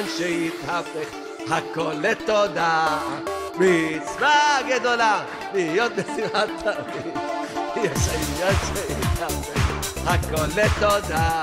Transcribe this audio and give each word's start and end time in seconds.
עניין 0.00 0.16
שהתהפך 0.18 1.14
הכל 1.50 1.92
לתודה. 1.92 2.98
מצווה 3.54 4.58
גדולה 4.68 5.24
להיות 5.54 5.92
בשמחת 5.92 6.48
תמיד 6.62 7.14
יש 7.76 8.08
עניין 8.08 8.54
שהתהפך 8.66 9.60
הכל 10.06 10.60
לתודה. 10.60 11.42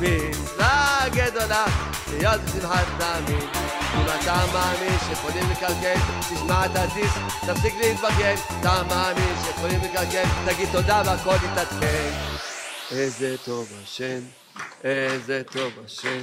מצווה 0.00 1.04
גדולה 1.08 1.64
להיות 2.10 2.40
בשמחת 2.40 2.86
תמיד 2.98 3.48
אם 3.94 4.06
אתה 4.20 4.44
מאמין 4.52 4.98
שיכולים 5.08 5.50
לקלקל 5.50 6.00
תשמע 6.20 6.66
את 6.66 6.70
הדיסק 6.74 7.20
תפסיק 7.46 7.74
להתבגן. 7.80 8.34
אתה 8.60 8.82
מאמין 8.88 9.34
שיכולים 9.44 9.80
לקלקל 9.80 10.24
תגיד 10.46 10.68
תודה 10.72 11.02
והכל 11.06 11.36
יתעדכן. 11.52 12.10
איזה 12.90 13.36
טוב 13.44 13.68
השם 13.82 14.20
איזה 14.84 15.42
טוב 15.52 15.72
השם 15.84 16.22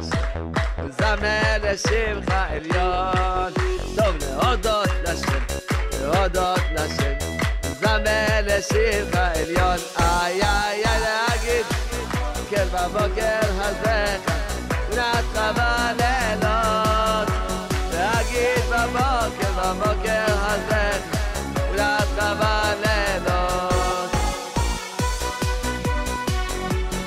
זמר 0.00 1.56
לשמך 1.62 2.28
עליון. 2.28 3.52
טוב 3.96 4.16
להודות 4.20 4.88
לשם, 5.04 5.42
להודות 6.00 6.60
לשם. 6.74 7.12
זמר 7.80 8.40
לשמך 8.42 9.14
עליון. 9.14 9.76
איי 9.98 10.42
איי 10.42 10.84
איי 10.84 11.00
להגיד, 11.00 11.66
כן 12.50 12.66
בבוקר 12.72 13.40
הזה, 13.58 14.16
ונתך 14.90 15.40
בלילות. 15.56 17.28
להגיד 17.92 18.64
בבוקר, 18.70 19.52
בבוקר 19.56 20.24
הזה, 20.28 20.90
ונתך 21.72 22.22
בלילות. 22.38 24.10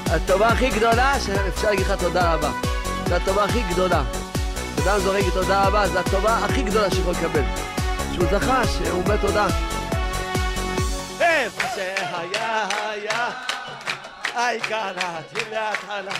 הטובה 0.05 0.47
הכי 0.47 0.69
גדולה 0.69 1.13
שאפשר 1.25 1.69
להגיד 1.69 1.85
לך 1.85 1.99
תודה 1.99 2.33
רבה. 2.33 2.70
זו 3.11 3.17
הטובה 3.17 3.43
הכי 3.43 3.61
גדולה. 3.69 4.03
אדם 4.83 4.99
זורק 4.99 5.23
תודה 5.33 5.63
רבה, 5.63 5.87
זו 5.87 5.99
הטובה 5.99 6.37
הכי 6.37 6.61
גדולה 6.61 6.91
שיכול 6.91 7.13
לקבל. 7.13 7.41
שהוא 8.13 8.25
זכה, 8.31 8.61
שהוא 8.67 9.01
אומר 9.01 9.17
תודה. 9.17 9.47
איפה 11.19 11.61
שהיה 11.75 12.67
היה, 12.89 13.29
העיקר 14.33 14.91
להתחיל 14.91 15.53
להתחלה. 15.53 16.11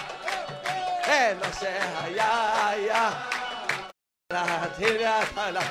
איפה 1.03 1.59
שהיה 1.59 2.67
היה, 2.67 3.09
להתחיל 4.33 5.01
להתחלה. 5.01 5.61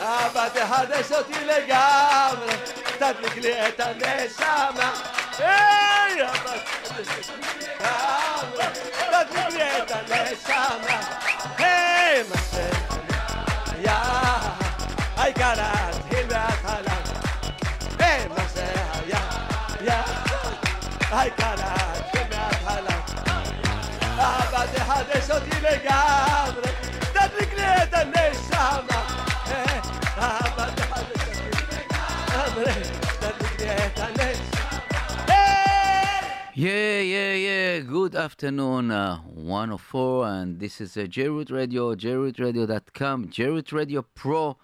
אבא 0.00 0.48
תחדש 0.48 1.12
אותי 1.12 1.44
לגמרי, 1.44 2.54
תדליק 2.98 3.36
לי 3.36 3.68
את 3.68 3.80
הנשמה. 3.80 4.92
היי, 5.38 6.22
אבא 6.22 6.56
תחדש 6.84 7.30
אותי 7.30 7.66
לגמרי, 7.66 8.27
תדליק 9.17 9.47
לי 9.53 9.77
את 9.77 9.91
הנשמה. 9.91 10.99
היי, 11.57 12.23
מה 12.29 12.35
שהיה, 12.51 13.99
העיקר 15.17 15.53
להתחיל 15.57 16.27
מההתחלה. 16.31 16.95
היי, 17.99 18.27
מה 18.27 18.35
שהיה, 18.53 19.19
היה, 19.79 20.01
העיקר 21.09 21.55
להתחיל 21.55 22.37
מההתחלה. 22.37 22.97
אבא 24.15 24.65
תחדש 24.75 25.31
אותי 25.31 25.61
לגמרי, 25.61 26.71
תדליק 27.13 27.53
לי 27.53 27.83
את 27.83 27.93
הנשמה. 27.93 28.46
Yeah, 36.60 36.98
yeah, 37.02 37.34
yeah. 37.34 37.78
Good 37.78 38.16
afternoon, 38.16 38.90
uh, 38.90 39.18
104, 39.18 40.26
and 40.26 40.58
this 40.58 40.80
is 40.80 40.96
uh, 40.96 41.02
JRoot 41.02 41.52
Radio, 41.52 41.94
jrootradio.com, 41.94 43.28
JRoot 43.28 43.72
Radio 43.72 44.02
Pro, 44.02 44.56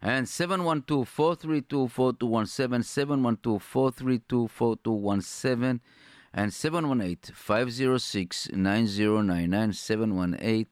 and 0.00 0.28
712 0.28 1.08
432 1.08 1.88
4217, 1.88 2.84
712 2.84 3.60
432 3.60 4.46
4217, 4.46 5.80
and 6.32 6.54
718 6.54 7.34
506 7.34 8.50
9099, 8.52 9.72
718 9.72 10.66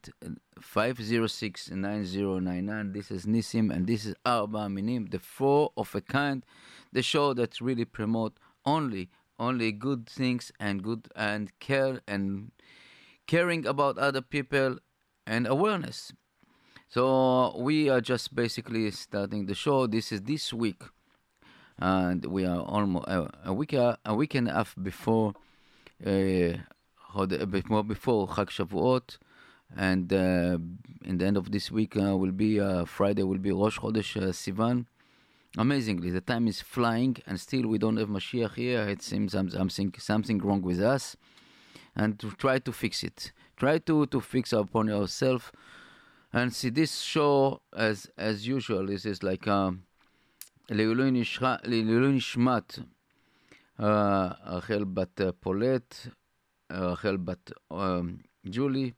506 0.61 1.71
9099. 1.73 2.93
This 2.93 3.11
is 3.11 3.27
Nissim, 3.27 3.75
and 3.75 3.89
this 3.89 4.07
is 4.07 4.15
Arba 4.25 4.69
Minim, 4.69 5.07
the 5.07 5.19
four 5.19 5.73
of 5.77 5.93
a 5.97 6.01
kind, 6.01 6.47
the 6.93 7.03
show 7.03 7.35
that 7.35 7.61
really 7.61 7.85
promote 7.85 8.35
only 8.65 9.09
only 9.39 9.73
good 9.73 10.09
things 10.09 10.53
and 10.61 10.83
good 10.83 11.09
and 11.17 11.51
care 11.61 12.01
and 12.07 12.53
caring 13.27 13.67
about 13.67 13.99
other 13.99 14.21
people 14.21 14.79
and 15.27 15.47
awareness. 15.47 16.13
So 16.89 17.57
we 17.59 17.89
are 17.89 18.01
just 18.01 18.35
basically 18.35 18.91
starting 18.91 19.47
the 19.47 19.55
show. 19.55 19.87
This 19.87 20.13
is 20.13 20.23
this 20.23 20.53
week, 20.53 20.83
and 21.79 22.25
we 22.27 22.45
are 22.45 22.61
almost 22.61 23.09
uh, 23.09 23.29
a 23.45 23.53
week 23.55 23.73
uh, 23.73 23.97
a 24.05 24.15
week 24.15 24.35
and 24.35 24.49
a 24.49 24.53
half 24.53 24.75
before 24.81 25.33
uh, 26.05 26.61
before 27.17 28.29
Chag 28.29 28.51
Shavuot, 28.51 29.17
and 29.75 30.13
uh, 30.13 30.59
in 31.05 31.17
the 31.19 31.25
end 31.25 31.39
of 31.39 31.51
this 31.51 31.71
week 31.71 31.97
uh, 31.97 32.15
will 32.17 32.33
be 32.33 32.61
uh, 32.61 32.85
Friday 32.85 33.23
will 33.23 33.39
be 33.39 33.53
Rosh 33.53 33.79
Chodesh 33.79 34.17
uh, 34.17 34.33
Sivan, 34.33 34.85
Amazingly, 35.58 36.12
the 36.12 36.22
time 36.22 36.48
is 36.48 36.62
flying, 36.62 37.16
and 37.26 37.40
still 37.40 37.66
we 37.68 37.78
don't 37.84 37.98
have 37.98 38.10
Mashiach 38.10 38.54
here. 38.56 38.84
It 38.96 39.02
seems 39.02 39.32
some- 39.32 39.50
something 39.50 39.92
something 40.12 40.38
wrong 40.48 40.62
with 40.62 40.80
us, 40.96 41.16
and 41.96 42.10
to 42.20 42.28
try 42.44 42.60
to 42.68 42.72
fix 42.72 42.94
it. 43.10 43.20
Try 43.64 43.76
to 43.90 43.96
to 44.14 44.20
fix 44.34 44.46
upon 44.54 44.86
yourself, 44.96 45.52
and 46.38 46.48
see 46.60 46.70
this 46.80 46.94
show 47.14 47.62
as 47.88 47.98
as 48.30 48.36
usual. 48.56 48.84
This 48.92 49.06
is 49.14 49.20
like 49.24 49.48
um, 49.48 49.72
לעילוי 50.70 51.12
נשח- 51.12 51.62
לעילוי 51.64 52.12
נשמת 52.18 52.80
אה, 53.80 54.28
רחל 54.46 54.84
בת 54.84 55.22
אה, 55.22 55.32
פולט, 55.32 55.96
אה, 56.72 56.86
רחל 56.92 57.18
בת 57.18 57.52
אה, 57.72 58.00
ג'ולי, 58.52 58.92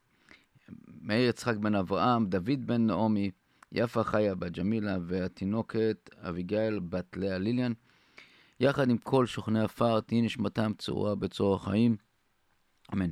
מאיר 1.01 1.29
יצחק 1.29 1.55
בן 1.57 1.75
אברהם, 1.75 2.25
דוד 2.25 2.65
בן 2.65 2.87
נעמי, 2.87 3.31
יפה 3.74 4.04
חיה 4.04 4.34
בת 4.34 4.52
ג'מילה 4.58 4.96
והתינוקת 5.06 6.10
אביגיל 6.28 6.78
בת 6.78 7.16
לאה 7.16 7.38
ליליאן, 7.38 7.72
יחד 8.60 8.90
עם 8.90 8.98
כל 8.98 9.26
שוכני 9.26 9.60
עפר, 9.60 10.00
תהי 10.00 10.22
נשמתם 10.22 10.72
צרורה 10.78 11.14
בצרור 11.14 11.54
החיים, 11.54 11.96
אמן. 12.92 13.10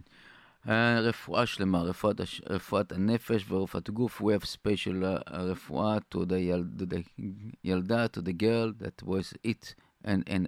אה, 0.69 1.01
רפואה 1.01 1.47
שלמה, 1.47 1.83
רפואת, 1.83 2.21
הש- 2.21 2.41
רפואת 2.51 2.93
הנפש 2.93 3.45
ורפואת 3.49 3.91
גוף. 3.91 4.21
We 4.21 4.25
have 4.25 4.45
special 4.45 5.05
רפואה 5.31 5.99
to 6.15 6.19
the, 6.19 6.35
ילדה, 7.65 8.07
to 8.07 8.21
the 8.21 8.43
girl 8.43 8.83
that 8.83 9.07
was 9.07 9.35
hit 9.47 9.75
and, 10.05 10.29
and, 10.29 10.47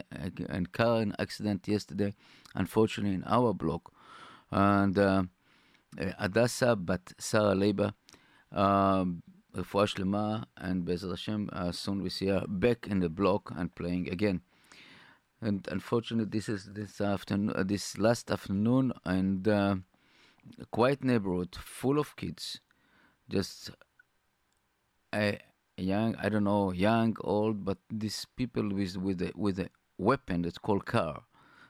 and 0.49 0.73
car 0.73 1.03
an 1.03 1.13
accident 1.23 1.69
yesterday, 1.69 2.13
unfortunately 2.55 3.15
in 3.15 3.25
our 3.25 3.53
block. 3.53 3.91
And 4.53 4.99
הדסה 5.99 6.75
בת 6.75 7.13
שרה 7.21 7.55
לייבה, 7.55 7.89
רפואה 9.56 9.88
שלמה, 9.88 10.44
and 10.58 10.84
בעזרת 10.84 11.14
השם, 11.14 11.46
uh, 11.50 11.72
soon 11.72 12.04
we 12.04 12.10
see 12.10 12.28
her 12.28 12.46
back 12.48 12.88
in 12.88 13.00
the 13.00 13.10
block 13.10 13.52
and 13.56 13.74
playing 13.76 14.10
again. 14.10 14.42
And 15.42 15.68
unfortunately, 15.72 16.30
this 16.30 16.50
is 16.50 16.66
this 16.74 17.00
afternoon, 17.00 17.54
uh, 17.56 17.64
this 17.64 17.98
last 17.98 18.30
afternoon, 18.30 18.92
and 19.06 19.48
uh, 19.48 19.76
a 20.60 20.66
quiet 20.66 21.04
neighborhood 21.04 21.56
full 21.56 21.98
of 21.98 22.16
kids, 22.18 22.60
just 23.30 23.72
a 25.14 25.40
young, 25.78 26.16
I 26.18 26.28
don't 26.30 26.44
know, 26.44 26.72
young, 26.72 27.16
old, 27.22 27.64
but 27.64 27.78
these 27.90 28.26
people 28.36 28.68
with 28.70 28.98
with 28.98 29.22
a, 29.22 29.32
with 29.36 29.60
a 29.60 29.70
weapon 29.98 30.42
that's 30.42 30.58
called 30.58 30.86
car, 30.86 31.24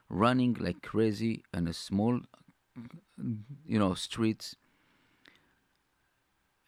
running 0.10 0.56
like 0.60 0.82
crazy 0.82 1.44
in 1.54 1.68
a 1.68 1.74
small, 1.74 2.22
you 3.66 3.80
know, 3.80 3.94
streets, 3.94 4.56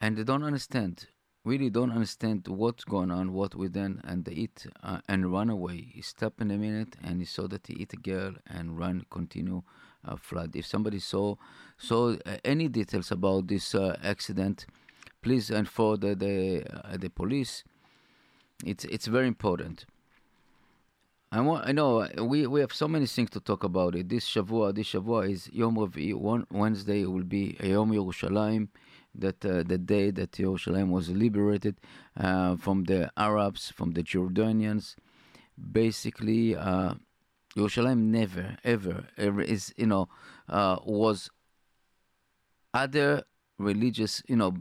and 0.01 0.17
they 0.17 0.23
don't 0.23 0.43
understand. 0.43 1.07
Really 1.43 1.69
don't 1.69 1.91
understand 1.91 2.47
what's 2.47 2.83
going 2.83 3.09
on, 3.09 3.31
what 3.31 3.55
with 3.55 3.73
them, 3.73 4.01
and 4.03 4.25
they 4.25 4.33
eat 4.33 4.67
uh, 4.83 4.99
and 5.07 5.31
run 5.31 5.49
away. 5.49 5.87
He 5.93 6.01
stopped 6.01 6.41
in 6.41 6.51
a 6.51 6.57
minute 6.57 6.97
and 7.01 7.21
he 7.21 7.25
saw 7.25 7.47
that 7.47 7.67
he 7.67 7.73
eat 7.75 7.93
a 7.93 7.97
girl 7.97 8.33
and 8.47 8.77
run, 8.77 9.05
continue 9.09 9.63
uh, 10.05 10.17
flood. 10.17 10.55
If 10.55 10.65
somebody 10.65 10.99
saw 10.99 11.35
saw 11.77 12.15
uh, 12.25 12.37
any 12.43 12.67
details 12.67 13.11
about 13.11 13.47
this 13.47 13.73
uh, 13.73 13.97
accident, 14.03 14.65
please 15.21 15.49
inform 15.49 16.01
the 16.01 16.15
the, 16.15 16.65
uh, 16.83 16.97
the 16.97 17.09
police. 17.09 17.63
It's 18.65 18.83
it's 18.85 19.07
very 19.07 19.27
important. 19.27 19.85
I 21.31 21.41
want. 21.41 21.67
I 21.67 21.73
know 21.73 22.07
we, 22.19 22.47
we 22.47 22.61
have 22.61 22.73
so 22.73 22.87
many 22.87 23.05
things 23.05 23.29
to 23.31 23.39
talk 23.41 23.63
about 23.63 23.95
it. 23.95 24.07
This 24.07 24.27
Shavua, 24.27 24.73
this 24.73 24.87
Shavua 24.93 25.29
is 25.29 25.49
Yom 25.51 25.75
Revi'i. 25.75 26.13
One 26.13 26.47
Wednesday 26.51 27.05
will 27.05 27.23
be 27.23 27.57
Yom 27.61 27.91
Yerushalayim, 27.91 28.69
that 29.17 29.45
uh, 29.45 29.63
the 29.63 29.77
day 29.77 30.11
that 30.11 30.33
Jerusalem 30.33 30.91
was 30.91 31.09
liberated 31.09 31.79
uh, 32.19 32.55
from 32.57 32.85
the 32.85 33.11
Arabs, 33.17 33.71
from 33.71 33.91
the 33.93 34.03
Jordanians. 34.03 34.95
Basically, 35.71 36.55
uh, 36.55 36.93
Yerushalayim 37.55 37.97
never, 38.19 38.57
ever, 38.63 39.07
ever 39.17 39.41
is 39.41 39.73
you 39.77 39.87
know 39.87 40.07
uh, 40.49 40.77
was 40.85 41.29
other 42.73 43.23
religious. 43.57 44.21
You 44.27 44.35
know, 44.37 44.53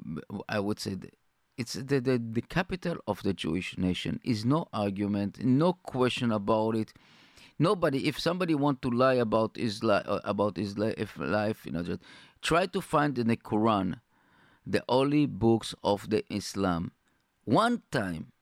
I 0.49 0.61
would 0.61 0.81
say. 0.81 0.97
it's 1.59 1.73
the, 1.75 2.01
the, 2.01 2.19
the 2.19 2.43
capital 2.43 2.97
of 3.07 3.23
the 3.23 3.33
Jewish 3.33 3.79
nation. 3.79 4.21
Is 4.25 4.45
no 4.45 4.69
argument, 4.73 5.43
no 5.45 5.73
question 5.73 6.31
about 6.33 6.77
it. 6.77 6.93
Nobody, 7.59 8.07
if 8.07 8.21
somebody 8.21 8.55
want 8.55 8.83
to 8.83 8.91
lie 8.91 9.15
about 9.15 9.57
li- 9.57 9.91
uh, 9.91 10.21
about 10.25 10.59
li- 10.59 10.95
if 10.99 11.17
life, 11.19 11.65
you 11.65 11.73
know, 11.73 11.83
just 11.83 12.03
try 12.43 12.67
to 12.67 12.81
find 12.83 13.19
in 13.19 13.29
the 13.29 13.37
Quran, 13.37 14.01
the 14.67 14.83
holy 14.89 15.27
books 15.27 15.75
of 15.85 16.11
the 16.11 16.25
Islam, 16.33 16.93
one 17.45 17.83
time, 17.91 18.33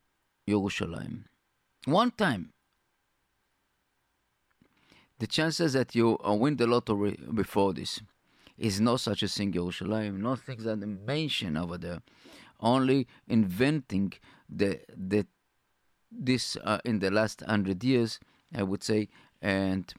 Yerushalayim, 0.49 1.25
one 1.85 2.11
time. 2.11 2.51
The 5.19 5.27
chances 5.27 5.75
that 5.75 5.95
you 5.95 6.19
uh, 6.27 6.35
win 6.35 6.57
the 6.57 6.67
lottery 6.67 7.19
before 7.33 7.73
this 7.73 8.01
is 8.59 8.81
no 8.81 8.97
such 8.97 9.23
a 9.23 9.29
thing, 9.29 9.53
Yerushalayim. 9.53 10.19
No 10.19 10.35
things 10.37 10.65
that 10.65 10.81
they 10.81 10.87
mention 10.87 11.57
over 11.57 11.79
there 11.79 12.01
only 12.65 13.07
inventing 13.29 14.13
the 14.49 14.81
the 14.97 15.27
this 16.11 16.57
uh, 16.65 16.79
in 16.85 16.99
the 17.01 17.11
last 17.11 17.43
hundred 17.43 17.83
years, 17.85 18.21
I 18.55 18.63
would 18.63 18.83
say, 18.83 19.09
and 19.43 19.93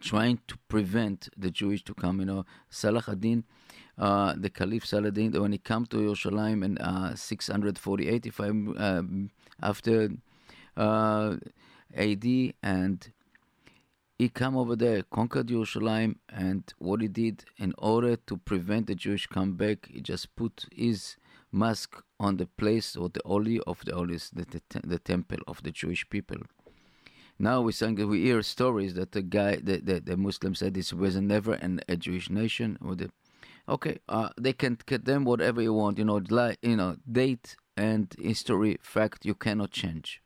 trying 0.00 0.40
to 0.48 0.56
prevent 0.68 1.28
the 1.36 1.50
Jewish 1.50 1.84
to 1.84 1.94
come. 1.94 2.20
You 2.20 2.26
know, 2.26 2.46
Salah 2.70 3.04
ad-Din, 3.06 3.44
uh, 3.98 4.34
the 4.36 4.50
Caliph 4.50 4.86
Saladin, 4.86 5.32
when 5.40 5.52
he 5.52 5.58
came 5.58 5.86
to 5.86 5.96
Yerushalayim 5.96 6.64
in 6.64 6.78
uh, 6.78 7.14
648, 7.14 8.26
if 8.26 8.40
I'm 8.40 8.76
um, 8.76 9.30
after 9.62 10.10
uh, 10.76 11.36
AD, 11.94 12.24
and 12.62 13.12
he 14.18 14.28
came 14.28 14.56
over 14.56 14.76
there, 14.76 15.02
conquered 15.02 15.48
Yerushalayim, 15.48 16.16
and 16.28 16.72
what 16.78 17.00
he 17.00 17.08
did 17.08 17.44
in 17.58 17.72
order 17.78 18.16
to 18.16 18.36
prevent 18.36 18.86
the 18.88 18.94
Jewish 18.94 19.26
comeback, 19.26 19.88
he 19.90 20.00
just 20.00 20.34
put 20.34 20.66
his 20.72 21.16
mask 21.52 22.02
on 22.18 22.36
the 22.36 22.46
place 22.46 22.96
or 22.96 23.08
the 23.08 23.20
holy 23.24 23.60
of 23.60 23.84
the 23.84 23.94
holies, 23.94 24.30
the, 24.32 24.44
the, 24.44 24.80
the 24.84 24.98
temple 24.98 25.38
of 25.46 25.62
the 25.62 25.70
Jewish 25.70 26.08
people. 26.08 26.38
Now 27.38 27.62
we 27.62 27.72
sang, 27.72 27.96
we 28.08 28.22
hear 28.22 28.42
stories 28.42 28.94
that 28.94 29.12
the 29.12 29.22
guy, 29.22 29.56
the, 29.56 29.78
the, 29.78 30.00
the 30.00 30.16
Muslim 30.16 30.54
said 30.54 30.74
this 30.74 30.92
was 30.92 31.16
never 31.16 31.54
an, 31.54 31.80
a 31.88 31.96
Jewish 31.96 32.30
nation. 32.30 32.78
Or 32.84 32.94
the, 32.94 33.10
okay, 33.68 33.98
uh, 34.08 34.28
they 34.38 34.52
can 34.52 34.76
condemn 34.76 35.24
whatever 35.24 35.62
you 35.62 35.72
want, 35.72 35.98
you 35.98 36.04
know, 36.04 36.20
like, 36.28 36.58
you 36.62 36.76
know, 36.76 36.96
date 37.10 37.56
and 37.76 38.14
history, 38.18 38.78
fact, 38.82 39.24
you 39.24 39.34
cannot 39.34 39.70
change. 39.70 40.22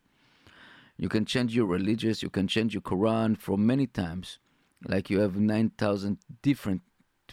You 0.96 1.08
can 1.08 1.24
change 1.24 1.54
your 1.54 1.66
religious, 1.66 2.22
you 2.22 2.30
can 2.30 2.48
change 2.48 2.74
your 2.74 2.82
Quran 2.82 3.38
from 3.38 3.64
many 3.64 3.86
times. 3.86 4.38
Like 4.84 5.10
you 5.10 5.20
have 5.20 5.36
9,000 5.36 6.18
different 6.42 6.82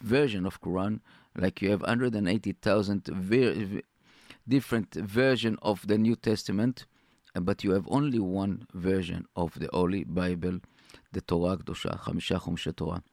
version 0.01 0.45
of 0.45 0.61
Quran, 0.61 0.99
like 1.35 1.61
you 1.61 1.71
have 1.71 1.81
180,000 1.81 3.05
ver- 3.07 3.81
different 4.47 4.93
version 4.93 5.57
of 5.61 5.87
the 5.87 5.97
New 5.97 6.15
Testament, 6.15 6.85
but 7.33 7.63
you 7.63 7.71
have 7.71 7.87
only 7.89 8.19
one 8.19 8.67
version 8.73 9.25
of 9.35 9.59
the 9.59 9.69
Holy 9.73 10.03
Bible, 10.03 10.59
the 11.11 11.21
Torah 11.21 11.57
Kedusha, 11.57 11.99
Chamisha 12.01 12.39
Chumshe 12.39 12.75
Torah. 12.75 13.03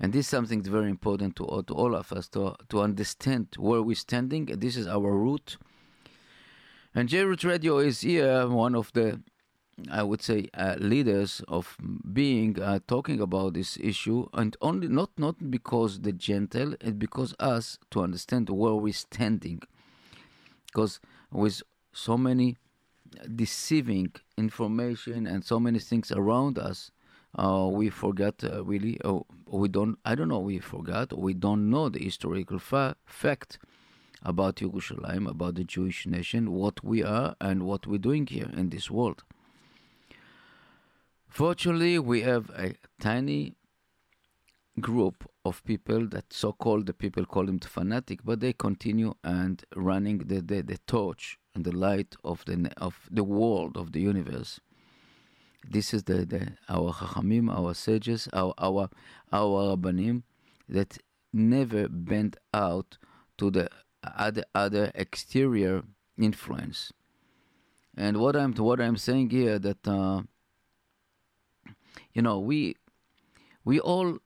And 0.00 0.12
this 0.12 0.26
is 0.26 0.28
something 0.28 0.62
very 0.62 0.88
important 0.88 1.36
to 1.36 1.44
all, 1.44 1.62
to 1.62 1.74
all 1.74 1.94
of 1.94 2.12
us 2.12 2.28
to, 2.28 2.56
to 2.70 2.80
understand 2.80 3.48
where 3.58 3.82
we're 3.82 3.94
standing. 3.94 4.46
This 4.46 4.76
is 4.76 4.86
our 4.86 5.12
root. 5.12 5.58
And 6.94 7.08
J-Root 7.08 7.44
Radio 7.44 7.78
is 7.78 8.00
here, 8.00 8.48
one 8.48 8.74
of 8.74 8.92
the 8.94 9.20
I 9.90 10.02
would 10.02 10.22
say, 10.22 10.48
uh, 10.54 10.76
leaders 10.78 11.42
of 11.48 11.76
being 12.12 12.60
uh, 12.60 12.80
talking 12.86 13.20
about 13.20 13.54
this 13.54 13.78
issue, 13.78 14.28
and 14.34 14.56
only 14.60 14.88
not 14.88 15.10
not 15.16 15.50
because 15.50 16.00
the 16.00 16.12
gentle, 16.12 16.74
and 16.80 16.98
because 16.98 17.34
us 17.38 17.78
to 17.90 18.02
understand 18.02 18.50
where 18.50 18.74
we're 18.74 18.92
standing, 18.92 19.60
because 20.66 21.00
with 21.32 21.62
so 21.92 22.18
many 22.18 22.56
deceiving 23.34 24.12
information 24.36 25.26
and 25.26 25.44
so 25.44 25.58
many 25.58 25.78
things 25.78 26.12
around 26.12 26.58
us, 26.58 26.90
uh, 27.38 27.68
we 27.70 27.90
forget 27.90 28.42
uh, 28.44 28.64
really, 28.64 28.98
oh, 29.04 29.26
we 29.46 29.68
don't, 29.68 29.98
I 30.04 30.14
don't 30.14 30.28
know, 30.28 30.40
we 30.40 30.58
forgot, 30.58 31.16
we 31.16 31.34
don't 31.34 31.70
know 31.70 31.88
the 31.88 32.02
historical 32.02 32.58
fa- 32.58 32.96
fact 33.06 33.58
about 34.22 34.56
Yerushalayim, 34.56 35.28
about 35.28 35.54
the 35.54 35.64
Jewish 35.64 36.06
nation, 36.06 36.52
what 36.52 36.84
we 36.84 37.02
are 37.02 37.36
and 37.40 37.62
what 37.62 37.86
we're 37.86 37.98
doing 37.98 38.26
here 38.26 38.50
in 38.52 38.70
this 38.70 38.90
world. 38.90 39.22
Fortunately, 41.28 41.98
we 41.98 42.22
have 42.22 42.50
a 42.50 42.74
tiny 43.00 43.54
group 44.80 45.28
of 45.44 45.62
people 45.64 46.06
that 46.08 46.32
so-called 46.32 46.86
the 46.86 46.92
people 46.92 47.24
call 47.24 47.46
them 47.46 47.58
the 47.58 47.68
fanatic, 47.68 48.20
but 48.24 48.40
they 48.40 48.52
continue 48.52 49.14
and 49.22 49.64
running 49.76 50.18
the, 50.18 50.40
the, 50.40 50.62
the 50.62 50.78
torch 50.86 51.38
and 51.54 51.64
the 51.64 51.72
light 51.72 52.16
of 52.24 52.44
the 52.46 52.70
of 52.76 53.08
the 53.10 53.24
world 53.24 53.76
of 53.76 53.92
the 53.92 54.00
universe. 54.00 54.60
This 55.68 55.94
is 55.94 56.04
the, 56.04 56.24
the 56.24 56.52
our 56.68 56.92
chachamim, 56.92 57.50
our 57.50 57.74
sages, 57.74 58.28
our 58.32 58.54
our 58.58 58.88
our 59.32 59.76
rabbanim 59.76 60.22
that 60.68 60.98
never 61.32 61.88
bent 61.88 62.36
out 62.54 62.98
to 63.38 63.50
the 63.50 63.68
other 64.02 64.44
other 64.54 64.90
exterior 64.94 65.82
influence. 66.18 66.92
And 67.96 68.16
what 68.18 68.36
I'm 68.36 68.54
what 68.54 68.80
I'm 68.80 68.96
saying 68.96 69.30
here 69.30 69.58
that. 69.58 69.86
Uh, 69.86 70.22
you 72.12 72.22
know, 72.22 72.38
we 72.38 72.76
we 73.64 73.80
all 73.80 74.18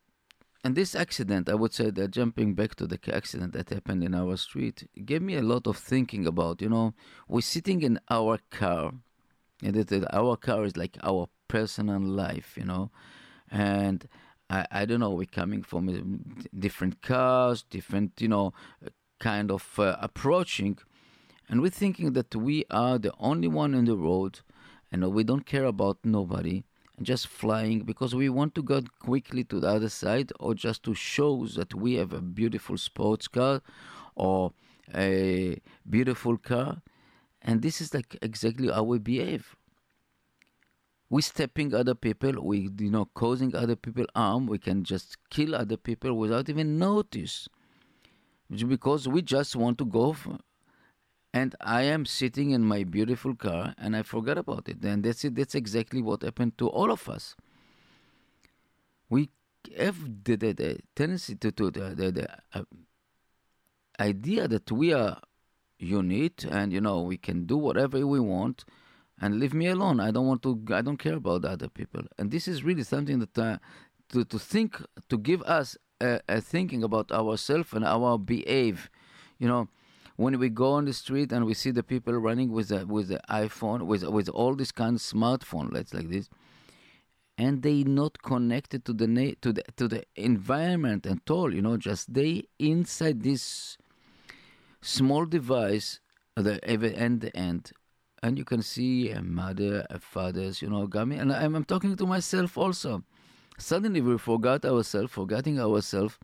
and 0.63 0.75
this 0.75 0.95
accident, 0.95 1.51
I 1.51 1.55
would 1.55 1.75
say 1.75 1.91
that 1.91 2.11
jumping 2.11 2.55
back 2.55 2.75
to 2.77 2.87
the 2.87 2.99
accident 3.15 3.53
that 3.53 3.69
happened 3.69 4.03
in 4.03 4.15
our 4.15 4.39
street 4.39 4.89
gave 5.05 5.21
me 5.21 5.35
a 5.37 5.43
lot 5.43 5.67
of 5.67 5.77
thinking 5.77 6.27
about, 6.27 6.63
you 6.63 6.71
know, 6.71 6.95
we're 7.29 7.43
sitting 7.43 7.83
in 7.83 8.01
our 8.09 8.39
car, 8.51 8.95
and 9.63 9.77
it, 9.77 10.05
our 10.13 10.37
car 10.37 10.65
is 10.65 10.77
like 10.77 10.97
our 11.03 11.29
personal 11.49 12.01
life, 12.01 12.55
you 12.57 12.65
know, 12.65 12.91
and 13.51 14.09
I, 14.51 14.67
I 14.71 14.85
don't 14.85 15.01
know, 15.01 15.11
we're 15.11 15.27
coming 15.27 15.63
from 15.63 15.89
uh, 15.89 16.49
different 16.59 17.03
cars, 17.03 17.63
different, 17.63 18.21
you 18.21 18.29
know, 18.29 18.53
kind 19.21 19.51
of 19.51 19.79
uh, 19.79 19.97
approaching, 20.01 20.79
and 21.49 21.61
we're 21.61 21.71
thinking 21.71 22.13
that 22.15 22.35
we 22.35 22.65
are 22.71 22.99
the 22.99 23.13
only 23.19 23.49
one 23.49 23.75
in 23.75 23.85
the 23.85 23.97
road, 23.97 24.41
and 24.91 25.13
we 25.13 25.25
don't 25.25 25.47
care 25.47 25.65
about 25.65 25.99
nobody 26.05 26.65
and 26.97 27.07
just 27.07 27.27
flying 27.27 27.81
because 27.81 28.15
we 28.15 28.29
want 28.29 28.55
to 28.55 28.63
go 28.63 28.81
quickly 29.01 29.45
to 29.45 29.61
the 29.61 29.69
other 29.69 29.89
side 29.89 30.33
or 30.39 30.55
just 30.55 30.83
to 30.85 30.95
show 30.95 31.47
that 31.47 31.75
we 31.75 31.95
have 31.95 32.13
a 32.13 32.21
beautiful 32.21 32.79
sports 32.79 33.29
car 33.29 33.61
or 34.15 34.53
a 34.95 35.61
beautiful 35.89 36.37
car 36.37 36.83
and 37.45 37.63
this 37.63 37.81
is 37.81 37.95
like 37.95 38.17
exactly 38.23 38.69
how 38.69 38.83
we 38.83 38.99
behave 38.99 39.57
we 41.11 41.23
stepping 41.23 41.75
other 41.75 41.95
people 41.95 42.33
we 42.43 42.71
you 42.79 42.91
know 42.91 43.05
causing 43.15 43.55
other 43.55 43.77
people 43.77 44.07
harm 44.17 44.47
we 44.47 44.59
can 44.59 44.83
just 44.83 45.17
kill 45.31 45.55
other 45.55 45.77
people 45.77 46.15
without 46.15 46.49
even 46.49 46.79
notice 46.79 47.49
because 48.69 49.09
we 49.09 49.23
just 49.23 49.57
want 49.57 49.79
to 49.79 49.85
go 49.85 50.17
and 51.35 51.57
I 51.61 51.83
am 51.83 52.07
sitting 52.07 52.53
in 52.53 52.63
my 52.63 52.85
beautiful 52.85 53.35
car 53.35 53.75
and 53.77 53.97
I 53.97 54.03
forgot 54.03 54.39
about 54.39 54.69
it. 54.69 54.85
And 54.85 55.03
that's 55.03 55.25
it. 55.25 55.35
That's 55.35 55.57
exactly 55.57 56.01
what 56.01 56.23
happened 56.23 56.57
to 56.59 56.69
all 56.69 56.93
of 56.93 57.09
us. 57.09 57.35
We 59.11 59.31
have 59.77 59.99
the, 60.23 60.37
the, 60.37 60.53
the 60.53 60.79
tendency 60.95 61.35
to, 61.35 61.51
to 61.51 61.73
the, 61.73 61.81
the, 61.97 62.13
the 62.13 62.29
uh, 62.55 62.63
idea 63.99 64.47
that 64.47 64.71
we 64.71 64.93
are 64.93 65.21
unit, 65.85 66.45
and 66.45 66.73
you 66.73 66.81
know 66.81 67.03
we 67.03 67.17
can 67.17 67.47
do 67.47 67.57
whatever 67.57 68.07
we 68.07 68.21
want, 68.21 68.65
and 69.21 69.39
leave 69.39 69.55
me 69.55 69.67
alone. 69.67 70.01
I 70.01 70.11
don't 70.11 70.27
want 70.27 70.43
to. 70.43 70.63
I 70.71 70.83
don't 70.83 70.97
care 70.97 71.17
about 71.17 71.45
other 71.45 71.69
people. 71.69 72.03
And 72.19 72.31
this 72.31 72.49
is 72.49 72.65
really 72.65 72.83
something 72.83 73.19
that 73.21 73.39
uh, 73.39 73.59
to 74.11 74.25
to 74.25 74.39
think 74.39 74.83
to 75.09 75.19
give 75.19 75.43
us 75.43 75.77
a, 76.01 76.21
a 76.29 76.41
thinking 76.41 76.83
about 76.83 77.13
ourselves 77.13 77.73
and 77.73 77.85
our 77.85 78.19
behave. 78.19 78.91
You 79.39 79.49
know, 79.49 79.69
when 80.17 80.39
we 80.39 80.49
go 80.49 80.73
on 80.73 80.85
the 80.85 80.93
street 80.93 81.33
and 81.33 81.45
we 81.45 81.55
see 81.55 81.71
the 81.71 81.83
people 81.83 82.15
running 82.15 82.53
with 82.53 82.71
a 82.71 82.87
with 82.87 83.09
the 83.09 83.21
iPhone 83.29 83.87
with 83.87 84.05
with 84.05 84.29
all 84.29 84.55
these 84.55 84.73
kind 84.73 84.97
of 84.97 85.03
smartphone, 85.03 85.73
let's 85.73 85.95
like 85.95 86.11
this, 86.11 86.29
and 87.37 87.63
they 87.63 87.83
not 87.83 88.23
connected 88.23 88.85
to 88.85 88.93
the 88.93 89.07
na- 89.07 89.35
to 89.43 89.53
the 89.53 89.63
to 89.77 89.89
the 89.89 90.05
environment 90.17 91.07
at 91.07 91.31
all. 91.31 91.53
You 91.55 91.63
know, 91.63 91.77
just 91.77 92.13
they 92.13 92.45
inside 92.59 93.23
this 93.23 93.77
small 94.85 95.25
device, 95.25 96.01
the 96.37 96.63
end 96.65 97.21
the 97.23 97.35
end, 97.37 97.73
and 98.23 98.39
you 98.39 98.45
can 98.45 98.63
see 98.63 99.11
a 99.11 99.23
mother, 99.23 99.87
a 99.91 99.99
father's, 99.99 100.61
you 100.63 100.69
know, 100.69 100.87
gummy, 100.87 101.17
and 101.17 101.33
I'm, 101.33 101.55
I'm 101.55 101.65
talking 101.65 101.97
to 101.97 102.07
myself 102.07 102.59
also. 102.59 103.03
Suddenly 103.59 104.01
we 104.01 104.19
forgot 104.19 104.65
ourselves, 104.65 105.13
forgetting 105.13 105.61
ourselves 105.61 106.19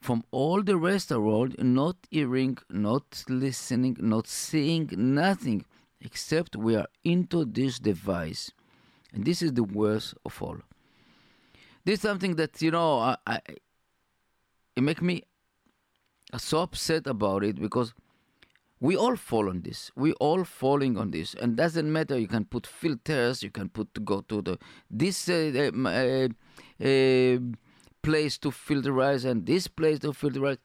from 0.00 0.24
all 0.30 0.62
the 0.62 0.76
rest 0.76 1.10
of 1.10 1.16
the 1.16 1.20
world, 1.20 1.54
not 1.62 1.96
hearing, 2.10 2.56
not 2.70 3.24
listening, 3.28 3.96
not 4.00 4.26
seeing, 4.26 4.90
nothing, 4.96 5.64
except 6.00 6.56
we 6.56 6.74
are 6.74 6.88
into 7.04 7.44
this 7.44 7.78
device. 7.78 8.50
And 9.12 9.24
this 9.24 9.42
is 9.42 9.52
the 9.52 9.64
worst 9.64 10.14
of 10.24 10.42
all. 10.42 10.58
This 11.84 11.96
is 11.96 12.00
something 12.00 12.36
that, 12.36 12.62
you 12.62 12.70
know, 12.70 12.98
I, 12.98 13.16
I 13.26 13.40
it 14.76 14.82
make 14.82 15.02
me 15.02 15.24
so 16.38 16.60
upset 16.60 17.06
about 17.06 17.44
it 17.44 17.60
because 17.60 17.94
we 18.80 18.96
all 18.96 19.16
fall 19.16 19.48
on 19.50 19.60
this. 19.60 19.90
We 19.94 20.12
all 20.14 20.44
falling 20.44 20.96
on 20.96 21.10
this, 21.10 21.34
and 21.34 21.56
doesn't 21.56 21.92
matter. 21.92 22.18
You 22.18 22.26
can 22.26 22.46
put 22.46 22.66
filters. 22.66 23.42
You 23.42 23.50
can 23.50 23.68
put 23.68 24.04
go 24.04 24.22
to 24.22 24.40
the 24.40 24.58
this 24.90 25.28
uh, 25.28 25.70
uh, 25.84 26.28
uh, 26.82 27.38
place 28.02 28.38
to 28.38 28.50
filterize 28.50 29.24
and 29.24 29.44
this 29.44 29.68
place 29.68 29.98
to 30.00 30.12
filterize. 30.12 30.58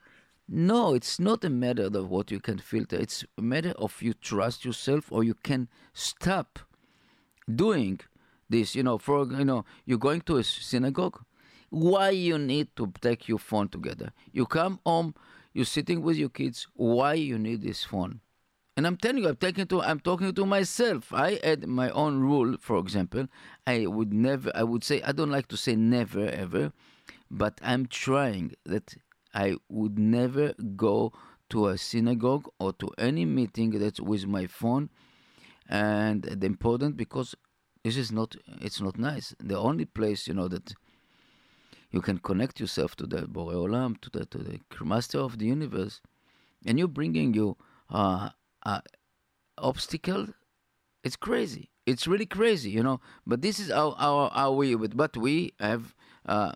No, 0.48 0.94
it's 0.94 1.20
not 1.20 1.44
a 1.44 1.50
matter 1.50 1.86
of 1.86 2.10
what 2.10 2.32
you 2.32 2.40
can 2.40 2.60
filter. 2.60 2.96
It's 2.96 3.26
a 3.38 3.42
matter 3.42 3.72
of 3.72 4.02
you 4.02 4.14
trust 4.14 4.64
yourself 4.64 5.12
or 5.12 5.24
you 5.24 5.34
can 5.34 5.68
stop 5.94 6.60
doing 7.54 8.00
this. 8.50 8.76
You 8.76 8.84
know, 8.84 8.98
for 8.98 9.26
you 9.26 9.44
know, 9.44 9.66
you're 9.86 9.98
going 9.98 10.22
to 10.22 10.38
a 10.38 10.44
synagogue. 10.44 11.22
Why 11.70 12.12
you 12.12 12.38
need 12.38 12.74
to 12.78 12.94
take 13.02 13.28
your 13.28 13.40
phone 13.40 13.68
together? 13.68 14.14
You 14.32 14.46
come 14.46 14.80
home 14.86 15.16
you're 15.56 15.66
sitting 15.66 16.02
with 16.02 16.18
your 16.18 16.30
kids. 16.30 16.68
Why 16.74 17.14
you 17.14 17.40
need 17.40 17.62
this 17.62 17.86
phone? 17.86 18.20
And 18.76 18.86
I'm 18.86 18.98
telling 18.98 19.24
you, 19.24 19.30
I'm 19.30 19.38
talking 19.38 19.66
to 19.66 19.82
I'm 19.82 20.02
talking 20.02 20.34
to 20.34 20.46
myself. 20.46 21.14
I 21.14 21.40
had 21.42 21.66
my 21.66 21.90
own 21.92 22.20
rule, 22.20 22.58
for 22.60 22.78
example. 22.78 23.28
I 23.66 23.86
would 23.86 24.14
never 24.14 24.52
I 24.54 24.64
would 24.64 24.84
say 24.84 25.02
I 25.02 25.14
don't 25.14 25.32
like 25.32 25.48
to 25.48 25.58
say 25.58 25.78
never 25.78 26.26
ever, 26.28 26.74
but 27.32 27.60
I'm 27.64 27.86
trying 27.86 28.52
that 28.66 28.96
I 29.34 29.56
would 29.70 29.98
never 29.98 30.54
go 30.76 31.14
to 31.52 31.68
a 31.68 31.78
synagogue 31.78 32.50
or 32.60 32.74
to 32.74 32.90
any 32.98 33.24
meeting 33.24 33.80
that's 33.80 34.02
with 34.02 34.28
my 34.28 34.48
phone 34.48 34.90
and 35.70 36.24
the 36.24 36.46
important 36.46 36.98
because 36.98 37.34
this 37.86 37.96
is 37.96 38.12
not 38.12 38.36
it's 38.60 38.82
not 38.82 39.00
nice. 39.00 39.34
The 39.40 39.58
only 39.58 39.86
place, 39.86 40.28
you 40.28 40.34
know, 40.34 40.50
that 40.50 40.74
you 41.96 42.02
can 42.02 42.18
connect 42.18 42.60
yourself 42.60 42.96
to 42.98 43.08
the 43.08 43.22
Borei 43.22 43.56
Olam, 43.56 44.00
to 44.02 44.10
the 44.10 44.26
to 44.26 44.38
the 44.38 44.60
Master 44.84 45.20
of 45.20 45.40
the 45.40 45.46
Universe, 45.46 46.02
and 46.66 46.78
you're 46.78 46.96
bringing 47.00 47.34
you 47.34 47.56
uh, 47.90 48.30
uh, 48.64 48.82
obstacle. 49.58 50.28
It's 51.06 51.16
crazy. 51.16 51.70
It's 51.86 52.06
really 52.06 52.26
crazy, 52.26 52.70
you 52.78 52.84
know. 52.84 53.00
But 53.26 53.42
this 53.42 53.60
is 53.60 53.72
our 53.72 53.96
our, 53.98 54.30
our. 54.34 54.78
But 54.78 54.98
but 54.98 55.16
we 55.16 55.54
have. 55.60 55.96
Uh, 56.26 56.52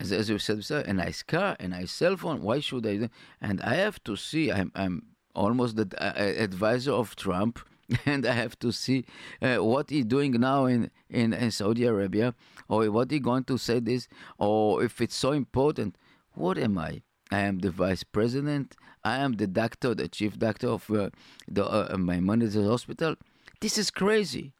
as, 0.00 0.12
as 0.12 0.28
you 0.30 0.38
said, 0.38 0.86
a 0.86 0.92
nice 0.92 1.24
car, 1.24 1.56
a 1.58 1.66
nice 1.66 1.90
cell 1.90 2.16
phone. 2.16 2.40
Why 2.42 2.60
should 2.60 2.86
I? 2.86 3.08
And 3.40 3.60
I 3.62 3.74
have 3.84 3.98
to 4.04 4.14
see. 4.14 4.52
I'm, 4.52 4.70
I'm 4.76 4.94
almost 5.34 5.74
the 5.74 5.88
uh, 5.98 6.12
advisor 6.46 6.92
of 6.92 7.16
Trump 7.16 7.58
and 8.06 8.26
I 8.26 8.32
have 8.32 8.58
to 8.60 8.72
see 8.72 9.04
uh, 9.40 9.56
what 9.56 9.90
he's 9.90 10.04
doing 10.04 10.32
now 10.32 10.66
in, 10.66 10.90
in, 11.08 11.32
in 11.32 11.50
Saudi 11.50 11.84
Arabia, 11.84 12.34
or 12.68 12.90
what 12.90 13.10
he 13.10 13.18
going 13.18 13.44
to 13.44 13.58
say 13.58 13.80
this, 13.80 14.08
or 14.38 14.82
if 14.82 15.00
it's 15.00 15.14
so 15.14 15.32
important. 15.32 15.96
What 16.34 16.58
am 16.58 16.78
I? 16.78 17.02
I 17.30 17.40
am 17.40 17.58
the 17.58 17.70
vice 17.70 18.04
president. 18.04 18.76
I 19.04 19.18
am 19.18 19.34
the 19.34 19.46
doctor, 19.46 19.94
the 19.94 20.08
chief 20.08 20.38
doctor 20.38 20.68
of 20.68 20.90
uh, 20.90 21.10
the 21.46 21.66
uh, 21.66 21.96
Maimonides 21.96 22.54
Hospital. 22.54 23.16
This 23.60 23.78
is 23.78 23.90
crazy. 23.90 24.52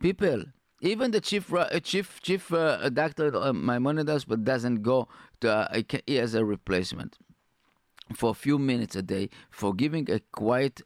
People, 0.00 0.44
even 0.80 1.10
the 1.12 1.20
chief 1.20 1.52
uh, 1.52 1.78
chief 1.80 2.20
chief 2.22 2.52
uh, 2.52 2.88
doctor 2.90 3.28
of 3.28 3.56
Maimonides 3.56 4.24
but 4.24 4.44
doesn't 4.44 4.82
go 4.82 5.08
to. 5.40 5.50
Uh, 5.50 5.82
he 6.06 6.16
has 6.16 6.34
a 6.34 6.44
replacement 6.44 7.18
for 8.14 8.30
a 8.30 8.34
few 8.34 8.58
minutes 8.58 8.96
a 8.96 9.02
day 9.02 9.30
for 9.50 9.74
giving 9.74 10.10
a 10.10 10.20
quiet 10.32 10.82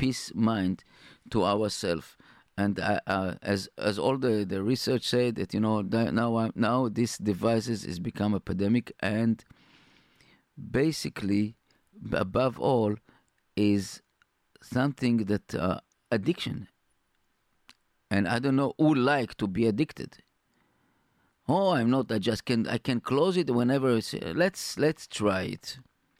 peace 0.00 0.32
mind 0.34 0.82
to 1.30 1.44
ourselves. 1.44 2.16
And 2.56 2.80
uh, 2.80 3.00
uh, 3.06 3.34
as 3.42 3.68
as 3.78 3.98
all 3.98 4.16
the, 4.18 4.44
the 4.44 4.62
research 4.62 5.04
said 5.06 5.36
that 5.36 5.54
you 5.54 5.60
know 5.60 5.82
now 5.82 6.36
uh, 6.36 6.50
now 6.54 6.88
these 6.88 7.16
devices 7.18 7.84
is 7.84 7.98
become 7.98 8.34
epidemic 8.34 8.92
and 9.00 9.44
basically 10.80 11.54
above 12.12 12.58
all 12.58 12.96
is 13.56 14.02
something 14.62 15.16
that 15.32 15.54
uh, 15.54 15.80
addiction. 16.10 16.68
And 18.10 18.26
I 18.26 18.38
don't 18.40 18.56
know 18.56 18.72
who 18.76 18.94
like 18.94 19.36
to 19.36 19.46
be 19.46 19.66
addicted. 19.66 20.18
Oh, 21.48 21.70
I'm 21.70 21.90
not. 21.90 22.10
I 22.12 22.18
just 22.18 22.44
can. 22.44 22.66
I 22.66 22.78
can 22.78 23.00
close 23.00 23.36
it 23.36 23.48
whenever. 23.50 23.96
It's, 23.96 24.14
let's 24.42 24.78
let's 24.78 25.06
try 25.06 25.42
it. 25.56 25.78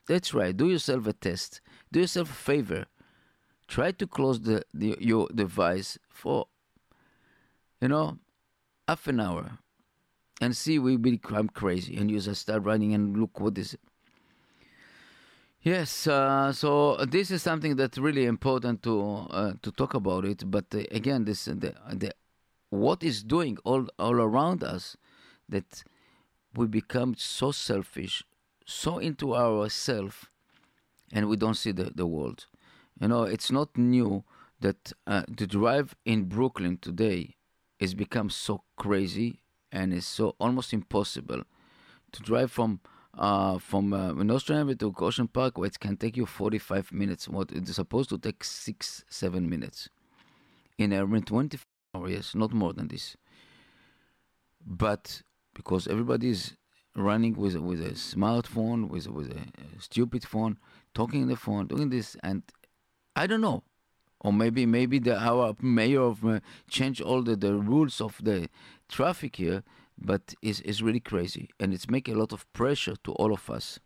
Let's 0.09 0.29
try. 0.29 0.53
Do 0.53 0.69
yourself 0.69 1.07
a 1.07 1.13
test. 1.13 1.61
Do 1.93 2.01
yourself 2.01 2.31
a 2.31 2.41
favor 2.51 2.87
try 3.71 3.93
to 3.93 4.07
close 4.07 4.41
the, 4.41 4.63
the 4.75 4.99
your 5.01 5.29
device 5.33 5.97
for 6.11 6.47
you 7.81 7.89
know 7.89 8.19
half 8.89 9.07
an 9.07 9.21
hour 9.21 9.59
and 10.41 10.57
see 10.57 10.79
we 10.79 10.97
become 10.97 11.49
crazy. 11.49 11.97
And 11.97 12.11
you 12.11 12.19
just 12.21 12.43
start 12.43 12.65
running 12.65 12.93
and 12.95 13.17
look 13.17 13.39
what 13.41 13.57
is 13.57 13.75
it. 13.75 13.81
Yes 15.63 16.07
uh, 16.07 16.53
so 16.53 16.97
this 17.07 17.31
is 17.31 17.43
something 17.43 17.77
that's 17.77 17.99
really 17.99 18.27
important 18.27 18.83
to 18.83 19.27
uh, 19.31 19.53
to 19.63 19.71
talk 19.71 19.95
about 19.95 20.25
it. 20.25 20.51
But 20.51 20.67
uh, 20.75 20.83
again 20.91 21.25
this 21.25 21.45
the, 21.45 21.75
the 21.93 22.13
what 22.71 23.03
is 23.03 23.23
doing 23.23 23.57
all 23.65 23.87
all 23.99 24.15
around 24.15 24.65
us 24.65 24.97
that 25.49 25.85
we 26.57 26.67
become 26.67 27.15
so 27.17 27.53
selfish 27.53 28.25
so 28.67 28.99
into 28.99 29.37
ourselves 29.37 30.27
and 31.13 31.29
we 31.29 31.37
don't 31.37 31.55
see 31.55 31.73
the, 31.73 31.91
the 31.95 32.07
world 32.07 32.47
you 33.01 33.09
know, 33.09 33.23
it's 33.25 33.51
not 33.51 33.77
new 33.77 34.25
that 34.61 34.93
uh, 35.07 35.23
the 35.29 35.47
drive 35.47 35.95
in 36.05 36.25
Brooklyn 36.25 36.77
today 36.77 37.37
has 37.81 37.95
become 37.95 38.29
so 38.29 38.63
crazy 38.77 39.41
and 39.73 39.95
it's 39.95 40.07
so 40.07 40.37
almost 40.39 40.73
impossible 40.73 41.43
to 42.13 42.23
drive 42.23 42.51
from 42.51 42.81
uh, 43.19 43.59
from 43.59 43.93
uh, 43.93 44.13
Nostrand 44.13 44.61
Avenue 44.61 44.77
to 44.77 44.95
Ocean 45.05 45.27
Park, 45.27 45.59
where 45.59 45.67
it 45.67 45.81
can 45.81 45.97
take 45.97 46.17
you 46.17 46.27
45 46.27 46.93
minutes. 46.93 47.29
What 47.29 47.51
it's 47.51 47.75
supposed 47.75 48.09
to 48.11 48.19
take 48.19 48.45
six, 48.45 49.05
seven 49.11 49.51
minutes 49.51 49.89
in 50.79 50.93
a 50.93 51.05
24 51.05 51.61
hours, 51.95 52.35
not 52.37 52.53
more 52.53 52.73
than 52.73 52.87
this. 52.87 53.17
But 54.65 55.23
because 55.55 55.89
everybody 55.89 56.31
is 56.31 56.55
running 56.95 57.35
with 57.35 57.57
with 57.57 57.81
a 57.85 57.91
smartphone, 57.93 58.89
with 58.89 59.09
with 59.09 59.33
a 59.33 59.81
stupid 59.81 60.25
phone, 60.25 60.59
talking 60.95 61.23
on 61.23 61.29
the 61.29 61.37
phone, 61.37 61.67
doing 61.67 61.91
this, 61.91 62.17
and 62.23 62.43
I 63.21 63.27
don't 63.27 63.43
know. 63.43 63.63
Or 64.23 64.33
maybe 64.33 64.65
maybe 64.65 64.99
the 64.99 65.15
our 65.31 65.55
mayor 65.61 66.01
of 66.13 66.25
uh, 66.25 66.41
change 66.71 67.03
all 67.03 67.23
the, 67.23 67.37
the 67.37 67.53
rules 67.55 68.01
of 68.01 68.17
the 68.23 68.49
traffic 68.89 69.37
here, 69.37 69.63
but 69.99 70.35
it's, 70.41 70.61
it's 70.61 70.81
really 70.81 71.01
crazy 71.01 71.51
and 71.61 71.75
it's 71.75 71.89
making 71.91 72.15
a 72.15 72.19
lot 72.19 72.33
of 72.33 72.51
pressure 72.55 72.97
to 73.05 73.13
all 73.13 73.33
of 73.35 73.51
us. 73.51 73.79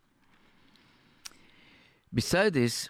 Beside 2.12 2.52
this, 2.54 2.88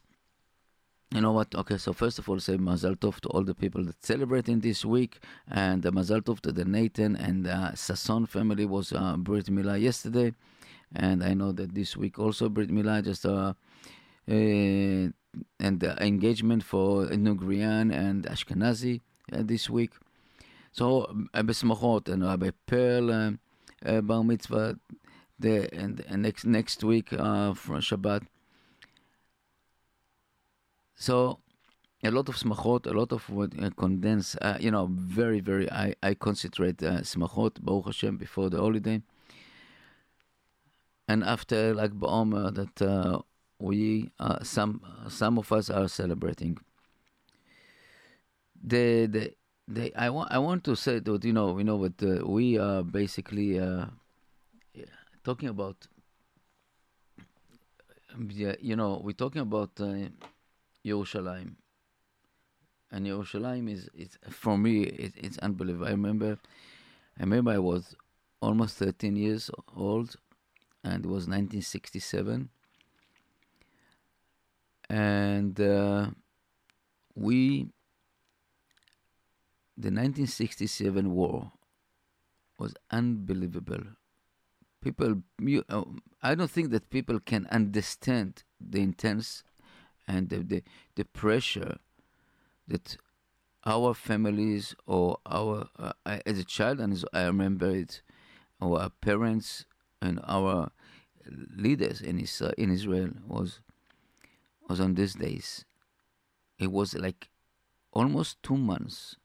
you 1.15 1.23
know 1.23 1.33
what? 1.33 1.55
Okay, 1.55 1.79
so 1.79 1.95
first 1.95 2.19
of 2.19 2.29
all, 2.29 2.41
say 2.41 2.59
Mazal 2.59 2.97
Tov 2.97 3.21
to 3.21 3.29
all 3.29 3.43
the 3.43 3.55
people 3.55 3.83
that 3.85 4.05
celebrating 4.05 4.61
this 4.61 4.85
week, 4.85 5.21
and 5.51 5.87
uh, 5.87 5.91
Mazal 5.91 6.21
Tov 6.21 6.41
to 6.41 6.53
the 6.53 6.67
Nathan 6.67 7.17
and 7.17 7.47
uh, 7.47 7.73
Sasson 7.73 8.29
family 8.29 8.67
was 8.67 8.93
uh, 8.93 9.17
Brit 9.17 9.47
Milah 9.47 9.81
yesterday, 9.81 10.35
and 10.95 11.25
I 11.25 11.33
know 11.33 11.53
that 11.53 11.75
this 11.75 11.97
week 11.97 12.19
also 12.19 12.51
Brit 12.51 12.71
Milah 12.71 13.03
just 13.03 13.25
uh, 13.25 13.55
uh 14.29 15.09
and 15.60 15.80
the 15.80 16.02
engagement 16.04 16.64
for 16.64 17.08
Nugrian 17.08 17.94
and 17.94 18.26
Ashkenazi 18.26 19.02
uh, 19.32 19.42
this 19.44 19.70
week. 19.70 19.92
So 20.72 21.08
בשמחות, 21.34 22.10
and 22.10 22.24
Rabbi 22.24 22.52
Pearl 22.66 23.12
uh, 23.12 23.32
uh, 23.86 24.02
bar 24.02 24.24
mitzvah, 24.24 24.78
the 25.40 25.74
and, 25.74 26.04
and 26.08 26.24
next 26.24 26.46
next 26.46 26.84
week 26.84 27.14
uh, 27.14 27.54
from 27.54 27.82
Shabbat. 27.82 28.24
so 30.96 31.40
a 32.04 32.12
lot 32.12 32.30
of 32.30 32.36
smachot, 32.36 32.88
a 32.88 32.92
lot 32.92 33.12
of 33.12 33.30
what 33.30 33.52
uh, 33.62 33.70
condense, 33.72 34.36
uh, 34.42 34.58
you 34.60 34.72
know, 34.72 34.88
very, 34.92 35.42
very, 35.42 35.70
I, 35.70 35.96
I 36.02 36.14
concentrate 36.14 36.82
uh, 36.82 37.02
smachot, 37.02 37.62
Baruch 37.62 37.88
Hashem, 37.88 38.18
before 38.18 38.50
the 38.50 38.58
holiday. 38.58 39.02
And 41.08 41.24
after 41.24 41.74
like 41.74 41.92
Ba'omer, 41.92 42.54
that 42.54 42.82
uh, 42.82 43.20
we, 43.59 44.11
uh, 44.19 44.43
some, 44.43 44.83
some 45.09 45.39
of 45.39 45.51
us 45.53 45.71
are 45.71 45.89
celebrating. 45.89 46.59
The, 48.63 49.07
the, 49.07 49.35
the, 49.69 49.95
I 49.95 50.11
want, 50.11 50.33
I 50.33 50.39
want 50.39 50.65
to 50.65 50.77
say 50.77 50.99
that, 50.99 51.25
you 51.25 51.33
know, 51.33 51.53
we 51.53 51.65
know 51.65 51.77
what 51.77 52.03
uh, 52.03 52.27
we 52.27 52.59
are 52.59 52.83
basically 52.83 53.59
uh, 53.59 53.87
talking 55.23 55.49
about, 55.49 55.87
you 58.31 58.77
know, 58.77 59.01
we're 59.03 59.13
talking 59.13 59.43
about 59.43 59.71
uh, 59.81 60.09
Yerushalayim 60.85 61.57
and 62.95 63.07
Yerushalayim 63.07 63.69
is, 63.69 63.89
is 63.93 64.17
for 64.31 64.57
me 64.57 64.85
it, 64.85 65.15
it's 65.17 65.37
unbelievable. 65.39 65.87
I 65.87 65.91
remember, 65.91 66.39
I 67.19 67.23
remember 67.25 67.51
I 67.51 67.59
was 67.59 67.97
almost 68.41 68.77
13 68.77 69.17
years 69.17 69.51
old, 69.77 70.15
and 70.85 71.05
it 71.05 71.09
was 71.09 71.27
1967, 71.27 72.51
and 74.89 75.61
uh, 75.61 76.11
we 77.15 77.69
the 79.77 79.89
1967 79.89 81.11
war 81.11 81.53
was 82.59 82.75
unbelievable. 82.91 83.81
People, 84.81 85.23
you, 85.41 85.65
uh, 85.69 85.83
I 86.23 86.35
don't 86.35 86.51
think 86.51 86.71
that 86.71 86.91
people 86.91 87.19
can 87.19 87.49
understand 87.51 88.45
the 88.61 88.81
intense 88.81 89.43
and 90.07 90.29
the, 90.29 90.39
the, 90.39 90.63
the 90.95 91.05
pressure 91.05 91.79
that 92.69 92.97
our 93.67 93.95
families 93.95 94.77
or 94.87 95.19
our 95.27 95.69
uh, 95.79 95.93
as 96.27 96.39
a 96.39 96.45
child 96.45 96.81
and 96.81 96.93
as 96.93 97.05
I 97.13 97.25
remember 97.25 97.71
it, 97.71 98.03
our 98.61 98.91
parents 99.01 99.65
and 100.01 100.21
our 100.25 100.71
leaders 101.57 102.01
in 102.01 102.21
Israel, 102.21 102.53
in 102.59 102.71
Israel 102.71 103.11
was 103.27 103.61
was 104.69 104.81
on 104.81 104.95
these 104.95 105.15
days. 105.15 105.65
It 106.59 106.71
was 106.71 106.95
like 106.95 107.29
almost 107.93 108.43
two 108.43 108.57
months 108.57 109.17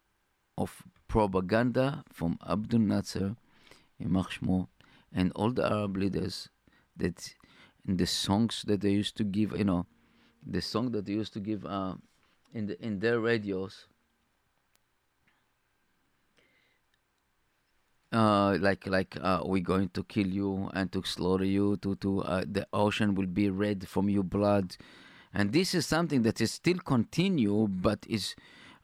of 0.57 0.83
propaganda 1.07 2.03
from 2.11 2.37
Abdul 2.47 2.81
Nasser, 2.81 3.35
Imach 4.03 4.67
and 5.13 5.31
all 5.35 5.51
the 5.51 5.65
Arab 5.65 5.97
leaders 5.97 6.49
that 6.97 7.33
the 7.85 8.05
songs 8.05 8.63
that 8.67 8.81
they 8.81 8.91
used 8.91 9.15
to 9.17 9.23
give, 9.23 9.57
you 9.57 9.63
know, 9.63 9.85
the 10.45 10.61
song 10.61 10.91
that 10.91 11.05
they 11.05 11.13
used 11.13 11.33
to 11.33 11.39
give 11.39 11.65
uh, 11.65 11.95
in 12.53 12.67
the, 12.67 12.85
in 12.85 12.99
their 12.99 13.19
radios 13.19 13.87
uh, 18.11 18.57
like 18.59 18.87
like 18.87 19.17
uh, 19.21 19.41
we're 19.43 19.61
going 19.61 19.89
to 19.89 20.03
kill 20.03 20.27
you 20.27 20.69
and 20.73 20.91
to 20.91 21.03
slaughter 21.03 21.45
you 21.45 21.77
to 21.77 21.95
to 21.95 22.21
uh, 22.23 22.43
the 22.49 22.65
ocean 22.73 23.15
will 23.15 23.27
be 23.27 23.49
red 23.49 23.87
from 23.87 24.09
your 24.09 24.23
blood 24.23 24.75
and 25.33 25.53
this 25.53 25.73
is 25.73 25.85
something 25.85 26.23
that 26.23 26.41
is 26.41 26.51
still 26.51 26.77
continue 26.77 27.67
but 27.67 28.05
is 28.07 28.35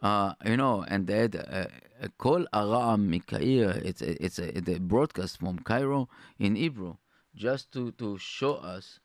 uh, 0.02 0.34
you 0.46 0.58
know 0.58 0.86
and 0.88 1.08
they 1.08 1.18
had 1.18 1.36
uh, 1.36 1.66
a 2.02 2.10
call 2.18 2.46
aram 2.54 3.12
mikair 3.12 3.84
it's 3.84 4.02
a, 4.02 4.24
it's 4.24 4.40
a, 4.40 4.52
the 4.62 4.80
broadcast 4.80 5.40
from 5.40 5.60
cairo 5.60 6.08
in 6.40 6.56
hebrew 6.56 6.96
just 7.36 7.72
to 7.72 7.92
to 7.92 8.18
show 8.18 8.56
us 8.56 9.00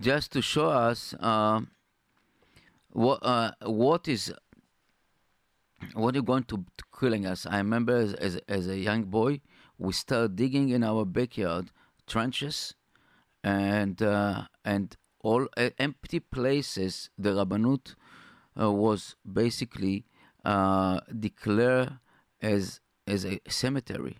just 0.00 0.32
to 0.32 0.40
show 0.40 0.68
us 0.68 1.14
uh, 1.20 1.60
what 2.92 3.18
uh, 3.22 3.52
what 3.66 4.08
is 4.08 4.32
what 5.94 6.16
are 6.16 6.22
going 6.22 6.44
to, 6.44 6.64
to 6.76 6.84
killing 6.98 7.26
us. 7.26 7.46
I 7.46 7.58
remember 7.58 7.96
as, 7.96 8.14
as, 8.14 8.40
as 8.48 8.66
a 8.66 8.76
young 8.76 9.04
boy, 9.04 9.40
we 9.78 9.92
started 9.92 10.36
digging 10.36 10.68
in 10.70 10.84
our 10.84 11.04
backyard 11.04 11.70
trenches, 12.06 12.74
and 13.42 14.02
uh, 14.02 14.42
and 14.64 14.96
all 15.20 15.48
uh, 15.56 15.70
empty 15.78 16.20
places. 16.20 17.10
The 17.18 17.30
Rabbanut 17.30 17.94
uh, 18.60 18.70
was 18.70 19.16
basically 19.30 20.04
uh, 20.44 21.00
declared 21.18 21.98
as 22.42 22.80
as 23.06 23.24
a 23.24 23.40
cemetery. 23.48 24.18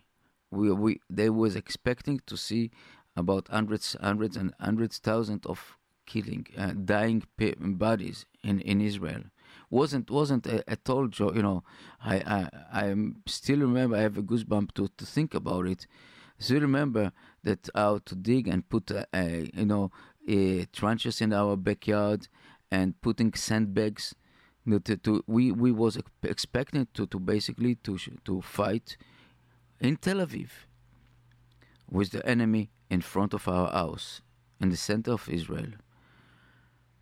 We 0.50 0.72
we 0.72 1.00
they 1.10 1.30
was 1.30 1.56
expecting 1.56 2.20
to 2.26 2.36
see 2.36 2.70
about 3.16 3.48
hundreds, 3.48 3.96
hundreds 4.00 4.36
and 4.36 4.54
hundreds 4.60 4.98
thousands 4.98 5.44
of 5.46 5.76
killing, 6.06 6.46
uh, 6.56 6.72
dying 6.72 7.22
bodies 7.36 8.26
in, 8.42 8.60
in 8.60 8.80
Israel. 8.80 9.22
Wasn't 9.70 10.10
wasn't 10.10 10.46
at 10.46 10.88
all 10.90 11.06
joke. 11.06 11.36
You 11.36 11.42
know, 11.42 11.62
I 12.04 12.16
I 12.16 12.48
I 12.72 12.94
still 13.26 13.60
remember. 13.60 13.96
I 13.96 14.00
have 14.00 14.18
a 14.18 14.22
goosebump 14.22 14.72
to 14.74 14.88
to 14.88 15.06
think 15.06 15.34
about 15.34 15.66
it. 15.66 15.86
Still 16.38 16.60
remember 16.60 17.12
that 17.44 17.68
how 17.74 17.98
to 17.98 18.14
dig 18.14 18.48
and 18.48 18.68
put 18.68 18.90
uh, 18.90 19.04
you 19.54 19.66
know 19.66 19.90
trenches 20.72 21.20
in 21.20 21.32
our 21.32 21.56
backyard 21.56 22.28
and 22.70 23.00
putting 23.00 23.32
sandbags. 23.34 24.14
To, 24.68 24.96
to, 24.96 25.24
we 25.26 25.50
we 25.50 25.72
was 25.72 25.98
expecting 26.22 26.86
to, 26.94 27.06
to 27.06 27.18
basically 27.18 27.76
to 27.76 27.98
to 28.24 28.40
fight 28.42 28.96
in 29.80 29.96
Tel 29.96 30.18
Aviv 30.18 30.50
with 31.90 32.10
the 32.10 32.24
enemy 32.26 32.70
in 32.88 33.00
front 33.00 33.34
of 33.34 33.48
our 33.48 33.70
house, 33.72 34.20
in 34.60 34.68
the 34.68 34.76
center 34.76 35.12
of 35.12 35.28
Israel. 35.28 35.72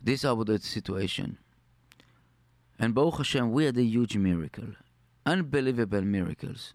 This 0.01 0.25
is 0.25 0.45
the 0.47 0.59
situation. 0.59 1.39
And 2.79 2.95
Baruch 2.95 3.19
Hashem, 3.19 3.51
we 3.51 3.65
had 3.65 3.77
a 3.77 3.83
huge 3.83 4.17
miracle, 4.17 4.69
unbelievable 5.27 6.03
miracles. 6.03 6.75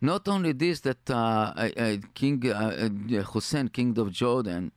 Not 0.00 0.28
only 0.28 0.52
this, 0.52 0.80
that 0.80 1.10
uh, 1.10 1.52
uh, 1.56 1.96
King 2.14 2.50
uh, 2.50 2.88
Hussein, 3.32 3.68
king 3.68 3.98
of 3.98 4.12
Jordan, 4.12 4.70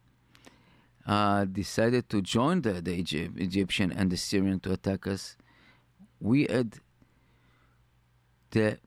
uh, 1.05 1.45
decided 1.45 2.09
to 2.09 2.21
join 2.21 2.61
the, 2.61 2.81
the 2.81 2.93
Egypt, 2.93 3.37
Egyptian 3.37 3.91
and 3.91 4.11
the 4.11 4.17
Syrian 4.17 4.59
to 4.61 4.71
attack 4.71 5.07
us. 5.07 5.35
We 6.19 6.47
had 6.49 6.75
the 8.51 8.79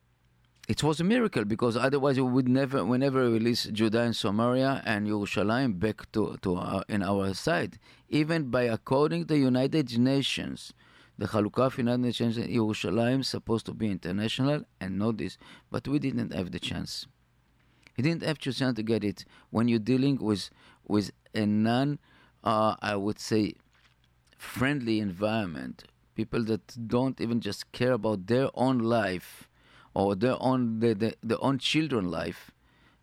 it 0.72 0.82
was 0.82 1.00
a 1.00 1.04
miracle 1.04 1.44
because 1.44 1.76
otherwise 1.76 2.16
we 2.16 2.22
would 2.22 2.48
never, 2.48 2.82
we 2.82 2.96
never 2.96 3.28
release 3.28 3.64
Judah 3.64 4.00
and 4.00 4.16
Samaria 4.16 4.80
and 4.86 5.06
Yerushalayim 5.06 5.78
back 5.78 6.10
to, 6.12 6.38
to 6.40 6.56
our, 6.56 6.82
in 6.88 7.02
our 7.02 7.34
side. 7.34 7.78
Even 8.08 8.48
by 8.48 8.62
according 8.62 9.26
the 9.26 9.36
United 9.36 9.98
Nations, 9.98 10.72
the 11.18 11.26
Chalukah 11.26 11.66
of 11.66 11.76
United 11.76 12.00
Nations, 12.00 12.38
Yerushalayim 12.38 13.20
is 13.20 13.28
supposed 13.28 13.66
to 13.66 13.74
be 13.74 13.90
international 13.90 14.64
and 14.80 14.98
know 14.98 15.12
this, 15.12 15.36
but 15.70 15.86
we 15.86 15.98
didn't 15.98 16.32
have 16.32 16.52
the 16.52 16.58
chance. 16.58 17.06
We 17.98 18.04
didn't 18.04 18.22
have 18.22 18.38
the 18.42 18.54
chance 18.54 18.76
to 18.76 18.82
get 18.82 19.04
it 19.04 19.26
when 19.50 19.68
you're 19.68 19.78
dealing 19.78 20.16
with 20.22 20.48
with 20.88 21.10
a 21.34 21.44
non, 21.44 21.98
uh, 22.44 22.76
I 22.80 22.96
would 22.96 23.18
say, 23.18 23.56
friendly 24.38 25.00
environment. 25.00 25.84
People 26.14 26.44
that 26.44 26.88
don't 26.88 27.20
even 27.20 27.40
just 27.42 27.70
care 27.72 27.92
about 27.92 28.26
their 28.26 28.48
own 28.54 28.78
life 28.78 29.50
or 29.94 30.14
their 30.14 30.36
own 30.40 30.80
their, 30.80 30.94
their, 30.94 31.14
their 31.22 31.42
own 31.42 31.58
children 31.58 32.10
life. 32.10 32.50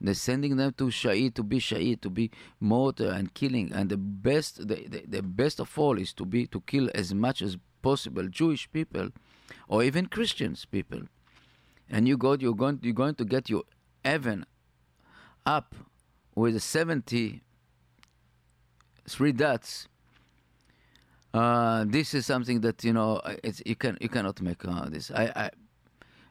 They're 0.02 0.13
sending 0.13 0.56
them 0.56 0.73
to 0.78 0.86
Shahid 0.86 1.34
to 1.36 1.43
be 1.43 1.60
Shahid, 1.60 1.99
to 2.02 2.10
be 2.10 2.32
murder 2.60 3.10
and 3.12 3.34
killing. 3.34 3.73
And 3.73 3.89
the 3.89 3.97
best, 3.97 4.65
the, 4.65 4.88
the, 4.88 5.04
the 5.06 5.21
best 5.21 5.60
of 5.60 5.78
all 5.78 5.99
is 5.99 6.13
to 6.13 6.25
be 6.25 6.47
to 6.47 6.62
kill 6.62 6.89
as 6.95 7.13
much 7.13 7.41
as 7.41 7.58
possible 7.82 8.28
Jewish 8.30 8.71
people, 8.71 9.10
or 9.67 9.84
even 9.84 10.06
Christians 10.06 10.63
people. 10.63 11.02
And 11.89 12.08
you 12.08 12.15
go, 12.15 12.34
you're 12.34 12.56
going, 12.56 12.80
you're 12.82 12.93
going 12.93 13.15
to 13.15 13.25
get 13.25 13.49
your 13.49 13.63
heaven 14.06 14.45
up 15.45 15.75
with 16.34 16.62
70 16.62 17.41
three 19.10 19.32
dots. 19.32 19.88
Uh, 21.34 21.84
this 21.88 22.13
is 22.13 22.25
something 22.25 22.62
that 22.62 22.84
you 22.84 22.93
know 22.93 23.21
you 23.65 23.75
can 23.75 23.97
you 24.02 24.10
cannot 24.10 24.41
make 24.41 24.63
uh, 24.65 24.89
this. 24.89 25.12
I, 25.12 25.25
I 25.36 25.49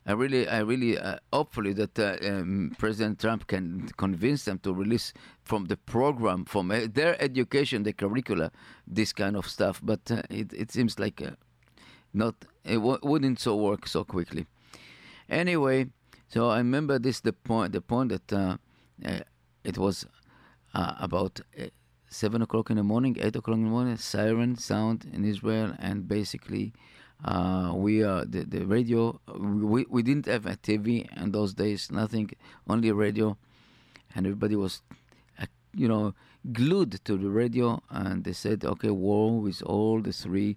I 0.09 0.13
really, 0.13 0.49
I 0.49 0.61
really, 0.61 0.99
uh, 0.99 1.19
hopefully 1.35 1.75
that 1.75 1.99
uh, 1.99 2.17
um, 2.27 2.73
President 2.79 3.21
Trump 3.21 3.47
can 3.47 3.91
convince 3.99 4.45
them 4.47 4.59
to 4.61 4.73
release 4.73 5.13
from 5.43 5.67
the 5.67 5.77
program, 5.77 6.47
from 6.47 6.71
uh, 6.71 6.87
their 6.91 7.23
education, 7.23 7.83
the 7.83 7.93
curricula, 7.93 8.51
this 8.87 9.13
kind 9.13 9.37
of 9.37 9.47
stuff. 9.47 9.83
But 9.85 10.11
uh, 10.11 10.23
it, 10.31 10.55
it 10.55 10.73
seems 10.73 10.99
like 10.99 11.21
uh, 11.21 11.33
not, 12.15 12.37
it 12.65 12.77
w- 12.77 12.99
wouldn't 13.03 13.39
so 13.39 13.55
work 13.55 13.87
so 13.87 14.03
quickly. 14.03 14.47
Anyway, 15.29 15.89
so 16.29 16.49
I 16.49 16.57
remember 16.57 16.99
this 16.99 17.21
the 17.21 17.35
point, 17.35 17.73
the 17.73 17.83
point 17.83 18.09
that 18.09 18.33
uh, 18.33 18.57
it 19.63 19.77
was 19.77 20.07
about 20.73 21.43
seven 22.09 22.41
o'clock 22.41 22.71
in 22.71 22.79
the 22.79 22.83
morning, 22.83 23.15
eight 23.21 23.37
o'clock 23.37 23.59
in 23.59 23.65
the 23.65 23.71
morning, 23.71 23.99
siren 23.99 24.57
sound 24.57 25.07
in 25.13 25.27
Israel, 25.27 25.75
and 25.79 26.09
basically 26.09 26.73
Uh, 27.25 27.73
we 27.75 28.05
uh, 28.05 28.25
the 28.29 28.45
the 28.45 28.65
radio. 28.65 29.21
We 29.37 29.87
we 29.89 30.03
didn't 30.03 30.27
have 30.27 30.47
a 30.47 30.57
TV 30.57 31.09
in 31.21 31.33
those 31.33 31.53
days. 31.55 31.91
Nothing, 31.91 32.31
only 32.69 32.93
radio, 32.93 33.37
and 34.15 34.27
everybody 34.27 34.55
was, 34.55 34.83
uh, 35.41 35.47
you 35.75 35.89
know, 35.89 36.15
glued 36.53 37.05
to 37.05 37.17
the 37.17 37.29
radio. 37.29 37.83
And 37.91 38.23
they 38.23 38.33
said, 38.33 38.65
okay, 38.65 38.91
war 38.91 39.41
with 39.41 39.63
all 39.63 40.01
the 40.01 40.13
three 40.13 40.57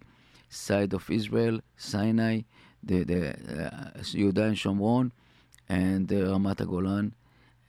side 0.49 0.93
of 0.93 1.09
Israel, 1.09 1.61
Sinai, 1.77 2.41
the 2.83 3.03
the 3.03 3.29
uh, 3.29 3.91
and 3.95 4.55
Shomron, 4.55 5.11
and 5.67 6.07
the 6.07 6.15
Ramat 6.15 6.67
Golan, 6.67 7.15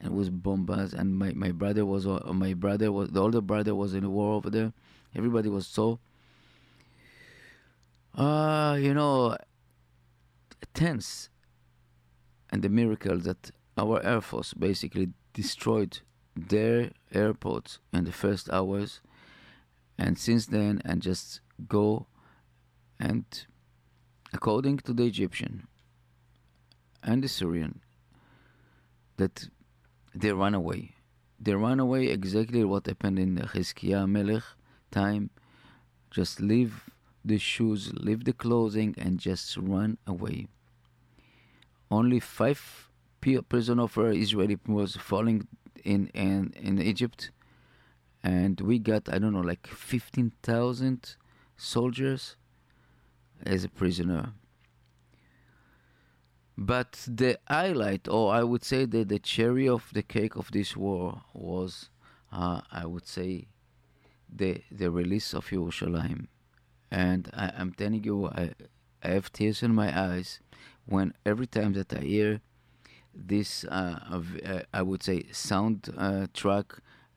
and 0.00 0.14
was 0.14 0.28
bombas. 0.28 0.92
And 0.92 1.16
my, 1.16 1.32
my 1.32 1.52
brother 1.52 1.86
was 1.86 2.06
uh, 2.06 2.20
my 2.32 2.52
brother 2.54 2.92
was 2.92 3.10
the 3.10 3.22
older 3.22 3.40
brother 3.40 3.74
was 3.74 3.94
in 3.94 4.02
the 4.02 4.10
war 4.10 4.34
over 4.34 4.50
there. 4.50 4.72
Everybody 5.14 5.48
was 5.48 5.66
so, 5.66 5.98
uh, 8.14 8.76
you 8.80 8.94
know, 8.94 9.36
tense. 10.74 11.28
And 12.50 12.62
the 12.62 12.68
miracle 12.68 13.18
that 13.20 13.50
our 13.78 14.04
air 14.04 14.20
force 14.20 14.52
basically 14.52 15.08
destroyed 15.32 16.00
their 16.36 16.90
airport 17.12 17.78
in 17.92 18.04
the 18.04 18.12
first 18.12 18.50
hours, 18.50 19.00
and 19.98 20.18
since 20.18 20.46
then, 20.46 20.82
and 20.84 21.00
just 21.00 21.40
go 21.68 22.06
and 22.98 23.24
according 24.32 24.78
to 24.78 24.92
the 24.92 25.04
Egyptian 25.04 25.66
and 27.02 27.22
the 27.22 27.28
Syrian, 27.28 27.80
that 29.16 29.48
they 30.14 30.32
run 30.32 30.54
away. 30.54 30.94
They 31.40 31.54
run 31.54 31.80
away 31.80 32.06
exactly 32.06 32.64
what 32.64 32.86
happened 32.86 33.18
in 33.18 33.34
the 33.34 33.42
Chizkiah 33.42 34.08
Melech 34.08 34.44
time. 34.90 35.30
Just 36.10 36.40
leave 36.40 36.88
the 37.24 37.38
shoes, 37.38 37.92
leave 37.94 38.24
the 38.24 38.32
clothing, 38.32 38.94
and 38.98 39.18
just 39.18 39.56
run 39.56 39.98
away. 40.06 40.48
Only 41.90 42.20
five 42.20 42.88
prison 43.48 43.78
of 43.78 43.96
Israeli 43.96 44.58
was 44.66 44.96
falling 44.96 45.46
in, 45.84 46.08
in 46.08 46.52
in 46.56 46.80
Egypt, 46.80 47.30
and 48.22 48.60
we 48.60 48.78
got 48.78 49.08
I 49.12 49.18
don't 49.18 49.32
know 49.32 49.40
like 49.40 49.66
fifteen 49.66 50.32
thousand 50.42 51.16
soldiers 51.56 52.36
as 53.44 53.64
a 53.64 53.68
prisoner. 53.68 54.32
But 56.56 57.04
the 57.08 57.38
highlight, 57.48 58.08
or 58.08 58.32
I 58.32 58.42
would 58.42 58.64
say 58.64 58.84
that 58.84 59.08
the 59.08 59.18
cherry 59.18 59.68
of 59.68 59.90
the 59.92 60.02
cake 60.02 60.36
of 60.36 60.50
this 60.50 60.76
war 60.76 61.22
was, 61.32 61.88
uh, 62.30 62.60
I 62.70 62.86
would 62.86 63.06
say, 63.06 63.46
the 64.28 64.62
the 64.70 64.90
release 64.90 65.34
of 65.34 65.46
Yerushalayim 65.48 66.26
And 66.91 67.29
I, 67.33 67.51
am 67.57 67.73
telling 67.73 68.03
you, 68.03 68.27
I, 68.27 68.51
I 69.03 69.09
have 69.09 69.31
tears 69.31 69.61
in 69.61 69.75
my 69.75 69.97
eyes 69.97 70.39
when 70.85 71.13
every 71.25 71.47
time 71.47 71.73
that 71.73 71.93
I 71.93 71.99
hear 71.99 72.41
this, 73.13 73.65
uh, 73.65 74.21
uh, 74.45 74.59
I 74.73 74.81
would 74.81 75.03
say, 75.03 75.25
sound 75.31 75.89
uh, 75.97 76.27
track, 76.33 76.75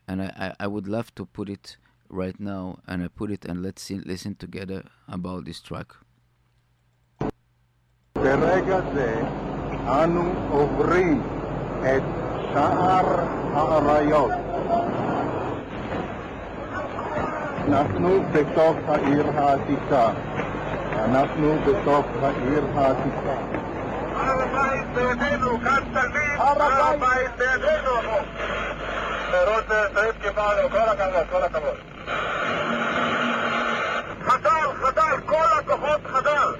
and 0.08 0.22
I, 0.22 0.54
I, 0.58 0.66
would 0.66 0.88
love 0.88 1.14
to 1.14 1.26
put 1.26 1.48
it 1.48 1.76
right 2.08 2.38
now, 2.40 2.80
and 2.86 3.02
I 3.02 3.08
put 3.08 3.30
it 3.30 3.44
and 3.44 3.62
let's 3.62 3.82
see, 3.82 3.98
listen 3.98 4.34
together 4.34 4.84
about 5.08 5.44
this 5.44 5.60
track. 5.60 5.94
ברגע 8.14 8.80
זה 8.94 9.22
אנו 10.04 10.48
עוברים 10.50 11.22
את 11.80 12.02
שער 12.52 13.20
האריות. 13.54 14.43
אנחנו 17.67 18.19
בתוך 18.31 18.77
העיר 18.87 19.25
העתיקה. 19.35 20.09
אנחנו 21.03 21.55
בתוך 21.65 22.05
העיר 22.21 22.63
העתיקה. 22.75 23.35
הר 24.15 24.41
הבית 24.41 24.87
בידינו, 24.93 25.59
כאן 25.63 25.83
תלמיד, 25.93 26.37
הר 26.37 26.63
הבית 26.63 27.31
בידינו. 27.37 27.91
רות 29.47 29.65
סעיד 29.93 30.15
קיבלנו, 30.21 30.69
כל 30.69 30.77
הכבוד, 30.77 31.27
כל 31.31 31.43
הכבוד. 31.43 31.77
חדל, 34.21 34.67
חדל, 34.73 35.21
כל 35.25 35.45
הכוחות 35.59 36.01
חדל. 36.05 36.55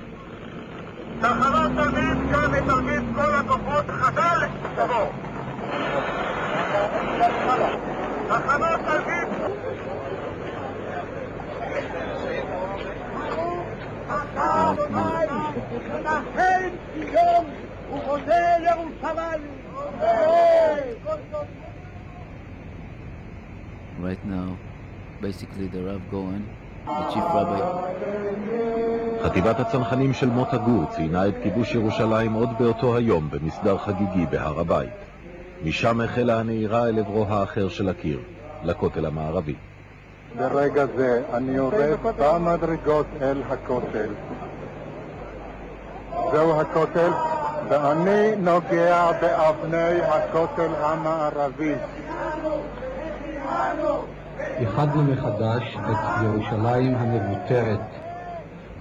תחנת 1.22 1.72
תלמיד 1.76 2.32
כאן 2.32 2.52
מתלמיד 2.52 3.04
כל 3.16 3.34
הכוחות 3.34 3.86
חדל 3.88 4.48
תבוא. 4.76 5.06
תחנת 8.28 8.80
תלמיד 8.86 9.28
Right 11.76 11.92
now, 24.26 24.58
basically 25.22 25.68
the 25.68 25.84
Rav 25.84 26.02
Goen, 26.12 26.48
the 26.86 27.10
chief 27.12 27.24
rabbi, 27.24 27.62
חטיבת 29.24 29.60
הצנחנים 29.60 30.14
של 30.14 30.30
מוטה 30.30 30.58
גור 30.58 30.86
ציינה 30.90 31.28
את 31.28 31.34
כיבוש 31.44 31.76
ירושלים 31.76 32.34
עוד 32.34 32.50
באותו 32.60 32.98
היום 32.98 33.30
במסדר 33.30 33.78
חגיגי 33.78 34.26
בהר 34.26 34.60
הבית. 34.60 34.90
משם 35.64 36.02
החלה 36.02 36.40
הנהירה 36.40 36.88
אל 36.88 37.00
עברו 37.00 37.26
האחר 37.30 37.70
של 37.70 37.90
הקיר, 37.90 38.20
לכותל 38.64 39.06
המערבי. 39.06 39.56
ברגע 40.38 40.86
זה 40.96 41.22
אני 41.34 41.52
יורד 41.52 41.98
במדרגות 42.20 43.06
אל 43.22 43.42
הכותל. 43.50 44.10
זהו 46.32 46.62
הכותל, 46.62 47.12
ואני 47.70 48.36
נוגע 48.36 49.12
באבני 49.22 50.02
הכותל 50.02 50.70
המערבי. 50.80 51.74
איחדנו 54.60 55.04
מחדש 55.04 55.78
את 55.92 56.24
ירושלים 56.24 56.96
המבוטרת 56.96 57.80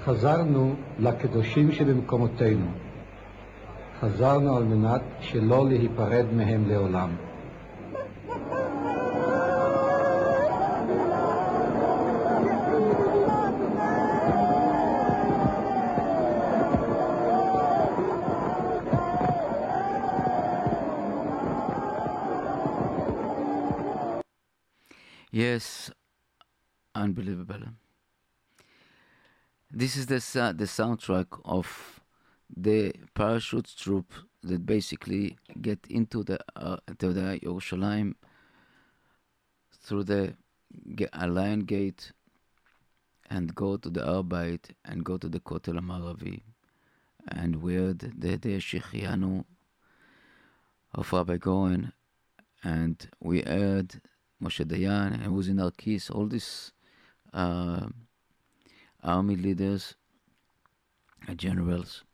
חזרנו 0.05 0.75
לקדושים 0.99 1.73
שבמקומותינו. 1.73 2.67
חזרנו 4.01 4.57
על 4.57 4.65
מנת 4.65 5.03
שלא 5.21 5.69
להיפרד 5.69 6.27
מהם 6.37 6.65
לעולם. 6.69 7.11
Yes, 25.55 25.89
unbelievable. 26.97 27.65
This 29.71 29.97
is 29.97 30.07
the 30.07 30.19
the 30.63 30.69
soundtrack 30.79 31.29
of 31.45 32.01
the 32.67 32.93
parachute 33.15 33.71
troop 33.77 34.13
that 34.43 34.67
basically 34.67 35.39
get 35.63 35.79
into 35.89 36.25
the 36.25 36.41
uh, 36.57 36.79
to 36.99 37.13
the 37.13 37.39
Yerushalayim 37.45 38.15
through 39.85 40.05
the 40.13 40.35
Lion 41.37 41.61
Gate 41.61 42.11
and 43.31 43.55
go 43.55 43.77
to 43.77 43.89
the 43.91 44.01
Arbeit 44.01 44.75
and 44.85 45.05
go 45.05 45.19
to 45.19 45.29
the 45.29 45.39
Kotel 45.39 45.79
Maravi 45.79 46.43
and 47.29 47.63
where 47.63 47.93
the, 47.95 48.09
the 48.19 48.59
Shechianu 48.59 49.45
of 50.97 51.13
Rabbi 51.13 51.37
Goren 51.37 51.93
and 52.65 53.09
we 53.21 53.43
heard 53.43 54.01
Moshe 54.43 54.65
Dayan, 54.65 55.25
and 55.25 55.35
was 55.35 56.11
all 56.11 56.27
these 56.27 56.73
uh, 57.33 57.87
army 59.03 59.37
leaders, 59.37 59.95
uh, 61.29 61.35
generals, 61.35 62.05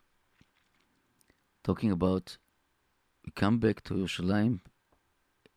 talking 1.63 1.91
about 1.91 2.37
we 3.25 3.33
come 3.33 3.59
back 3.59 3.83
to 3.85 3.95
Yerushalayim 3.95 4.61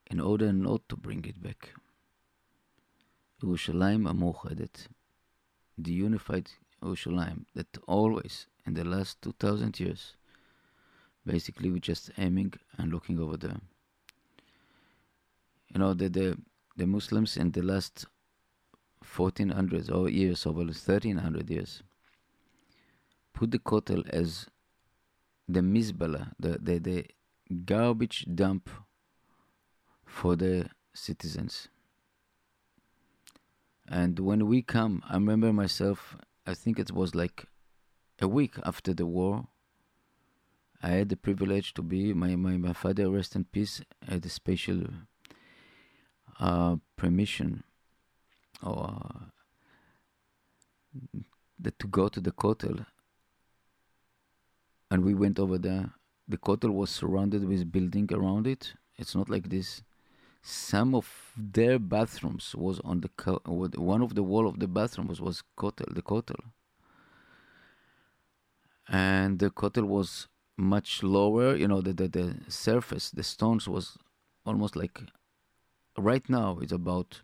in 0.08 0.20
order 0.20 0.52
not 0.52 0.88
to 0.90 0.98
bring 0.98 1.24
it 1.26 1.42
back. 1.42 1.74
Yerushalayim 3.42 4.08
Amuchadet, 4.10 4.88
the 5.78 5.92
unified 5.92 6.50
Yerushalayim 6.82 7.46
that 7.56 7.78
always, 7.88 8.48
in 8.66 8.74
the 8.74 8.84
last 8.84 9.22
2000 9.22 9.80
years, 9.80 10.16
basically 11.26 11.70
we're 11.72 11.80
just 11.80 12.12
aiming 12.18 12.54
and 12.78 12.92
looking 12.92 13.20
over 13.20 13.38
there. 13.38 13.60
You 15.74 15.80
know, 15.80 15.94
the, 15.94 16.10
the 16.10 16.38
the 16.76 16.86
Muslims 16.88 17.38
in 17.38 17.52
the 17.52 17.62
last 17.62 18.06
1400 19.16 19.92
or 19.92 20.10
years, 20.10 20.46
over 20.46 20.60
1300 20.60 21.50
years, 21.50 21.84
put 23.34 23.52
the 23.52 23.60
kotel 23.60 24.08
as 24.10 24.48
the 25.48 25.60
mizbala, 25.60 26.32
the, 26.40 26.58
the, 26.62 26.80
the 26.80 27.06
garbage 27.66 28.26
dump 28.34 28.70
for 30.06 30.36
the 30.36 30.70
citizens. 30.94 31.68
And 33.88 34.20
when 34.20 34.48
we 34.48 34.62
come, 34.62 35.04
I 35.10 35.16
remember 35.16 35.52
myself, 35.52 36.16
I 36.48 36.54
think 36.54 36.80
it 36.80 36.92
was 36.92 37.14
like 37.14 37.46
a 38.22 38.28
week 38.28 38.56
after 38.64 38.94
the 38.94 39.06
war, 39.06 39.48
I 40.82 40.90
had 40.90 41.10
the 41.10 41.18
privilege 41.18 41.74
to 41.76 41.82
be 41.82 42.14
my 42.14 42.36
my, 42.36 42.58
my 42.58 42.74
father 42.74 43.10
rest 43.10 43.38
in 43.38 43.46
peace 43.46 43.82
had 44.06 44.26
a 44.26 44.30
special 44.30 44.84
uh, 46.40 46.76
permission 46.98 47.64
or 48.62 49.00
that 51.60 51.78
to 51.80 51.88
go 51.88 52.08
to 52.10 52.20
the 52.20 52.32
kotel. 52.32 52.86
And 54.92 55.04
we 55.04 55.14
went 55.14 55.40
over 55.40 55.58
there. 55.58 55.92
The 56.28 56.38
kotel 56.38 56.72
was 56.72 56.90
surrounded 56.90 57.46
with 57.46 57.72
building 57.72 58.10
around 58.14 58.48
it. 58.48 58.74
It's 58.98 59.16
not 59.16 59.30
like 59.30 59.50
this. 59.50 59.84
Some 60.42 60.96
of 60.96 61.34
their 61.38 61.80
bathrooms 61.80 62.56
was 62.56 62.80
on 62.82 63.02
the 63.02 63.10
co- 63.10 63.42
one 63.46 64.02
of 64.02 64.16
the 64.16 64.24
wall 64.24 64.48
of 64.48 64.60
the 64.60 64.68
bathroom 64.68 65.08
was 65.08 65.22
was 65.22 65.44
kotel 65.58 65.94
the 65.94 66.02
kotel. 66.02 66.42
And 68.88 69.40
the 69.40 69.50
kotel 69.50 69.86
was 69.88 70.28
much 70.58 71.02
lower 71.02 71.56
you 71.56 71.68
know 71.68 71.82
the, 71.82 71.94
the 71.94 72.08
the 72.08 72.36
surface 72.48 73.10
the 73.10 73.24
stones 73.24 73.68
was 73.68 73.98
almost 74.46 74.76
like 74.76 75.02
right 75.98 76.28
now 76.30 76.60
it's 76.62 76.72
about 76.72 77.22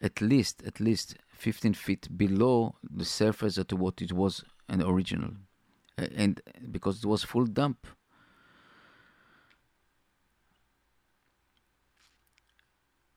at 0.00 0.20
least 0.20 0.62
at 0.66 0.80
least 0.80 1.16
15 1.30 1.74
feet 1.74 2.08
below 2.16 2.74
the 2.82 3.04
surface 3.04 3.56
of 3.58 3.70
what 3.72 4.02
it 4.02 4.12
was 4.12 4.44
the 4.68 4.88
original. 4.88 5.32
And 5.96 6.40
because 6.70 7.04
it 7.04 7.06
was 7.06 7.22
full 7.22 7.46
dump. 7.46 7.86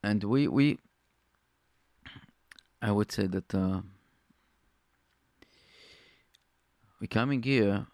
And 0.03 0.23
we 0.23 0.47
we 0.47 0.77
i 2.81 2.91
would 2.91 3.11
say 3.11 3.25
that 3.25 3.55
uh, 3.55 3.81
we 6.99 7.07
coming 7.07 7.41
here 7.41 7.87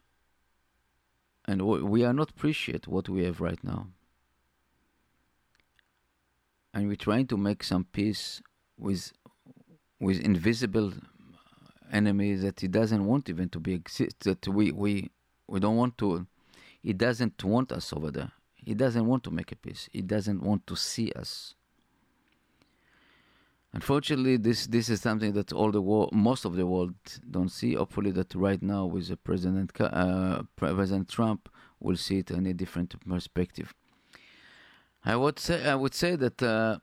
and 1.45 1.62
we 1.62 2.04
are 2.04 2.12
not 2.12 2.32
appreciate 2.32 2.86
what 2.88 3.08
we 3.08 3.24
have 3.24 3.39
right 3.39 3.63
now 3.63 3.88
and 6.73 6.88
we're 6.88 6.95
trying 6.95 7.27
to 7.27 7.38
make 7.38 7.63
some 7.63 7.86
peace 7.86 8.41
with 8.77 9.12
with 9.99 10.19
invisible 10.21 10.93
enemies 11.91 12.41
that 12.41 12.60
he 12.60 12.67
doesn't 12.67 13.05
want 13.05 13.29
even 13.29 13.49
to 13.49 13.60
be 13.60 13.73
exist 13.73 14.21
that 14.21 14.47
we 14.47 14.71
we 14.71 15.12
we 15.47 15.60
don't 15.60 15.75
want 15.75 15.97
to 15.97 16.25
he 16.81 16.93
doesn't 16.93 17.43
want 17.43 17.71
us 17.71 17.93
over 17.93 18.10
there. 18.10 18.31
He 18.55 18.73
doesn't 18.73 19.05
want 19.05 19.23
to 19.23 19.31
make 19.31 19.51
a 19.51 19.55
peace. 19.55 19.88
He 19.91 20.01
doesn't 20.01 20.41
want 20.41 20.65
to 20.67 20.75
see 20.75 21.12
us. 21.12 21.55
Unfortunately 23.73 24.38
this 24.38 24.67
this 24.67 24.89
is 24.89 25.01
something 25.01 25.34
that 25.34 25.53
all 25.53 25.71
the 25.71 25.81
world 25.81 26.12
most 26.12 26.43
of 26.45 26.55
the 26.55 26.65
world 26.65 26.95
don't 27.29 27.49
see. 27.49 27.75
Hopefully 27.75 28.12
that 28.12 28.34
right 28.36 28.62
now 28.62 28.86
with 28.86 29.07
the 29.07 29.17
president 29.17 29.71
uh, 29.79 30.43
president 30.55 31.10
trump 31.10 31.49
will 31.79 31.95
see 31.95 32.19
it 32.19 32.31
in 32.31 32.45
a 32.47 32.53
different 32.53 32.93
perspective 33.07 33.73
I 35.04 35.16
would 35.16 35.40
say 35.40 35.68
I 35.68 35.76
would 35.76 35.96
say 35.96 36.16
that 36.16 36.42
uh, 36.44 36.78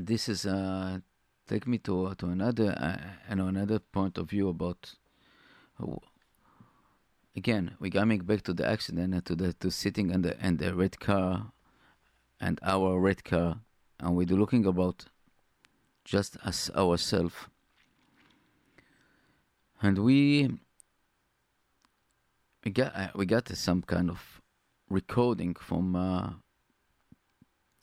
this 0.00 0.28
is 0.28 0.46
uh, 0.46 0.98
take 1.46 1.66
me 1.66 1.78
to 1.78 2.14
to 2.14 2.26
another 2.26 2.70
uh, 2.76 3.32
another 3.32 3.78
point 3.78 4.18
of 4.18 4.30
view 4.30 4.48
about 4.48 4.94
again 7.36 7.76
we 7.78 7.90
coming 7.90 8.18
back 8.18 8.42
to 8.42 8.52
the 8.52 8.66
accident 8.66 9.14
and 9.14 9.24
to 9.24 9.36
the 9.36 9.52
to 9.54 9.70
sitting 9.70 10.10
in 10.10 10.22
the 10.22 10.36
in 10.44 10.56
the 10.56 10.74
red 10.74 10.98
car 10.98 11.52
and 12.40 12.58
our 12.62 12.98
red 12.98 13.22
car 13.22 13.60
and 14.00 14.16
we're 14.16 14.26
looking 14.26 14.66
about 14.66 15.04
just 16.04 16.36
as 16.44 16.70
ourselves 16.74 17.34
and 19.82 19.98
we 19.98 20.50
we 22.64 22.70
got 22.72 22.94
uh, 22.96 23.08
we 23.14 23.24
got 23.24 23.48
some 23.48 23.82
kind 23.82 24.10
of 24.10 24.40
recording 24.90 25.54
from 25.54 25.94
uh, 25.94 26.30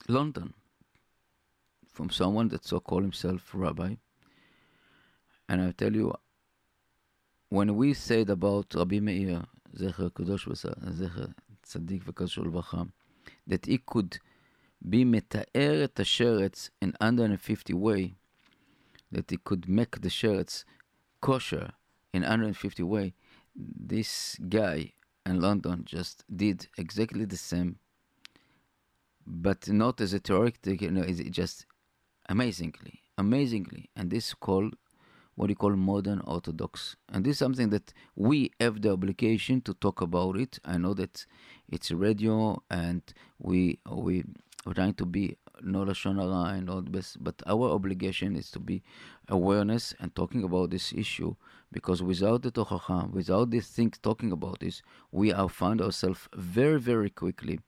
London 0.08 0.52
from 1.90 2.10
someone 2.10 2.48
that 2.48 2.64
so 2.64 2.78
called 2.78 3.02
himself 3.02 3.50
rabbi. 3.54 3.94
And 5.48 5.62
I 5.62 5.72
tell 5.72 5.92
you, 5.92 6.12
when 7.48 7.74
we 7.76 7.94
said 7.94 8.28
about 8.28 8.74
Rabbi 8.74 9.00
Meir, 9.00 9.42
Zecher 9.74 10.10
Kadosh 10.10 10.46
Zecher 10.46 11.34
Tzaddik 11.66 12.90
that 13.46 13.66
he 13.66 13.78
could 13.78 14.18
be 14.86 15.04
metaer 15.04 15.84
את 15.84 15.94
השרץ 15.98 16.68
in 16.82 16.94
150 17.00 17.72
way, 17.72 18.14
that 19.10 19.30
he 19.30 19.38
could 19.38 19.66
make 19.66 20.00
the 20.02 20.10
sheretz 20.10 20.64
kosher 21.22 21.72
in 22.12 22.22
150 22.22 22.82
way, 22.82 23.14
this 23.56 24.36
guy 24.48 24.92
and 25.28 25.42
London 25.42 25.82
just 25.84 26.24
did 26.34 26.68
exactly 26.78 27.26
the 27.26 27.36
same, 27.36 27.78
but 29.26 29.68
not 29.68 30.00
as 30.00 30.14
a 30.14 30.18
theoretic, 30.18 30.80
you 30.80 30.90
know, 30.90 31.02
it's 31.02 31.20
just 31.28 31.66
amazingly, 32.30 33.02
amazingly. 33.18 33.90
And 33.94 34.10
this 34.10 34.28
is 34.28 34.34
called 34.34 34.74
what 35.34 35.50
you 35.50 35.54
call 35.54 35.76
modern 35.76 36.20
Orthodox. 36.20 36.96
And 37.10 37.26
this 37.26 37.32
is 37.32 37.38
something 37.38 37.68
that 37.68 37.92
we 38.16 38.52
have 38.58 38.80
the 38.80 38.90
obligation 38.90 39.60
to 39.62 39.74
talk 39.74 40.00
about 40.00 40.38
it. 40.38 40.58
I 40.64 40.78
know 40.78 40.94
that 40.94 41.26
it's 41.68 41.90
radio 41.90 42.62
and 42.70 43.02
we 43.38 43.80
we 43.90 44.24
are 44.66 44.72
trying 44.72 44.94
to 44.94 45.04
be 45.04 45.36
no 45.60 45.84
lashon 45.84 46.16
hara 46.16 46.56
and 46.56 46.70
all 46.70 46.80
the 46.80 46.90
best, 46.90 47.22
but 47.22 47.42
our 47.46 47.68
obligation 47.68 48.34
is 48.34 48.50
to 48.52 48.60
be 48.60 48.82
awareness 49.28 49.94
and 50.00 50.14
talking 50.14 50.42
about 50.42 50.70
this 50.70 50.90
issue 50.94 51.36
because 51.70 52.02
without 52.02 52.42
the 52.42 52.50
tochacha, 52.50 53.10
without 53.10 53.50
these 53.50 53.68
things 53.68 53.98
talking 53.98 54.32
about 54.32 54.60
this, 54.60 54.82
we 55.12 55.32
are 55.32 55.48
find 55.48 55.80
ourselves 55.80 56.28
very 56.34 56.80
very 56.80 57.10
quickly 57.10 57.60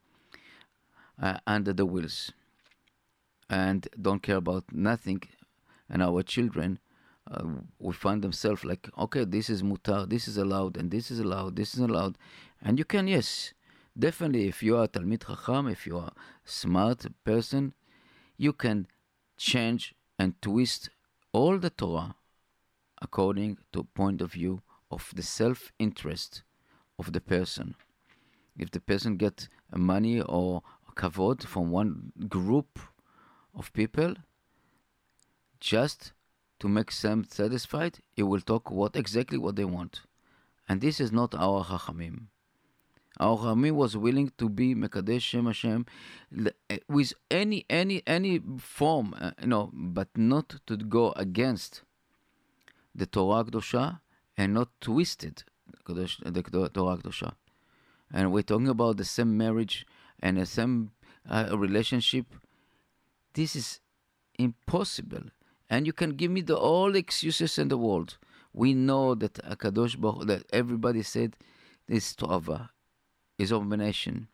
uh, 1.21 1.37
under 1.45 1.73
the 1.73 1.85
wheels 1.85 2.31
and 3.49 3.87
don't 4.01 4.23
care 4.23 4.37
about 4.37 4.63
nothing, 4.71 5.21
and 5.89 6.01
our 6.01 6.23
children. 6.23 6.79
Uh, 7.29 7.43
we 7.79 7.93
find 7.93 8.23
themselves 8.23 8.65
like, 8.65 8.89
okay, 8.97 9.25
this 9.25 9.49
is 9.49 9.61
mutar, 9.61 10.09
this 10.09 10.27
is 10.27 10.37
allowed, 10.37 10.75
and 10.77 10.89
this 10.89 11.11
is 11.11 11.19
allowed, 11.19 11.55
this 11.55 11.75
is 11.75 11.79
allowed, 11.81 12.17
and 12.61 12.79
you 12.79 12.85
can, 12.85 13.07
yes, 13.07 13.53
definitely, 13.97 14.47
if 14.47 14.63
you 14.63 14.75
are 14.77 14.87
talmid 14.87 15.27
chacham, 15.27 15.67
if 15.67 15.85
you 15.85 15.97
are 15.97 16.11
smart 16.45 17.05
person, 17.23 17.73
you 18.37 18.53
can 18.53 18.87
change 19.37 19.93
and 20.17 20.41
twist 20.41 20.89
all 21.31 21.57
the 21.59 21.69
Torah 21.69 22.15
according 23.01 23.57
to 23.73 23.83
point 23.83 24.21
of 24.21 24.33
view 24.33 24.61
of 24.89 25.11
the 25.15 25.23
self-interest 25.23 26.43
of 26.99 27.13
the 27.13 27.21
person. 27.21 27.75
If 28.57 28.71
the 28.71 28.79
person 28.79 29.17
get 29.17 29.47
money 29.73 30.21
or 30.21 30.61
kavod 30.95 31.43
from 31.43 31.71
one 31.71 32.11
group 32.27 32.79
of 33.55 33.71
people, 33.73 34.15
just 35.59 36.13
to 36.59 36.67
make 36.67 36.91
them 36.91 37.25
satisfied, 37.29 37.99
he 38.15 38.23
will 38.23 38.41
talk 38.41 38.69
what 38.69 38.95
exactly 38.95 39.37
what 39.37 39.55
they 39.55 39.65
want, 39.65 40.01
and 40.67 40.81
this 40.81 40.99
is 40.99 41.11
not 41.11 41.33
our 41.35 41.63
chachamim. 41.65 42.27
Our 43.19 43.37
Chami 43.37 43.71
was 43.71 43.97
willing 43.97 44.31
to 44.37 44.47
be 44.49 44.73
Mekadesh 44.73 45.21
Shem 45.21 45.45
Hashem 45.45 45.85
eh, 46.69 46.77
with 46.87 47.13
any 47.29 47.65
any 47.69 48.01
any 48.07 48.41
form, 48.57 49.15
uh, 49.19 49.31
you 49.41 49.47
know, 49.47 49.69
but 49.73 50.07
not 50.15 50.55
to 50.67 50.77
go 50.77 51.11
against 51.11 51.83
the 52.93 53.05
Torah 53.05 53.43
Kedosha 53.43 53.99
and 54.37 54.53
not 54.53 54.69
twisted 54.79 55.43
the 55.85 56.69
Torah 56.73 56.97
Kedosha. 56.97 57.33
And 58.13 58.31
we're 58.31 58.43
talking 58.43 58.67
about 58.67 58.97
the 58.97 59.05
same 59.05 59.37
marriage 59.37 59.85
and 60.19 60.37
the 60.37 60.45
same 60.45 60.91
uh, 61.29 61.49
relationship. 61.57 62.25
This 63.33 63.55
is 63.55 63.79
impossible. 64.37 65.23
And 65.69 65.87
you 65.87 65.93
can 65.93 66.11
give 66.11 66.31
me 66.31 66.41
the 66.41 66.57
all 66.57 66.95
excuses 66.95 67.57
in 67.57 67.69
the 67.69 67.77
world. 67.77 68.17
We 68.53 68.73
know 68.73 69.15
that 69.15 69.35
Akadosh 69.35 69.97
Baruch, 69.97 70.27
that 70.27 70.43
everybody 70.51 71.03
said 71.03 71.37
this 71.87 72.13
Tova 72.13 72.69
is 73.37 73.51
abomination. 73.51 74.27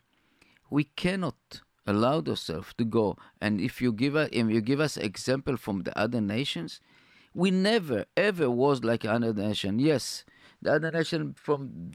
We 0.70 0.86
cannot 0.86 1.62
allow 1.86 2.22
ourselves 2.22 2.74
to 2.78 2.84
go. 2.84 3.18
And 3.40 3.62
if 3.62 3.82
you 3.82 3.94
give 3.94 4.16
us, 4.16 4.30
if 4.32 4.50
you 4.50 4.62
give 4.62 4.80
us 4.80 4.98
example 4.98 5.56
from 5.58 5.84
the 5.84 5.98
other 5.98 6.20
nations, 6.20 6.82
we 7.34 7.52
never 7.52 8.06
ever 8.16 8.50
was 8.50 8.84
like 8.84 9.04
another 9.04 9.48
nation. 9.48 9.80
Yes, 9.80 10.26
the 10.62 10.74
other 10.74 10.92
nation 10.92 11.34
from 11.38 11.92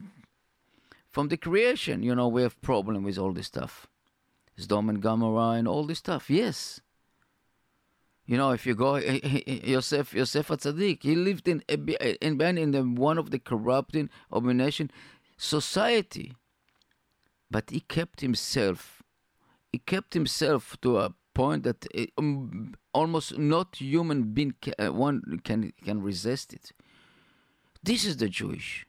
from 1.09 1.27
the 1.27 1.37
creation, 1.37 2.01
you 2.01 2.15
know, 2.15 2.27
we 2.27 2.41
have 2.41 2.59
problem 2.61 3.03
with 3.03 3.17
all 3.17 3.33
this 3.33 3.47
stuff, 3.47 3.87
Sodom 4.57 4.89
and 4.89 5.01
Gomorrah 5.01 5.57
and 5.57 5.67
all 5.67 5.85
this 5.85 5.99
stuff. 5.99 6.29
Yes. 6.29 6.81
You 8.25 8.37
know, 8.37 8.51
if 8.51 8.65
you 8.65 8.73
go, 8.73 8.95
eh, 8.95 9.19
eh, 9.21 9.41
eh, 9.45 9.59
Yosef, 9.65 10.13
Yosef 10.13 10.47
Atzadik, 10.47 11.03
he 11.03 11.13
lived 11.13 11.47
in 11.47 11.61
in 11.67 12.39
in 12.57 12.71
the 12.71 12.83
one 12.83 13.17
of 13.17 13.31
the 13.31 13.39
corrupting 13.39 14.09
abomination 14.31 14.89
society 15.35 16.33
but 17.53 17.69
he 17.69 17.81
kept 17.81 18.21
himself. 18.21 19.03
He 19.71 19.77
kept 19.77 20.15
himself 20.15 20.75
to 20.81 20.97
a 20.97 21.13
point 21.33 21.63
that 21.63 21.85
it, 21.93 22.11
um, 22.17 22.75
almost 22.93 23.37
not 23.37 23.75
human 23.77 24.33
being 24.33 24.53
uh, 24.79 24.91
one 24.91 25.41
can 25.43 25.73
can 25.83 26.01
resist 26.01 26.53
it. 26.53 26.71
This 27.81 28.05
is 28.05 28.17
the 28.17 28.29
Jewish. 28.29 28.85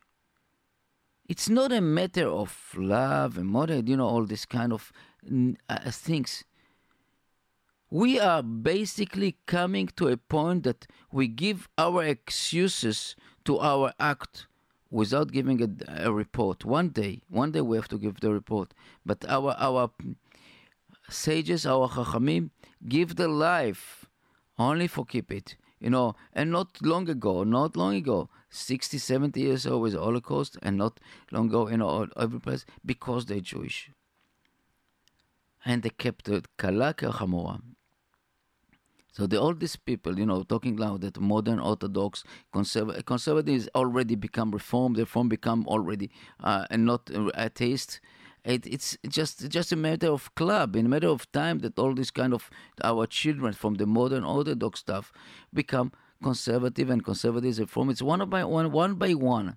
It's 1.26 1.48
not 1.48 1.72
a 1.72 1.80
matter 1.80 2.28
of 2.28 2.74
love 2.76 3.38
and 3.38 3.48
more, 3.48 3.66
you 3.70 3.96
know, 3.96 4.07
all 4.07 4.24
this 4.24 4.44
kind 4.44 4.72
of 4.72 4.92
uh, 5.68 5.90
things. 5.90 6.44
We 7.90 8.20
are 8.20 8.42
basically 8.42 9.37
coming 9.46 9.88
to 9.96 10.09
a 10.09 10.16
point 10.16 10.64
that 10.64 10.87
we 11.11 11.28
give 11.28 11.68
our 11.78 12.04
excuses 12.04 13.16
to 13.44 13.59
our 13.59 13.92
act 13.98 14.46
without 14.90 15.33
giving 15.33 15.62
a, 15.62 16.07
a, 16.07 16.12
report. 16.12 16.64
One 16.64 16.88
day, 16.90 17.22
one 17.28 17.52
day 17.52 17.61
we 17.61 17.76
have 17.76 17.88
to 17.88 17.98
give 17.98 18.20
the 18.20 18.30
report. 18.30 18.74
But 19.04 19.24
our 19.28 19.54
our 19.59 19.90
sages, 21.08 21.66
our 21.66 21.88
chachamim, 21.88 22.50
give 22.88 23.16
the 23.16 23.28
life 23.28 24.06
only 24.58 24.86
for 24.86 25.04
keep 25.04 25.32
it. 25.32 25.56
You 25.80 25.90
know, 25.90 26.14
and 26.32 26.50
not 26.50 26.80
long 26.80 27.08
ago, 27.10 27.44
not 27.44 27.76
long 27.76 27.94
ago, 27.94 28.30
60, 28.48 28.96
70 28.96 29.40
years 29.40 29.66
ago 29.66 29.78
was 29.78 29.94
Holocaust, 29.94 30.56
and 30.62 30.78
not 30.78 30.98
long 31.30 31.48
ago, 31.48 31.68
you 31.68 31.76
know, 31.76 32.06
every 32.16 32.40
place, 32.40 32.64
because 32.86 33.26
they're 33.26 33.40
Jewish. 33.40 33.90
And 35.64 35.82
they 35.82 35.90
kept 35.90 36.28
it, 36.28 36.46
kala 36.56 36.94
chamora. 36.94 37.60
So 39.12 39.28
the, 39.28 39.40
all 39.40 39.54
these 39.54 39.76
people, 39.76 40.18
you 40.18 40.26
know, 40.26 40.42
talking 40.42 40.74
now 40.74 40.96
that 40.96 41.20
modern 41.20 41.60
Orthodox 41.60 42.24
conserv- 42.52 43.04
conservatives 43.04 43.68
already 43.74 44.16
become 44.16 44.50
reformed, 44.50 44.98
reform 44.98 45.28
become 45.28 45.64
already 45.68 46.10
uh, 46.42 46.66
and 46.68 46.84
not 46.84 47.08
atheist. 47.36 48.00
It, 48.44 48.66
it's 48.66 48.98
just 49.09 49.48
just 49.48 49.72
a 49.72 49.76
matter 49.76 50.09
of 50.09 50.35
club, 50.35 50.76
in 50.76 50.87
a 50.87 50.88
matter 50.88 51.09
of 51.09 51.30
time 51.33 51.61
that 51.61 51.78
all 51.78 51.94
this 51.94 52.11
kind 52.11 52.35
of 52.35 52.50
our 52.83 53.07
children 53.07 53.54
from 53.54 53.74
the 53.74 53.87
modern 53.87 54.22
Orthodox 54.22 54.80
stuff 54.80 55.12
become 55.52 55.92
conservative 56.22 56.90
and 56.90 57.02
conservatives 57.02 57.59
reform. 57.59 57.90
It's 57.90 58.02
one 58.02 58.28
by 58.28 58.44
one, 58.44 58.70
one 58.70 58.94
by 58.96 59.14
one, 59.14 59.57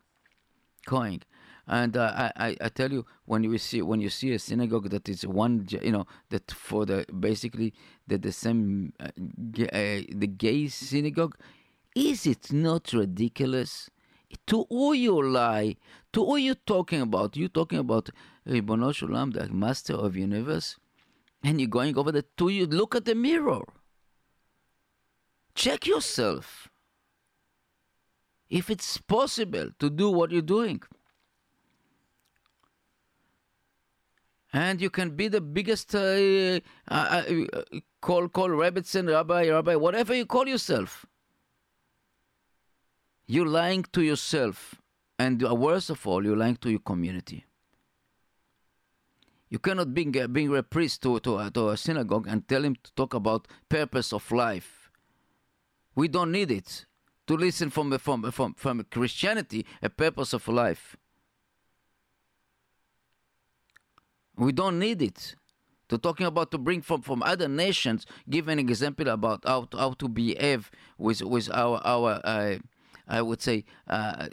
going. 0.86 1.22
And 1.70 1.98
uh, 1.98 2.32
I, 2.38 2.56
I 2.62 2.70
tell 2.70 2.94
you, 2.94 3.06
when 3.26 3.44
you 3.44 3.58
see 3.58 3.82
when 3.82 4.00
you 4.00 4.10
see 4.10 4.32
a 4.32 4.40
synagogue 4.40 4.90
that 4.90 5.10
is 5.10 5.28
one, 5.28 5.68
you 5.70 5.92
know, 5.92 6.08
that 6.30 6.50
for 6.52 6.86
the 6.86 7.06
basically 7.20 7.74
the 8.08 8.18
the 8.18 8.32
same 8.32 8.94
uh, 9.02 9.08
uh, 9.08 10.02
the 10.24 10.32
gay 10.38 10.70
synagogue, 10.70 11.36
is 11.94 12.26
it 12.26 12.54
not 12.54 12.94
ridiculous? 12.94 13.90
To 14.48 14.66
who 14.70 14.94
you 14.94 15.22
lie? 15.22 15.78
To 16.14 16.26
who 16.26 16.38
you 16.38 16.56
talking 16.56 17.02
about? 17.02 17.36
You 17.36 17.48
talking 17.48 17.80
about 17.80 18.10
Ribono 18.48 18.92
Shulam, 18.92 19.34
the 19.34 19.48
Master 19.50 19.94
of 19.94 20.16
Universe, 20.16 20.78
and 21.44 21.60
you're 21.60 21.70
going 21.70 21.98
over 21.98 22.12
the 22.12 22.24
to 22.38 22.50
you. 22.50 22.66
Look 22.66 22.96
at 22.96 23.06
the 23.06 23.16
mirror. 23.16 23.64
Check 25.56 25.88
yourself. 25.88 26.70
If 28.50 28.70
it's 28.70 28.98
possible 28.98 29.72
to 29.80 29.90
do 29.90 30.10
what 30.10 30.32
you're 30.32 30.42
doing. 30.42 30.82
and 34.54 34.82
you 34.82 34.90
can 34.90 35.12
be 35.16 35.28
the 35.28 35.42
biggest 35.42 35.94
uh, 35.94 36.60
uh, 36.90 37.24
uh, 37.24 37.62
call 38.02 38.28
call 38.30 38.50
Rebbitzin, 38.50 39.10
rabbi, 39.10 39.50
rabbi, 39.50 39.76
whatever 39.76 40.16
you 40.16 40.26
call 40.26 40.48
yourself. 40.48 41.06
You're 43.28 43.48
lying 43.48 43.84
to 43.92 44.02
yourself, 44.02 44.76
and 45.20 45.44
uh, 45.44 45.54
worst 45.54 45.90
of 45.90 46.08
all, 46.08 46.24
you're 46.24 46.38
lying 46.38 46.56
to 46.58 46.70
your 46.70 46.80
community. 46.80 47.46
You 49.50 49.60
cannot 49.60 49.94
bring, 49.94 50.18
uh, 50.18 50.28
bring 50.28 50.56
a 50.56 50.64
priest 50.64 51.04
to, 51.04 51.20
to, 51.20 51.36
uh, 51.36 51.50
to 51.52 51.70
a 51.70 51.78
synagogue 51.78 52.28
and 52.28 52.48
tell 52.48 52.64
him 52.64 52.76
to 52.84 52.92
talk 52.96 53.14
about 53.14 53.48
purpose 53.68 54.14
of 54.14 54.30
life. 54.32 54.90
We 55.96 56.08
don't 56.08 56.32
need 56.32 56.52
it 56.52 56.86
to 57.28 57.36
listen 57.36 57.70
from, 57.70 57.98
from, 57.98 58.32
from, 58.32 58.54
from 58.54 58.86
Christianity, 58.90 59.66
a 59.82 59.90
purpose 59.90 60.34
of 60.34 60.48
life. 60.48 60.96
We 64.38 64.52
don't 64.52 64.80
need 64.80 65.02
it. 65.02 65.36
To 65.90 65.98
talking 65.98 66.26
about 66.26 66.52
to 66.52 66.58
bring 66.58 66.82
from, 66.82 67.02
from 67.02 67.24
other 67.24 67.48
nations, 67.48 68.06
give 68.30 68.50
an 68.50 68.60
example 68.60 69.08
about 69.08 69.44
how 69.46 69.64
to, 69.64 69.78
how 69.78 69.92
to 69.94 70.10
behave 70.10 70.70
with 70.98 71.22
with 71.22 71.50
our 71.54 71.82
our 71.86 72.20
uh, 72.26 72.58
I 73.08 73.22
would 73.22 73.42
say 73.42 73.66
uh, 73.88 74.28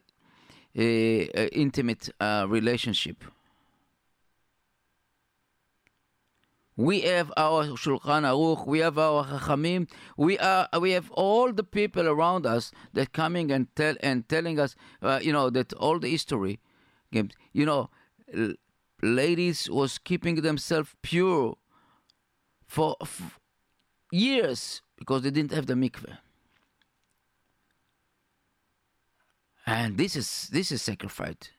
a, 0.77 1.29
a 1.35 1.49
intimate 1.57 2.09
uh, 2.21 2.47
relationship. 2.49 3.25
We 6.77 7.03
have 7.03 7.33
our 7.37 7.67
Shulchan 7.67 8.25
Aruch, 8.25 8.67
we 8.67 8.81
have 8.81 8.99
our 8.99 9.25
Chachamim, 9.25 9.89
we 10.17 10.37
are 10.41 10.69
we 10.81 10.91
have 10.91 11.09
all 11.13 11.53
the 11.53 11.63
people 11.63 12.09
around 12.09 12.47
us 12.47 12.73
that 12.95 13.13
coming 13.13 13.53
and 13.53 13.69
tell 13.77 13.95
and 14.03 14.29
telling 14.29 14.59
us, 14.59 14.75
uh, 15.01 15.21
you 15.23 15.33
know, 15.33 15.51
that 15.51 15.73
all 15.75 16.01
the 16.01 16.09
history, 16.09 16.59
you 17.13 17.65
know, 17.65 17.91
ladies 19.03 19.71
was 19.71 19.99
keeping 19.99 20.37
themselves 20.43 20.91
pure 21.03 21.57
for 22.67 22.97
f- 23.01 23.39
years 24.11 24.83
because 24.97 25.23
they 25.23 25.31
didn't 25.31 25.53
have 25.53 25.67
the 25.67 25.75
mikveh. 25.75 26.19
And 29.67 29.97
this 29.97 30.17
is 30.17 30.49
this 30.53 30.73
is 30.73 30.83
sacrifice. 30.83 31.51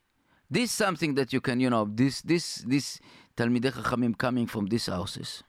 This 0.49 0.65
is 0.65 0.71
something 0.71 1.15
that 1.15 1.33
you 1.33 1.41
can, 1.41 1.59
you 1.59 1.69
know, 1.69 1.85
this 1.85 2.21
this 2.21 2.57
this 2.67 2.99
Talmidei 3.35 3.71
Chachamim 3.71 4.17
coming 4.17 4.45
from 4.45 4.67
these 4.67 4.85
houses. 4.85 5.43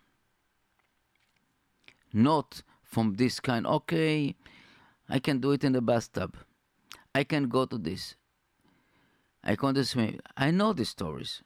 Not 2.13 2.63
from 2.83 3.15
this 3.15 3.41
kind, 3.41 3.67
okay, 3.67 4.35
I 5.09 5.19
can 5.19 5.39
do 5.41 5.53
it 5.53 5.65
in 5.65 5.73
the 5.73 5.83
bathtub. 5.83 6.37
I 7.15 7.25
can 7.25 7.49
go 7.49 7.67
to 7.67 7.77
this. 7.77 8.15
I 9.45 9.55
can 9.57 9.75
do 9.75 9.83
this. 9.83 9.95
I 10.37 10.51
know 10.51 10.73
these 10.73 10.89
stories. 10.89 11.43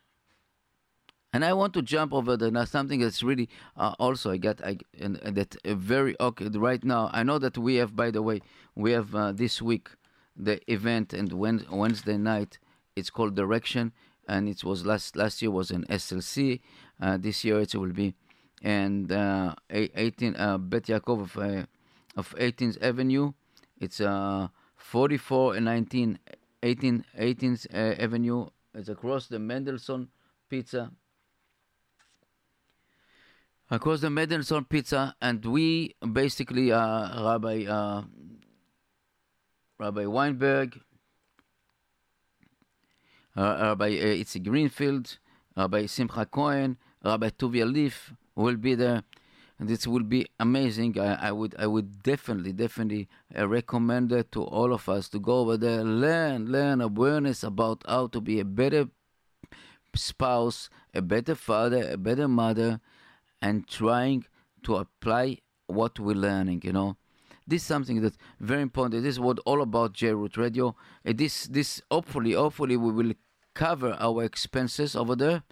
And 1.33 1.45
I 1.45 1.53
want 1.53 1.75
to 1.75 1.83
jump 1.83 2.13
over 2.13 2.37
the 2.37 2.51
now 2.51 2.65
something 2.65 3.01
that's 3.01 3.23
really 3.23 3.49
uh, 3.77 3.95
also 3.99 4.33
I 4.33 4.37
got 4.37 4.65
I 4.65 4.79
and, 4.99 5.17
and 5.19 5.37
that 5.37 5.57
uh, 5.65 5.75
very 5.75 6.17
okay 6.21 6.49
right 6.49 6.83
now. 6.83 7.09
I 7.13 7.23
know 7.23 7.39
that 7.39 7.57
we 7.57 7.77
have, 7.77 7.95
by 7.95 8.11
the 8.11 8.23
way, 8.23 8.41
we 8.75 8.93
have 8.93 9.15
uh, 9.15 9.33
this 9.33 9.63
week 9.63 9.91
the 10.37 10.61
event 10.73 11.13
and 11.13 11.33
when, 11.33 11.65
Wednesday 11.71 12.17
night. 12.17 12.59
It's 12.97 13.11
called 13.11 13.35
Direction, 13.35 13.93
and 14.29 14.49
it 14.49 14.65
was 14.65 14.85
last 14.85 15.17
last 15.17 15.41
year 15.43 15.51
was 15.51 15.71
in 15.71 15.85
SLC. 15.85 16.61
Uh, 17.01 17.17
this 17.17 17.45
year 17.45 17.61
it 17.61 17.75
will 17.75 17.93
be 17.93 18.15
and 18.63 19.11
uh, 19.11 19.55
18 19.71 20.37
uh, 20.37 20.59
Bet 20.59 20.85
Yaakov 20.85 21.23
of 21.23 21.39
uh, 21.39 21.65
of 22.17 22.35
18th 22.37 22.83
Avenue. 22.83 23.33
It's 23.79 24.01
uh 24.01 24.49
44 24.77 25.57
and 25.57 25.65
19 25.65 26.19
18 26.63 27.05
18th 27.19 27.67
uh, 27.73 28.03
Avenue. 28.03 28.47
It's 28.75 28.89
across 28.89 29.29
the 29.29 29.39
Mendelssohn 29.39 30.09
Pizza 30.49 30.91
across 33.71 34.01
the 34.01 34.11
Mendelssohn 34.11 34.65
Pizza, 34.65 35.15
and 35.23 35.45
we 35.45 35.95
basically 36.13 36.73
uh, 36.73 37.25
Rabbi 37.25 37.65
uh, 37.67 38.03
Rabbi 39.81 40.05
Weinberg, 40.05 40.79
uh, 43.35 43.57
Rabbi 43.63 43.97
uh, 43.99 44.23
Itzi 44.23 44.45
Greenfield, 44.45 45.19
Rabbi 45.57 45.87
Simcha 45.87 46.27
Cohen, 46.27 46.77
Rabbi 47.03 47.31
Tuvia 47.31 47.65
Leaf 47.65 48.13
will 48.35 48.57
be 48.57 48.75
there. 48.75 49.03
And 49.59 49.69
this 49.69 49.87
will 49.87 50.03
be 50.03 50.27
amazing. 50.39 50.99
I, 50.99 51.29
I 51.29 51.33
would 51.33 51.55
I 51.59 51.67
would 51.67 52.03
definitely 52.03 52.53
definitely 52.53 53.09
uh, 53.37 53.47
recommend 53.47 54.13
it 54.13 54.33
to 54.33 54.43
all 54.43 54.73
of 54.73 54.89
us 54.89 55.09
to 55.11 55.19
go 55.19 55.41
over 55.41 55.57
there, 55.57 55.83
learn 55.85 56.51
learn 56.51 56.81
awareness 56.81 57.43
about 57.43 57.83
how 57.87 58.07
to 58.09 58.21
be 58.21 58.41
a 58.41 58.45
better 58.45 58.89
spouse, 59.95 60.71
a 60.95 61.03
better 61.03 61.35
father, 61.35 61.91
a 61.91 61.99
better 61.99 62.29
mother, 62.29 62.81
and 63.43 63.67
trying 63.69 64.25
to 64.63 64.77
apply 64.77 65.39
what 65.67 65.99
we're 65.99 66.15
learning, 66.15 66.63
you 66.65 66.73
know. 66.73 66.97
This 67.51 67.63
is 67.63 67.67
something 67.67 68.01
that's 68.01 68.17
very 68.39 68.63
important. 68.63 69.03
This 69.03 69.15
is 69.17 69.21
what 69.21 69.41
all 69.45 69.61
about 69.61 69.93
JRoot 69.93 70.37
Radio. 70.37 70.77
Uh, 71.05 71.13
this, 71.15 71.49
this 71.49 71.83
hopefully, 71.91 72.33
hopefully 72.33 72.77
we 72.77 72.93
will 72.93 73.13
cover 73.55 73.97
our 73.99 74.23
expenses 74.23 74.95
over 74.95 75.17
there. 75.17 75.43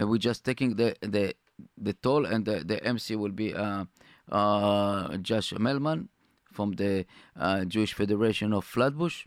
Uh, 0.00 0.06
we're 0.06 0.18
just 0.18 0.44
taking 0.44 0.76
the 0.76 0.94
the 1.00 1.34
the 1.76 1.94
toll, 1.94 2.24
and 2.26 2.44
the, 2.44 2.62
the 2.64 2.78
MC 2.84 3.16
will 3.16 3.32
be 3.32 3.52
uh, 3.52 3.84
uh, 4.30 5.16
Josh 5.16 5.52
Melman 5.54 6.06
from 6.52 6.72
the 6.72 7.04
uh, 7.36 7.64
Jewish 7.64 7.92
Federation 7.92 8.52
of 8.52 8.64
Flatbush. 8.64 9.26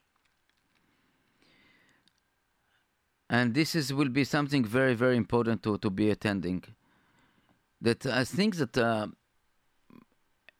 And 3.29 3.53
this 3.53 3.75
is 3.75 3.93
will 3.93 4.13
be 4.21 4.23
something 4.23 4.63
very 4.63 4.93
very 4.93 5.17
important 5.17 5.63
to, 5.63 5.77
to 5.79 5.89
be 5.89 6.09
attending 6.09 6.63
that 7.81 8.05
I 8.05 8.23
think 8.23 8.55
that 8.55 8.77
uh, 8.77 9.07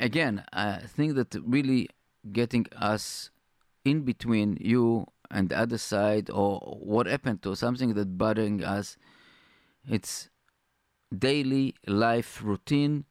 again 0.01 0.45
I 0.53 0.79
think 0.79 1.15
that 1.15 1.35
really 1.45 1.89
getting 2.33 2.67
us 2.77 3.31
in 3.85 4.03
between 4.03 4.59
you 4.61 5.07
and 5.31 5.49
the 5.49 5.59
other 5.59 5.79
side 5.79 6.31
or 6.31 6.61
what 6.61 7.07
happened 7.07 7.43
to 7.43 7.55
something 7.55 7.95
that 7.95 8.19
bothering 8.19 8.65
us 8.65 8.97
it's 9.89 10.29
daily 11.17 11.75
life 11.87 12.43
routine 12.43 13.05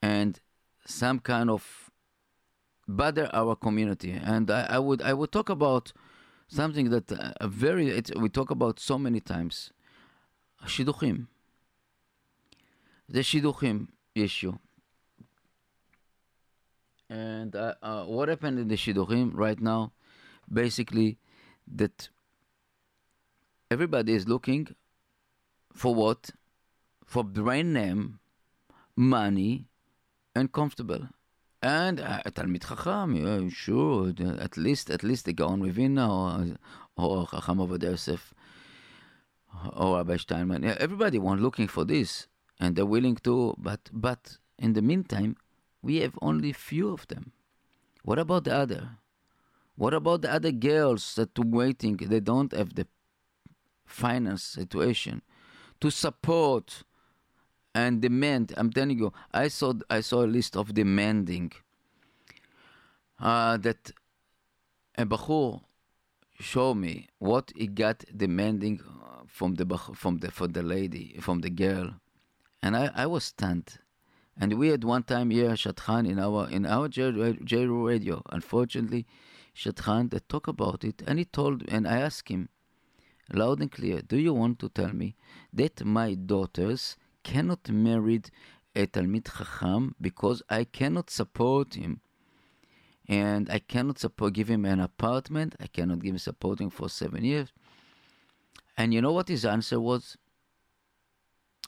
and 0.00 0.40
some 0.86 1.18
kind 1.18 1.50
of 1.50 1.90
bother 2.86 3.28
our 3.32 3.56
community 3.56 4.12
and 4.12 4.50
I, 4.50 4.66
I 4.70 4.78
would 4.78 5.02
I 5.02 5.14
would 5.14 5.32
talk 5.32 5.48
about 5.48 5.92
something 6.48 6.90
that 6.90 7.10
uh, 7.12 7.32
a 7.40 7.48
very 7.48 7.88
it's, 7.88 8.10
we 8.14 8.28
talk 8.28 8.50
about 8.50 8.80
so 8.80 8.98
many 8.98 9.20
times. 9.20 9.72
השידוכים. 10.62 11.26
The 13.08 13.22
שידוכים 13.22 13.86
issue. 14.14 14.52
And 17.09 17.55
uh, 17.55 17.73
uh, 17.81 18.03
what 18.05 18.29
happened 18.29 18.59
in 18.59 18.67
the 18.67 18.75
Shidduchim 18.75 19.31
right 19.33 19.59
now, 19.59 19.91
basically, 20.51 21.17
that 21.67 22.09
everybody 23.71 24.13
is 24.13 24.27
looking 24.27 24.75
for 25.73 25.95
what? 25.95 26.29
For 27.05 27.23
brand 27.23 27.73
name, 27.73 28.19
money, 28.95 29.65
and 30.35 30.51
comfortable. 30.51 31.07
And 31.61 31.99
uh, 31.99 32.21
Talmid 32.27 32.67
Chacham, 32.67 33.15
yeah, 33.15 33.49
sure, 33.49 34.13
uh, 34.21 34.37
at 34.39 34.55
least, 34.55 34.89
at 34.89 35.03
least 35.03 35.25
the 35.25 35.33
Gaon 35.33 35.61
Rivina 35.61 36.07
or, 36.07 36.55
or 36.95 37.27
Chacham 37.27 37.59
over 37.59 37.77
there, 37.77 37.97
or 39.75 39.97
Rabbi 39.97 40.17
Steinman. 40.17 40.63
Yeah, 40.63 40.77
everybody 40.79 41.17
want 41.19 41.41
looking 41.41 41.67
for 41.67 41.83
this, 41.83 42.27
and 42.59 42.75
they're 42.75 42.85
willing 42.85 43.15
to. 43.23 43.55
But 43.57 43.89
but 43.91 44.37
in 44.57 44.73
the 44.73 44.81
meantime, 44.81 45.35
we 45.81 45.97
have 45.97 46.17
only 46.21 46.53
few 46.53 46.89
of 46.89 47.07
them. 47.07 47.31
What 48.03 48.19
about 48.19 48.43
the 48.45 48.55
other? 48.55 48.97
What 49.75 49.93
about 49.93 50.21
the 50.21 50.31
other 50.31 50.51
girls 50.51 51.15
that 51.15 51.37
are 51.39 51.45
waiting? 51.45 51.97
They 51.97 52.19
don't 52.19 52.51
have 52.51 52.75
the 52.75 52.87
finance 53.85 54.43
situation 54.43 55.21
to 55.79 55.89
support 55.89 56.83
and 57.73 58.01
demand. 58.01 58.53
I'm 58.57 58.71
telling 58.71 58.97
you, 58.97 59.13
I 59.31 59.47
saw 59.47 59.73
I 59.89 60.01
saw 60.01 60.23
a 60.23 60.27
list 60.27 60.57
of 60.57 60.73
demanding 60.73 61.53
uh, 63.19 63.57
that 63.57 63.91
a 64.97 65.05
bachur 65.05 65.61
show 66.39 66.73
me 66.73 67.07
what 67.19 67.51
he 67.55 67.67
got 67.67 68.03
demanding 68.15 68.81
uh, 68.81 69.23
from 69.27 69.55
the 69.55 69.65
from 69.95 70.17
the 70.17 70.31
for 70.31 70.47
the 70.47 70.63
lady 70.63 71.17
from 71.21 71.39
the 71.41 71.49
girl, 71.49 71.95
and 72.61 72.75
I, 72.75 72.91
I 72.95 73.05
was 73.05 73.25
stunned. 73.25 73.79
And 74.39 74.53
we 74.53 74.69
had 74.69 74.83
one 74.83 75.03
time 75.03 75.29
here 75.31 75.49
Shadchan 75.49 76.09
in 76.09 76.17
our 76.17 76.49
in 76.49 76.65
our 76.65 76.87
J, 76.87 77.11
radio. 77.11 78.23
Unfortunately, 78.29 79.05
Shadchan 79.55 80.09
that 80.11 80.29
talk 80.29 80.47
about 80.47 80.83
it, 80.83 81.03
and 81.05 81.19
he 81.19 81.25
told 81.25 81.63
and 81.67 81.87
I 81.87 81.99
asked 81.99 82.29
him 82.29 82.49
loud 83.31 83.59
and 83.59 83.71
clear, 83.71 84.01
do 84.01 84.17
you 84.17 84.33
want 84.33 84.57
to 84.59 84.69
tell 84.69 84.93
me 84.93 85.15
that 85.53 85.85
my 85.85 86.15
daughters 86.15 86.95
cannot 87.23 87.69
marry 87.69 88.21
a 88.75 88.87
Talmid 88.87 89.25
Chacham 89.25 89.95
because 89.99 90.41
I 90.49 90.63
cannot 90.63 91.09
support 91.09 91.75
him. 91.75 92.01
And 93.07 93.49
I 93.49 93.59
cannot 93.59 93.97
support, 93.99 94.33
give 94.33 94.49
him 94.49 94.65
an 94.65 94.79
apartment. 94.79 95.55
I 95.59 95.67
cannot 95.67 95.99
give 95.99 96.13
him 96.13 96.19
supporting 96.19 96.69
for 96.69 96.89
seven 96.89 97.23
years. 97.23 97.51
And 98.77 98.93
you 98.93 99.01
know 99.01 99.11
what 99.11 99.27
his 99.27 99.45
answer 99.45 99.79
was? 99.79 100.15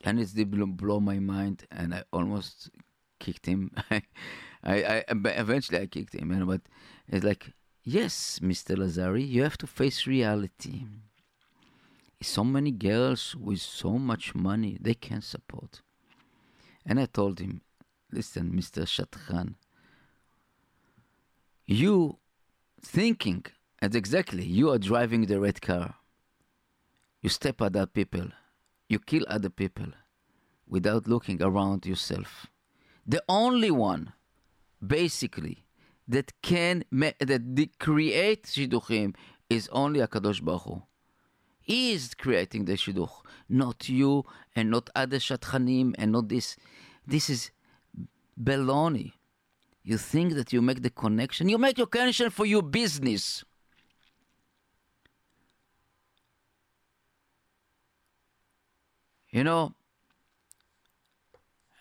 And 0.04 0.20
it 0.20 0.34
did 0.34 0.78
blow, 0.78 1.00
my 1.00 1.20
mind, 1.20 1.66
and 1.72 1.94
I 1.94 2.04
almost 2.12 2.70
kicked 3.20 3.46
him. 3.46 3.72
I, 3.92 4.02
I, 4.64 5.04
eventually 5.10 5.80
I 5.80 5.86
kicked 5.86 6.16
him, 6.16 6.46
but 6.48 6.62
it's 7.08 7.24
like, 7.24 7.54
yes, 7.84 8.40
Mr. 8.42 8.76
Lazari, 8.76 9.28
you 9.28 9.44
have 9.44 9.58
to 9.60 9.68
face 9.68 10.08
reality 10.08 10.86
so 12.22 12.44
many 12.44 12.72
girls 12.72 13.36
with 13.36 13.60
so 13.60 13.98
much 13.98 14.36
money 14.36 14.78
they 14.80 14.94
can't 14.94 15.24
support. 15.24 15.82
And 16.86 17.00
I 17.00 17.06
told 17.06 17.40
him, 17.40 17.62
listen, 18.12 18.52
Mr. 18.52 18.84
Shadchan, 18.84 19.56
you 21.66 22.18
thinking, 22.82 23.46
and 23.80 23.96
exactly, 23.96 24.46
you 24.46 24.70
are 24.70 24.78
driving 24.78 25.26
the 25.26 25.40
red 25.40 25.62
car. 25.62 25.96
You 27.22 27.30
step 27.30 27.62
other 27.62 27.86
people, 27.86 28.28
you 28.92 29.00
kill 29.00 29.26
other 29.28 29.50
people 29.50 29.88
without 30.68 31.08
looking 31.08 31.42
around 31.42 31.86
yourself. 31.86 32.48
The 33.08 33.24
only 33.28 33.72
one, 33.72 34.14
basically, 34.86 35.66
that 36.08 36.34
can 36.42 36.84
that 36.92 37.70
create 37.80 38.44
shidduchim 38.44 39.16
is 39.50 39.70
only 39.72 40.02
Akadosh 40.02 40.44
Baruch 40.44 40.64
Hu. 40.64 40.84
He 41.62 41.94
is 41.94 42.14
creating 42.16 42.66
the 42.66 42.74
shidduch, 42.74 43.12
not 43.48 43.88
you 43.88 44.26
and 44.56 44.70
not 44.70 44.90
other 44.94 45.18
shatchanim 45.18 45.96
and 45.98 46.12
not 46.12 46.28
this. 46.28 46.58
This 47.08 47.30
is 47.30 47.52
baloney. 48.42 49.14
You 49.84 49.98
think 49.98 50.34
that 50.34 50.54
you 50.54 50.62
make 50.62 50.82
the 50.82 50.90
connection. 50.90 51.50
You 51.50 51.58
make 51.58 51.78
your 51.78 51.88
connection 51.88 52.30
for 52.30 52.46
your 52.46 52.62
business. 52.62 53.44
You 59.32 59.44
know, 59.44 59.74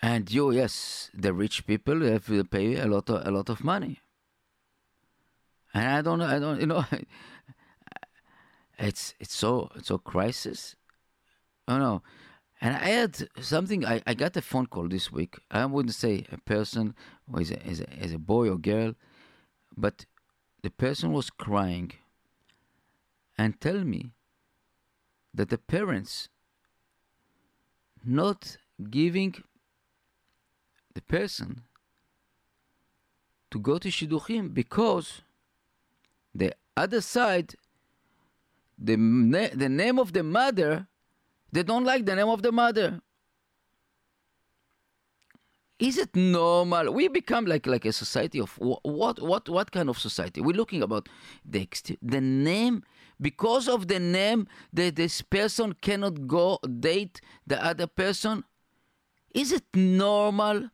and 0.00 0.30
you, 0.30 0.52
yes, 0.52 1.10
the 1.12 1.32
rich 1.32 1.66
people 1.66 2.00
have 2.02 2.26
to 2.26 2.44
pay 2.44 2.76
a 2.76 2.86
lot 2.86 3.10
of 3.10 3.26
a 3.26 3.30
lot 3.30 3.48
of 3.50 3.64
money. 3.64 4.00
And 5.74 5.86
I 5.86 6.02
don't, 6.02 6.22
I 6.22 6.38
don't, 6.38 6.60
you 6.60 6.66
know, 6.66 6.84
it's 8.78 9.14
it's 9.20 9.34
so 9.34 9.70
it's 9.74 9.88
so 9.88 9.98
crisis. 9.98 10.76
Oh 11.68 11.78
no. 11.78 12.02
And 12.62 12.76
I 12.76 12.88
had 12.88 13.28
something. 13.40 13.86
I, 13.86 14.02
I 14.06 14.14
got 14.14 14.36
a 14.36 14.42
phone 14.42 14.66
call 14.66 14.88
this 14.88 15.10
week. 15.10 15.36
I 15.50 15.64
wouldn't 15.64 15.94
say 15.94 16.26
a 16.30 16.38
person 16.38 16.94
or 17.32 17.40
is 17.40 17.50
a, 17.50 17.66
is 17.66 17.80
a, 17.80 18.04
is 18.04 18.12
a 18.12 18.18
boy 18.18 18.50
or 18.50 18.58
girl, 18.58 18.94
but 19.76 20.04
the 20.62 20.70
person 20.70 21.12
was 21.12 21.30
crying 21.30 21.92
and 23.38 23.58
tell 23.60 23.82
me 23.82 24.12
that 25.32 25.48
the 25.48 25.56
parents 25.56 26.28
not 28.04 28.56
giving 28.90 29.34
the 30.94 31.02
person 31.02 31.62
to 33.50 33.58
go 33.58 33.78
to 33.78 33.88
shidduchim 33.88 34.54
because 34.54 35.22
the 36.34 36.54
other 36.76 37.00
side 37.00 37.54
the, 38.80 38.96
na- 38.96 39.54
the 39.54 39.68
name 39.68 39.98
of 39.98 40.12
the 40.12 40.22
mother, 40.22 40.86
they 41.52 41.62
don't 41.62 41.84
like 41.84 42.06
the 42.06 42.14
name 42.14 42.28
of 42.28 42.42
the 42.42 42.50
mother. 42.50 43.00
Is 45.78 45.96
it 45.98 46.14
normal? 46.14 46.92
We 46.92 47.08
become 47.08 47.46
like 47.46 47.66
like 47.66 47.86
a 47.86 47.92
society 47.92 48.38
of 48.38 48.52
what 48.58 49.18
what 49.22 49.48
what 49.48 49.72
kind 49.72 49.88
of 49.88 49.98
society? 49.98 50.42
We're 50.42 50.56
looking 50.56 50.82
about 50.82 51.08
the 51.42 51.66
the 52.02 52.20
name 52.20 52.82
because 53.20 53.68
of 53.68 53.88
the 53.88 54.00
name 54.00 54.48
that 54.72 54.96
this 54.96 55.22
person 55.22 55.74
cannot 55.80 56.26
go 56.26 56.58
date 56.58 57.20
the 57.46 57.62
other 57.64 57.86
person. 57.86 58.44
Is 59.34 59.52
it 59.52 59.64
normal? 59.74 60.70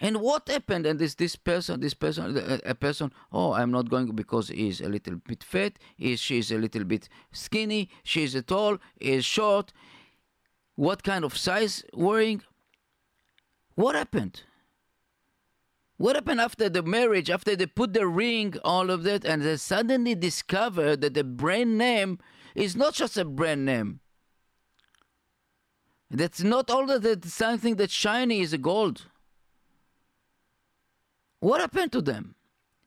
And 0.00 0.20
what 0.20 0.48
happened? 0.48 0.86
And 0.86 0.98
this 0.98 1.14
this 1.16 1.34
person, 1.34 1.80
this 1.80 1.94
person, 1.94 2.60
a, 2.64 2.74
person. 2.74 3.12
Oh, 3.32 3.52
I'm 3.52 3.72
not 3.72 3.90
going 3.90 4.14
because 4.14 4.48
he's 4.48 4.80
a 4.80 4.88
little 4.88 5.16
bit 5.16 5.42
fat. 5.42 5.78
Is 5.98 6.20
she's 6.20 6.52
a 6.52 6.58
little 6.58 6.84
bit 6.84 7.08
skinny. 7.32 7.90
She's 8.04 8.34
a 8.34 8.42
tall. 8.42 8.78
Is 9.00 9.24
short. 9.24 9.72
What 10.76 11.02
kind 11.02 11.24
of 11.24 11.36
size 11.36 11.84
wearing? 11.92 12.42
What 13.74 13.96
happened? 13.96 14.42
What 15.98 16.14
happened 16.14 16.40
after 16.40 16.68
the 16.68 16.82
marriage? 16.82 17.28
After 17.28 17.56
they 17.56 17.66
put 17.66 17.92
the 17.92 18.06
ring, 18.06 18.54
all 18.64 18.88
of 18.88 19.02
that, 19.02 19.24
and 19.24 19.42
they 19.42 19.56
suddenly 19.56 20.14
discover 20.14 20.96
that 20.96 21.14
the 21.14 21.24
brand 21.24 21.76
name 21.76 22.20
is 22.54 22.76
not 22.76 22.94
just 22.94 23.18
a 23.18 23.24
brand 23.24 23.66
name. 23.66 23.98
That's 26.08 26.42
not 26.42 26.70
all 26.70 26.86
that 26.86 27.24
something 27.24 27.74
that's 27.74 27.92
shiny 27.92 28.40
is 28.40 28.54
gold. 28.54 29.06
What 31.40 31.60
happened 31.60 31.92
to 31.92 32.00
them? 32.00 32.36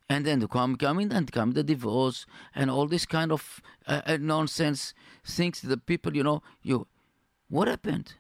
And 0.09 0.25
then 0.25 0.39
the 0.39 0.47
come 0.47 0.77
coming 0.77 1.11
and 1.11 1.31
come 1.31 1.51
the 1.51 1.63
divorce 1.63 2.25
and 2.55 2.71
all 2.71 2.87
this 2.87 3.05
kind 3.05 3.31
of 3.31 3.61
uh, 3.87 4.01
uh, 4.05 4.17
nonsense 4.19 4.93
things. 5.25 5.61
The 5.61 5.77
people, 5.77 6.15
you 6.15 6.23
know, 6.23 6.43
you, 6.61 6.87
what 7.49 7.67
happened? 7.67 8.15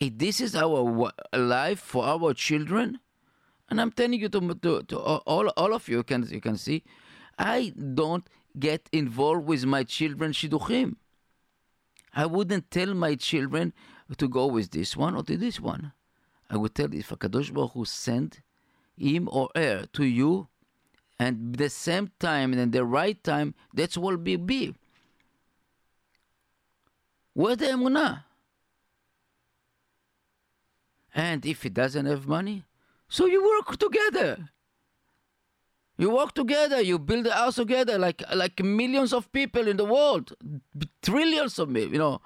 If 0.00 0.18
this 0.18 0.40
is 0.40 0.54
our 0.54 1.12
life 1.32 1.80
for 1.80 2.04
our 2.04 2.32
children, 2.34 3.00
and 3.70 3.80
I'm 3.80 3.92
telling 3.92 4.20
you 4.20 4.28
to, 4.28 4.40
to, 4.40 4.82
to 4.82 4.98
all, 4.98 5.48
all 5.48 5.74
of 5.74 5.88
you 5.88 6.02
can 6.02 6.26
you 6.28 6.40
can 6.40 6.56
see, 6.56 6.82
I 7.38 7.72
don't 7.94 8.26
get 8.58 8.88
involved 8.92 9.46
with 9.46 9.64
my 9.64 9.84
children 9.84 10.32
shidduchim. 10.32 10.96
I 12.12 12.26
wouldn't 12.26 12.70
tell 12.70 12.92
my 12.94 13.14
children 13.14 13.72
to 14.16 14.28
go 14.28 14.46
with 14.46 14.72
this 14.72 14.96
one 14.96 15.14
or 15.14 15.22
to 15.22 15.36
this 15.36 15.60
one. 15.60 15.92
I 16.50 16.56
would 16.56 16.74
tell 16.74 16.92
if 16.92 17.12
a 17.12 17.16
Kadosh 17.16 17.52
Baruch 17.52 17.72
Hu 17.72 17.84
sent 17.84 18.40
him 18.96 19.28
or 19.30 19.48
her 19.54 19.86
to 19.92 20.04
you, 20.04 20.48
and 21.18 21.54
the 21.54 21.70
same 21.70 22.10
time 22.18 22.52
and 22.52 22.72
the 22.72 22.84
right 22.84 23.22
time, 23.22 23.54
that's 23.72 23.96
what 23.96 24.12
will 24.12 24.18
be 24.18 24.36
be. 24.36 24.74
Where 27.34 27.54
the 27.54 27.66
emunah? 27.66 28.24
And 31.14 31.46
if 31.46 31.62
he 31.62 31.68
doesn't 31.68 32.06
have 32.06 32.26
money, 32.26 32.64
so 33.10 33.26
you 33.26 33.44
work 33.44 33.76
together. 33.76 34.48
You 35.98 36.10
work 36.10 36.32
together. 36.32 36.80
You 36.80 36.98
build 36.98 37.26
a 37.26 37.32
house 37.32 37.56
together, 37.56 37.98
like 37.98 38.22
like 38.34 38.62
millions 38.64 39.12
of 39.12 39.30
people 39.32 39.68
in 39.68 39.76
the 39.76 39.84
world, 39.84 40.32
trillions 41.02 41.58
of 41.58 41.68
me, 41.68 41.82
you 41.82 41.98
know, 41.98 42.22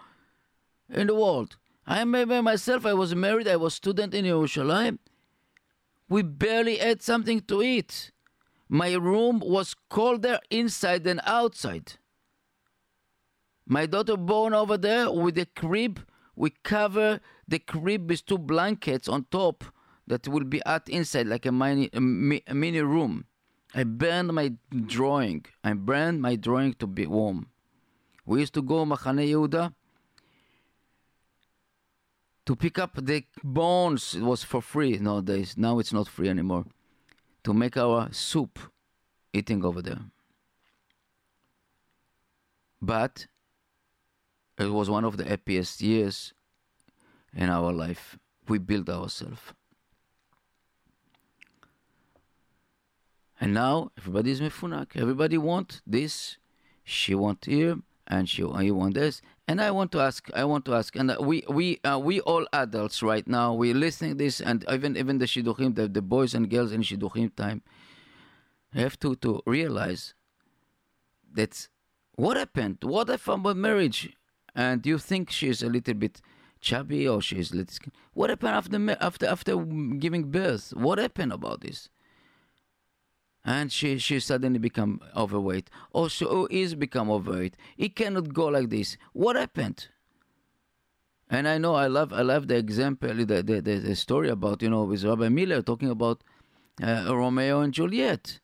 in 0.91 1.09
the 1.09 1.15
world. 1.15 1.57
I 1.87 2.01
remember 2.01 2.41
myself. 2.43 2.87
I 2.87 2.93
was 2.93 3.15
married. 3.15 3.49
I 3.49 3.57
was 3.57 3.75
student 3.75 4.15
in 4.15 4.27
Jerusalem. 4.27 5.01
We 6.09 6.23
barely 6.23 6.77
had 6.77 7.03
something 7.03 7.41
to 7.49 7.63
eat. 7.63 8.13
My 8.69 8.93
room 8.93 9.41
was 9.41 9.75
colder 9.89 10.39
inside 10.51 11.05
than 11.05 11.21
outside. 11.25 11.95
My 13.67 13.87
daughter 13.87 14.19
born 14.19 14.53
over 14.53 14.77
there 14.77 15.11
with 15.11 15.39
a 15.39 15.47
crib. 15.47 16.01
We 16.37 16.51
cover 16.63 17.21
the 17.49 17.59
crib 17.59 18.11
with 18.11 18.27
two 18.27 18.39
blankets 18.39 19.09
on 19.09 19.25
top 19.31 19.65
that 20.07 20.29
will 20.29 20.45
be 20.45 20.61
at 20.67 20.89
inside 20.89 21.27
like 21.27 21.47
a 21.47 21.53
mini, 21.53 21.91
a 21.95 22.55
mini 22.55 22.81
room. 22.81 23.27
I 23.75 23.85
burned 23.85 24.33
my 24.33 24.53
drawing. 24.87 25.47
I 25.65 25.73
burned 25.73 26.23
my 26.23 26.37
drawing 26.37 26.75
to 26.75 26.87
be 26.87 27.07
warm. 27.07 27.49
We 28.25 28.41
used 28.41 28.55
to 28.55 28.63
go 28.63 28.85
Machane 28.85 29.29
Yehuda 29.29 29.75
to 32.47 32.57
pick 32.57 32.79
up 32.79 32.97
the 33.03 33.25
bones. 33.43 34.15
It 34.15 34.23
was 34.23 34.45
for 34.45 34.63
free 34.63 34.99
nowadays. 34.99 35.55
Now 35.57 35.79
it's 35.79 35.93
not 35.93 36.09
free 36.09 36.29
anymore. 36.29 36.67
To 37.45 37.53
make 37.53 37.77
our 37.77 38.13
soup, 38.13 38.59
eating 39.33 39.65
over 39.65 39.83
there. 39.83 40.01
But 42.81 43.27
it 44.59 44.71
was 44.71 44.89
one 44.89 45.05
of 45.05 45.17
the 45.17 45.25
happiest 45.25 45.83
years 45.83 46.33
in 47.35 47.51
our 47.51 47.73
life. 47.73 48.19
We 48.49 48.59
built 48.59 48.89
ourselves. 48.89 49.41
And 53.45 53.53
now 53.53 53.91
everybody 53.99 54.31
is 54.31 54.41
mefunak. 54.41 54.97
Everybody 54.97 55.37
want 55.37 55.83
this. 55.87 56.39
She 56.83 57.15
want 57.15 57.45
here, 57.45 57.77
and 58.07 58.27
she 58.27 58.43
I 58.43 58.71
want 58.71 58.95
this. 58.95 59.21
And 59.47 59.61
I 59.61 59.71
want 59.71 59.93
to 59.93 60.01
ask. 60.01 60.31
I 60.35 60.45
want 60.45 60.65
to 60.65 60.73
ask. 60.75 60.97
And 60.97 61.11
uh, 61.11 61.19
we 61.21 61.45
we 61.47 61.79
uh, 61.85 61.99
we 61.99 62.21
all 62.21 62.47
adults 62.55 63.03
right 63.03 63.29
now. 63.29 63.53
We 63.53 63.75
listening 63.75 64.17
this, 64.17 64.41
and 64.41 64.65
even 64.73 64.97
even 64.97 65.19
the 65.19 65.27
shidduchim, 65.27 65.75
the, 65.75 65.89
the 65.89 66.01
boys 66.01 66.33
and 66.33 66.49
girls 66.49 66.73
in 66.73 66.81
shidduchim 66.81 67.37
time, 67.37 67.61
have 68.73 68.99
to 69.01 69.15
to 69.17 69.43
realize 69.45 70.15
that 71.35 71.69
what 72.15 72.39
happened. 72.39 72.79
What 72.81 73.11
happened 73.11 73.45
with 73.45 73.59
marriage? 73.59 74.17
And 74.55 74.87
you 74.87 74.97
think 74.97 75.31
she's 75.31 75.63
a 75.63 75.69
little 75.69 75.93
bit 75.93 76.23
chubby 76.63 77.07
or 77.07 77.21
she's 77.21 77.53
little. 77.53 77.93
What 78.15 78.31
happened 78.31 78.55
after 78.55 78.97
after 79.03 79.27
after 79.27 79.55
giving 79.99 80.31
birth? 80.31 80.73
What 80.75 80.97
happened 80.97 81.35
about 81.35 81.61
this? 81.61 81.91
And 83.45 83.71
she 83.71 83.99
she 83.99 84.21
suddenly 84.21 84.59
become 84.59 85.01
overweight 85.15 85.69
or 85.93 86.09
she 86.09 86.25
is 86.51 86.75
become 86.75 87.11
overweight. 87.11 87.57
It 87.77 87.95
cannot 87.95 88.33
go 88.33 88.47
like 88.47 88.71
this. 88.71 88.97
What 89.13 89.37
happened? 89.37 89.89
And 91.31 91.49
i 91.49 91.59
know 91.59 91.75
i 91.75 91.87
love 91.87 92.13
i 92.13 92.23
love 92.23 92.49
the 92.49 92.57
example 92.57 93.15
the 93.15 93.43
the, 93.43 93.61
the, 93.61 93.97
story 93.97 94.29
about 94.29 94.63
you 94.63 94.71
know 94.71 94.85
with 94.85 95.05
rabbi 95.05 95.29
miller 95.29 95.63
talking 95.63 95.91
about 95.91 96.23
uh, 96.83 97.07
romeo 97.09 97.61
and 97.61 97.73
juliet. 97.73 98.41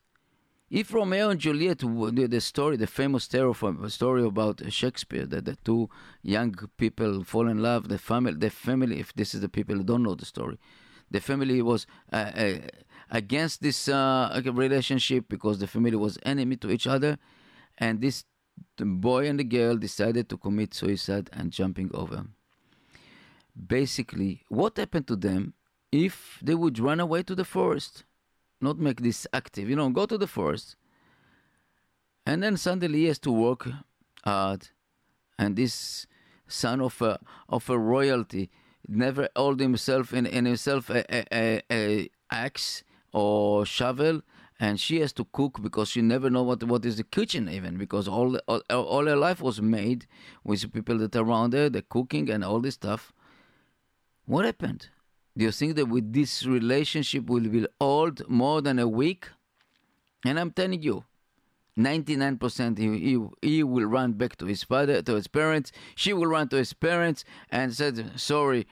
If 0.69 0.93
romeo 0.93 1.29
and 1.29 1.39
juliet 1.39 1.79
the, 1.79 2.27
the 2.29 2.41
story 2.41 2.77
the 2.77 2.87
famous 2.87 3.23
story 3.23 4.23
about 4.25 4.61
shakespeare 4.71 5.25
that 5.27 5.45
the 5.45 5.55
two 5.63 5.89
young 6.23 6.55
people 6.77 7.23
fall 7.23 7.47
in 7.47 7.61
love 7.61 7.87
the 7.87 7.99
family 7.99 8.33
the 8.33 8.49
family 8.49 8.99
if 8.99 9.13
this 9.13 9.33
is 9.35 9.41
the 9.41 9.49
people 9.49 9.75
who 9.75 9.83
don't 9.83 10.03
know 10.03 10.15
the 10.15 10.25
story 10.25 10.57
the 11.11 11.19
family 11.19 11.61
was 11.61 11.85
uh, 12.11 12.31
uh, 12.35 12.53
against 13.11 13.61
this 13.61 13.89
uh, 13.89 14.41
relationship 14.53 15.25
because 15.27 15.59
the 15.59 15.67
family 15.67 15.97
was 15.97 16.17
enemy 16.23 16.55
to 16.55 16.71
each 16.71 16.87
other, 16.87 17.17
and 17.77 18.01
this 18.01 18.23
boy 18.77 19.27
and 19.27 19.39
the 19.39 19.43
girl 19.43 19.77
decided 19.77 20.29
to 20.29 20.37
commit 20.37 20.73
suicide 20.73 21.29
and 21.33 21.51
jumping 21.51 21.91
over. 21.93 22.25
Basically, 23.67 24.43
what 24.47 24.77
happened 24.77 25.07
to 25.07 25.17
them 25.17 25.53
if 25.91 26.39
they 26.41 26.55
would 26.55 26.79
run 26.79 27.01
away 27.01 27.21
to 27.23 27.35
the 27.35 27.43
forest, 27.43 28.05
not 28.61 28.79
make 28.79 29.01
this 29.01 29.27
active, 29.33 29.69
you 29.69 29.75
know, 29.75 29.89
go 29.89 30.05
to 30.05 30.17
the 30.17 30.27
forest, 30.27 30.77
and 32.25 32.41
then 32.41 32.55
suddenly 32.55 32.99
he 32.99 33.05
has 33.05 33.19
to 33.19 33.31
work 33.31 33.67
hard, 34.23 34.69
and 35.37 35.57
this 35.57 36.07
son 36.47 36.79
of 36.79 37.01
a 37.01 37.19
of 37.49 37.69
a 37.69 37.77
royalty 37.77 38.49
never 38.87 39.27
hold 39.35 39.59
himself 39.59 40.13
in, 40.13 40.25
in 40.25 40.45
himself 40.45 40.89
a, 40.89 41.03
a, 41.13 41.25
a, 41.33 41.61
a 41.71 42.09
axe 42.29 42.83
or 43.13 43.65
shovel 43.65 44.21
and 44.61 44.79
she 44.79 44.99
has 44.99 45.11
to 45.11 45.25
cook 45.33 45.59
because 45.61 45.89
she 45.89 46.01
never 46.03 46.29
know 46.29 46.43
what 46.43 46.63
what 46.63 46.85
is 46.85 46.97
the 46.97 47.03
kitchen 47.03 47.49
even 47.49 47.77
because 47.77 48.07
all 48.07 48.37
all, 48.47 48.61
all 48.69 49.05
her 49.07 49.15
life 49.15 49.41
was 49.41 49.59
made 49.59 50.05
with 50.43 50.71
people 50.71 50.97
that 50.99 51.15
around 51.15 51.53
her 51.53 51.67
the 51.69 51.81
cooking 51.81 52.29
and 52.29 52.43
all 52.43 52.59
this 52.59 52.75
stuff. 52.75 53.11
What 54.25 54.45
happened? 54.45 54.89
Do 55.35 55.45
you 55.45 55.51
think 55.51 55.75
that 55.77 55.87
with 55.87 56.13
this 56.13 56.45
relationship 56.45 57.25
will 57.25 57.47
be 57.49 57.65
old 57.79 58.29
more 58.29 58.61
than 58.61 58.77
a 58.77 58.87
week? 58.87 59.29
And 60.23 60.39
i'm 60.39 60.51
telling 60.51 60.83
you 60.83 61.03
99% 61.79 62.77
he, 62.77 62.99
he, 62.99 63.17
he 63.41 63.63
will 63.63 63.85
run 63.85 64.11
back 64.11 64.35
to 64.37 64.45
his 64.45 64.61
father 64.61 65.01
to 65.01 65.15
his 65.15 65.27
parents. 65.27 65.71
She 65.95 66.13
will 66.13 66.27
run 66.27 66.49
to 66.49 66.57
his 66.57 66.73
parents 66.73 67.23
and 67.49 67.73
said 67.73 68.19
sorry 68.19 68.67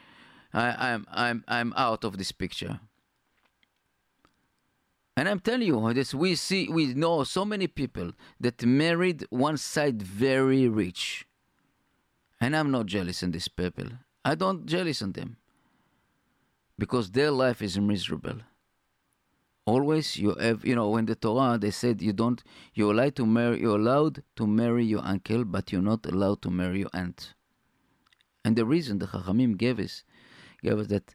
I, 0.54 0.92
I'm 0.92 1.08
I'm 1.10 1.44
I'm 1.48 1.74
out 1.76 2.04
of 2.04 2.18
this 2.20 2.32
picture 2.32 2.80
and 5.20 5.28
I'm 5.28 5.42
telling 5.42 5.68
you, 5.68 5.94
this 5.94 6.14
we 6.14 6.36
see, 6.36 6.70
we 6.70 6.94
know 6.94 7.26
so 7.26 7.44
many 7.44 7.68
people 7.68 8.14
that 8.40 8.66
married 8.66 9.26
one 9.30 9.58
side 9.58 10.02
very 10.02 10.70
rich. 10.70 11.28
And 12.40 12.56
I'm 12.56 12.72
not 12.72 12.86
jealous 12.86 13.22
in 13.22 13.32
these 13.32 13.50
people. 13.50 13.88
I 14.24 14.36
don't 14.36 14.66
jealous 14.66 15.02
on 15.02 15.12
them. 15.12 15.36
Because 16.78 17.12
their 17.12 17.32
life 17.32 17.62
is 17.62 17.78
miserable. 17.78 18.38
Always 19.66 20.16
you 20.16 20.36
have, 20.36 20.64
you 20.64 20.74
know, 20.74 20.88
when 20.88 21.06
the 21.06 21.16
Torah 21.16 21.58
they 21.58 21.72
said 21.72 22.02
you 22.02 22.14
don't, 22.14 22.42
you're 22.74 22.94
allowed 22.94 23.18
to 23.18 23.26
marry, 23.26 23.60
you're 23.60 23.76
allowed 23.76 24.24
to 24.38 24.48
marry 24.48 24.86
your 24.86 25.04
uncle, 25.04 25.44
but 25.44 25.74
you're 25.74 25.82
not 25.82 26.06
allowed 26.06 26.42
to 26.44 26.50
marry 26.50 26.80
your 26.80 26.92
aunt. 26.94 27.34
And 28.46 28.56
the 28.56 28.64
reason 28.64 29.00
the 29.00 29.08
Chachamim 29.08 29.58
gave 29.58 29.82
us, 29.82 30.06
gave 30.64 30.80
us 30.80 30.88
that 30.88 31.14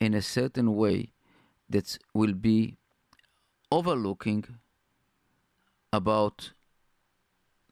in 0.00 0.12
a 0.12 0.20
certain 0.20 0.76
way 0.76 1.14
that 1.70 1.96
will 2.12 2.34
be 2.34 2.77
overlooking 3.70 4.44
about 5.92 6.52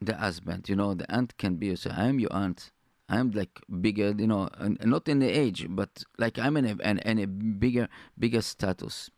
the 0.01 0.15
husband. 0.15 0.69
You 0.69 0.75
know, 0.75 0.93
the 0.93 1.11
aunt 1.11 1.37
can 1.37 1.55
be, 1.55 1.75
say, 1.75 1.91
I'm 1.91 2.19
your 2.19 2.33
aunt. 2.33 2.71
I'm 3.09 3.31
like 3.31 3.61
bigger, 3.81 4.13
you 4.17 4.27
know, 4.27 4.49
and 4.57 4.77
not 4.85 5.07
in 5.07 5.19
the 5.19 5.29
age, 5.29 5.65
but 5.69 6.03
like 6.17 6.37
I'm 6.37 6.57
in 6.57 6.65
a, 6.65 6.91
in 7.07 7.19
a 7.19 7.25
bigger, 7.25 7.87
bigger 8.19 8.41
status. 8.41 9.09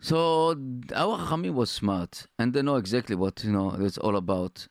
So 0.00 0.50
our 0.94 1.18
Chachamim 1.18 1.54
was 1.54 1.70
smart, 1.70 2.26
and 2.38 2.52
they 2.52 2.62
know 2.62 2.76
exactly 2.76 3.16
what 3.16 3.42
you 3.42 3.50
know 3.50 3.74
it's 3.80 3.98
all 3.98 4.16
about. 4.16 4.68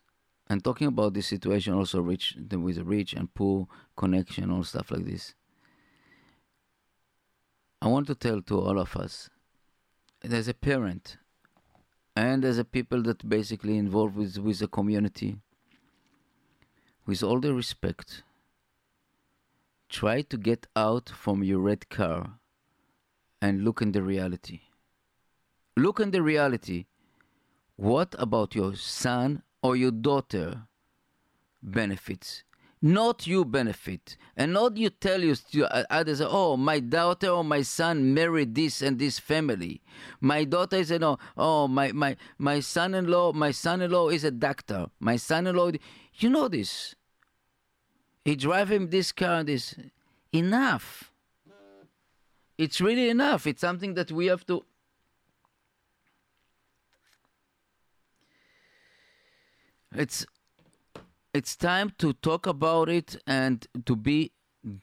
And 0.48 0.64
talking 0.64 0.88
about 0.88 1.14
this 1.14 1.28
situation, 1.28 1.74
also 1.74 2.02
rich 2.02 2.38
with 2.38 2.76
the 2.76 2.84
rich 2.84 3.14
and 3.14 3.34
poor 3.34 3.68
connection, 3.98 4.52
all 4.52 4.64
stuff 4.64 4.92
like 4.92 5.06
this. 5.06 5.34
I 7.82 7.88
want 7.88 8.08
to 8.08 8.16
tell 8.16 8.42
to 8.44 8.60
all 8.60 8.80
of 8.80 8.96
us 8.96 9.30
there's 10.24 10.48
a 10.48 10.54
parent 10.54 11.18
and 12.16 12.44
there's 12.44 12.58
a 12.58 12.66
people 12.66 13.02
that 13.04 13.28
basically 13.28 13.78
involved 13.78 14.16
with 14.16 14.38
with 14.38 14.60
the 14.60 14.68
community. 14.68 15.38
With 17.06 17.22
all 17.22 17.40
the 17.40 17.54
respect 17.54 18.24
try 19.90 20.22
to 20.24 20.38
get 20.38 20.66
out 20.76 21.08
from 21.08 21.44
your 21.44 21.60
red 21.60 21.88
car 21.88 22.40
and 23.40 23.64
look 23.64 23.80
in 23.80 23.92
the 23.92 24.02
reality. 24.02 24.62
Look 25.78 26.00
in 26.00 26.10
the 26.10 26.24
reality. 26.24 26.86
What 27.76 28.16
about 28.18 28.56
your 28.56 28.76
son 28.76 29.44
or 29.62 29.76
your 29.76 29.92
daughter 29.92 30.64
benefits 31.62 32.44
not 32.84 33.26
you 33.26 33.46
benefit 33.46 34.18
and 34.36 34.52
not 34.52 34.76
you 34.76 34.90
tell 34.90 35.24
you 35.24 35.34
uh, 35.64 35.84
others 35.90 36.22
oh 36.22 36.58
my 36.58 36.82
daughter 36.82 37.30
or 37.30 37.42
my 37.42 37.62
son 37.62 38.14
married 38.14 38.54
this 38.54 38.82
and 38.82 39.00
this 39.00 39.18
family. 39.20 39.82
My 40.20 40.44
daughter 40.44 40.76
is 40.76 40.92
you 40.92 41.00
know 41.00 41.18
oh 41.38 41.70
my 41.70 41.94
my 41.94 42.18
my 42.38 42.60
son-in-law 42.60 43.32
my 43.32 43.52
son-in-law 43.52 44.10
is 44.10 44.26
a 44.26 44.32
doctor. 44.32 44.88
My 45.00 45.16
son-in-law 45.16 45.72
you 46.16 46.30
know 46.30 46.50
this. 46.50 46.94
He 48.26 48.36
drive 48.36 48.70
him 48.70 48.90
this 48.90 49.14
car 49.14 49.40
and 49.40 49.48
this 49.48 49.76
enough. 50.34 51.10
It's 52.58 52.82
really 52.82 53.10
enough. 53.10 53.48
It's 53.48 53.62
something 53.62 53.94
that 53.94 54.12
we 54.12 54.26
have 54.26 54.46
to 54.48 54.66
it's 59.96 60.26
it's 61.34 61.56
time 61.56 61.92
to 61.98 62.14
talk 62.14 62.46
about 62.46 62.90
it 62.90 63.16
and 63.26 63.68
to 63.86 63.96
be 63.96 64.32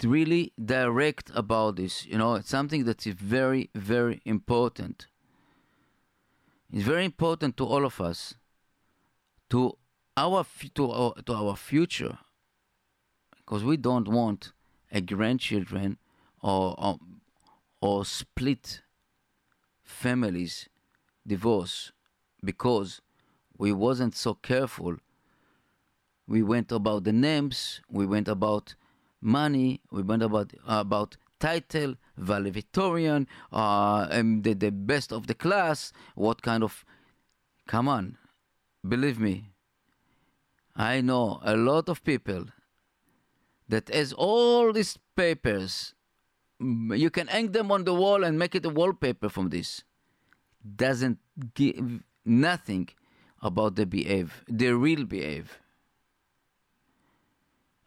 really 0.03 0.53
direct 0.63 1.31
about 1.35 1.77
this. 1.77 2.05
You 2.07 2.19
know, 2.19 2.35
it's 2.35 2.51
something 2.51 2.85
that 2.85 3.07
is 3.07 3.15
very, 3.15 3.71
very 3.75 4.21
important. 4.25 5.07
It's 6.73 6.85
very 6.85 7.05
important 7.05 7.57
to 7.59 7.65
all 7.65 7.85
of 7.85 8.01
us, 8.01 8.35
to 9.51 9.77
our 10.17 10.45
to 10.75 10.91
our, 10.91 11.15
to 11.27 11.33
our 11.33 11.57
future, 11.57 12.19
because 13.39 13.65
we 13.65 13.77
don't 13.77 14.09
want 14.09 14.53
a 14.93 15.01
grandchildren 15.01 15.99
or 16.43 16.75
or, 16.79 16.99
or 17.81 18.05
split 18.05 18.83
families 19.83 20.69
divorce 21.27 21.93
because 22.45 23.01
we 23.59 23.73
wasn't 23.73 24.15
so 24.15 24.35
careful 24.35 24.97
we 26.31 26.43
went 26.43 26.71
about 26.71 27.03
the 27.05 27.13
names 27.13 27.81
we 27.91 28.07
went 28.07 28.29
about 28.29 28.75
money 29.21 29.81
we 29.91 30.03
went 30.03 30.23
about 30.23 30.53
about 30.67 31.17
title 31.41 31.95
valedictorian 32.17 33.27
uh 33.53 34.07
and 34.11 34.45
the, 34.45 34.55
the 34.55 34.71
best 34.71 35.13
of 35.13 35.27
the 35.27 35.35
class. 35.35 35.93
What 36.15 36.43
kind 36.43 36.63
of 36.63 36.85
come 37.67 37.89
on 37.89 38.17
believe 38.87 39.19
me 39.21 39.51
i 40.75 41.01
know 41.01 41.41
a 41.45 41.57
lot 41.57 41.89
of 41.89 42.03
people 42.05 42.45
that 43.69 43.89
has 43.89 44.13
all 44.13 44.73
these 44.73 44.99
papers 45.17 45.95
you 47.05 47.11
can 47.11 47.27
hang 47.27 47.53
them 47.53 47.73
on 47.73 47.85
the 47.85 47.95
wall 47.95 48.25
and 48.25 48.39
make 48.39 48.55
it 48.55 48.67
a 48.67 48.69
wallpaper 48.69 49.29
from 49.31 49.49
this. 49.49 49.83
Doesn't 50.77 51.19
give 51.55 52.03
nothing 52.25 52.91
about 53.41 53.77
the 53.77 53.87
behave 53.87 54.45
the 54.47 54.71
real 54.77 55.05
behave 55.05 55.59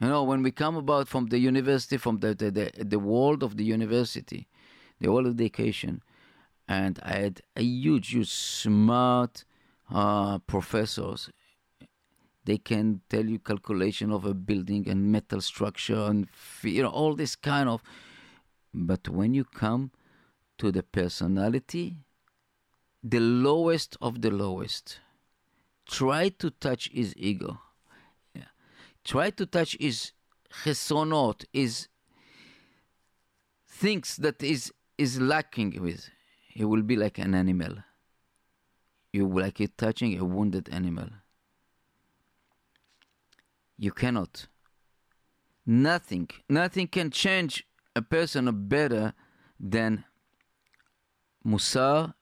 you 0.03 0.09
know 0.09 0.23
when 0.23 0.43
we 0.43 0.51
come 0.51 0.75
about 0.75 1.07
from 1.07 1.27
the 1.27 1.39
university 1.39 1.97
from 1.97 2.19
the 2.19 2.33
the, 2.35 2.51
the, 2.51 2.83
the 2.83 2.99
world 2.99 3.43
of 3.43 3.57
the 3.57 3.63
university 3.63 4.47
the 4.99 5.11
world 5.11 5.25
of 5.27 5.33
education 5.33 6.01
and 6.67 6.99
i 7.03 7.13
had 7.13 7.41
a 7.55 7.63
huge 7.63 8.09
huge 8.09 8.29
smart 8.29 9.45
uh, 9.91 10.37
professors 10.39 11.29
they 12.45 12.57
can 12.57 13.01
tell 13.09 13.25
you 13.25 13.39
calculation 13.39 14.11
of 14.11 14.25
a 14.25 14.33
building 14.33 14.87
and 14.89 15.11
metal 15.11 15.41
structure 15.41 16.01
and 16.11 16.27
you 16.63 16.81
know 16.83 16.89
all 16.89 17.15
this 17.15 17.35
kind 17.35 17.69
of 17.69 17.81
but 18.73 19.07
when 19.07 19.33
you 19.33 19.43
come 19.43 19.91
to 20.57 20.71
the 20.71 20.83
personality, 20.83 21.97
the 23.03 23.19
lowest 23.19 23.97
of 24.01 24.21
the 24.21 24.31
lowest, 24.31 24.99
try 25.85 26.29
to 26.29 26.49
touch 26.49 26.89
his 26.91 27.13
ego. 27.17 27.59
Try 29.03 29.31
to 29.31 29.45
touch 29.45 29.77
his 29.79 30.11
chesonot, 30.63 31.45
his 31.51 31.87
things 33.67 34.17
that 34.17 34.41
is 34.41 34.71
is 34.97 35.19
lacking 35.19 35.81
with. 35.81 36.09
He 36.47 36.63
will 36.63 36.83
be 36.83 36.95
like 36.95 37.17
an 37.17 37.33
animal. 37.33 37.75
You 39.11 39.25
will 39.27 39.43
like 39.43 39.59
it 39.59 39.77
touching 39.77 40.17
a 40.19 40.23
wounded 40.23 40.69
animal. 40.69 41.09
You 43.77 43.91
cannot. 43.91 44.47
Nothing, 45.65 46.29
nothing 46.49 46.87
can 46.87 47.09
change 47.09 47.65
a 47.95 48.01
person 48.01 48.67
better 48.67 49.13
than 49.59 50.05
Musar 51.45 52.13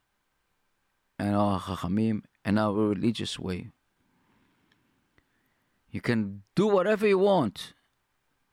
and 1.18 1.36
our 1.36 1.60
Chachamim 1.60 2.24
and 2.46 2.60
our 2.60 2.74
religious 2.74 3.40
way. 3.40 3.70
You 5.92 6.02
can 6.02 6.44
do 6.56 6.68
whatever 6.68 7.08
you 7.08 7.20
want, 7.20 7.74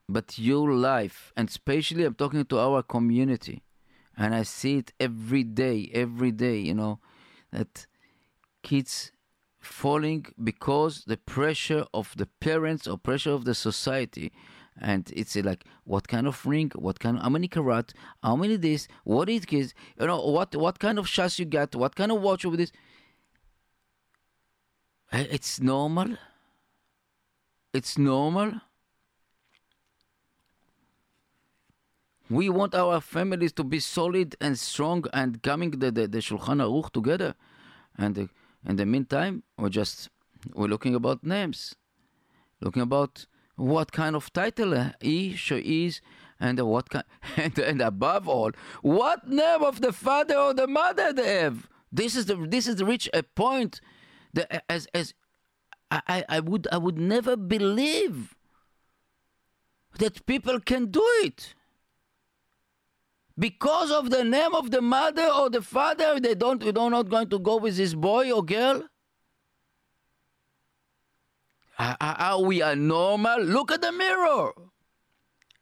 but 0.08 0.38
your 0.38 0.72
life, 0.72 1.32
and 1.36 1.48
especially 1.48 2.04
I'm 2.04 2.14
talking 2.14 2.44
to 2.44 2.58
our 2.58 2.82
community, 2.82 3.62
and 4.16 4.34
I 4.34 4.42
see 4.42 4.78
it 4.78 4.92
every 4.98 5.44
day, 5.44 5.90
every 5.94 6.32
day, 6.32 6.58
you 6.58 6.74
know, 6.74 6.98
that 7.52 7.86
kids 8.62 9.12
falling 9.60 10.26
because 10.42 11.04
the 11.06 11.16
pressure 11.16 11.84
of 11.94 12.14
the 12.16 12.26
parents 12.40 12.86
or 12.86 12.98
pressure 12.98 13.32
of 13.32 13.44
the 13.44 13.54
society 13.54 14.32
and 14.80 15.10
it's 15.14 15.36
like 15.36 15.64
what 15.84 16.08
kind 16.08 16.26
of 16.26 16.44
ring, 16.46 16.70
what 16.76 17.00
kind, 17.00 17.18
how 17.18 17.28
many 17.28 17.48
karat, 17.48 17.92
how 18.22 18.36
many 18.36 18.56
this, 18.56 18.86
what 19.04 19.28
is, 19.28 19.44
you 19.50 19.66
know, 19.98 20.20
what 20.20 20.54
what 20.54 20.78
kind 20.78 20.98
of 20.98 21.06
shas 21.06 21.38
you 21.38 21.44
got, 21.44 21.74
what 21.74 21.94
kind 21.96 22.12
of 22.12 22.22
watch 22.22 22.44
over 22.44 22.56
this. 22.56 22.72
Eh, 25.12 25.26
It's 25.30 25.60
normal. 25.60 26.16
It's 27.72 27.98
normal. 27.98 28.52
We 32.30 32.48
want 32.50 32.74
our 32.74 33.00
families 33.00 33.52
to 33.54 33.64
be 33.64 33.80
solid 33.80 34.36
and 34.40 34.58
strong 34.58 35.04
and 35.12 35.42
coming 35.42 35.70
the, 35.70 35.90
the, 35.90 36.06
the 36.06 36.18
Shulchan 36.18 36.60
Aruch 36.60 36.92
together. 36.92 37.34
And 37.96 38.18
uh, 38.18 38.26
in 38.66 38.76
the 38.76 38.84
meantime, 38.84 39.42
we're 39.56 39.70
just, 39.70 40.10
we're 40.54 40.68
looking 40.68 40.94
about 40.94 41.24
names. 41.24 41.74
Looking 42.60 42.82
about 42.82 43.26
what 43.56 43.92
kind 43.92 44.14
of 44.14 44.32
title 44.32 44.92
he, 45.00 45.34
she 45.34 45.86
is, 45.86 46.00
and 46.40 46.60
what 46.60 46.90
kind, 46.90 47.04
and, 47.36 47.58
and 47.58 47.80
above 47.80 48.28
all, 48.28 48.52
what 48.82 49.28
name 49.28 49.62
of 49.62 49.80
the 49.80 49.92
father 49.92 50.36
or 50.36 50.54
the 50.54 50.66
mother 50.66 51.12
they 51.12 51.40
have. 51.40 51.68
This 51.90 52.16
is 52.16 52.26
the 52.26 52.36
this 52.36 52.68
is 52.68 52.76
the 52.76 52.84
reach 52.84 53.08
a 53.14 53.22
point 53.22 53.80
that 54.34 54.64
as 54.68 54.86
as 54.92 55.14
I, 55.90 56.24
I, 56.28 56.40
would 56.40 56.68
I 56.70 56.76
would 56.76 56.98
never 56.98 57.36
believe 57.36 58.34
that 59.98 60.26
people 60.26 60.60
can 60.60 60.86
do 60.86 61.04
it. 61.22 61.54
Because 63.38 63.90
of 63.90 64.10
the 64.10 64.24
name 64.24 64.54
of 64.54 64.70
the 64.70 64.82
mother 64.82 65.26
or 65.26 65.48
the 65.48 65.62
father, 65.62 66.20
they 66.20 66.34
don't 66.34 66.60
they 66.60 66.72
don't 66.72 67.08
going 67.08 67.28
to 67.30 67.38
go 67.38 67.56
with 67.56 67.76
this 67.76 67.94
boy 67.94 68.30
or 68.32 68.44
girl. 68.44 68.84
Are 71.78 72.40
we 72.42 72.60
are 72.60 72.74
normal? 72.74 73.40
Look 73.40 73.70
at 73.70 73.80
the 73.80 73.92
mirror. 73.92 74.52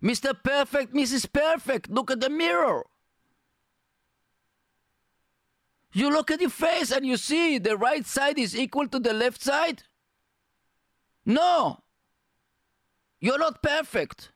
Mr. 0.02 0.34
Perfect, 0.42 0.94
Mrs. 0.94 1.30
Perfect, 1.30 1.90
look 1.90 2.10
at 2.10 2.20
the 2.20 2.30
mirror. 2.30 2.84
You 5.92 6.10
look 6.10 6.30
at 6.30 6.40
your 6.40 6.50
face 6.50 6.90
and 6.90 7.06
you 7.06 7.16
see 7.16 7.58
the 7.58 7.76
right 7.76 8.04
side 8.04 8.38
is 8.38 8.56
equal 8.56 8.88
to 8.88 8.98
the 8.98 9.12
left 9.12 9.42
side? 9.42 9.82
No. 11.26 11.82
You're 13.20 13.38
not 13.38 13.62
perfect. 13.62 14.30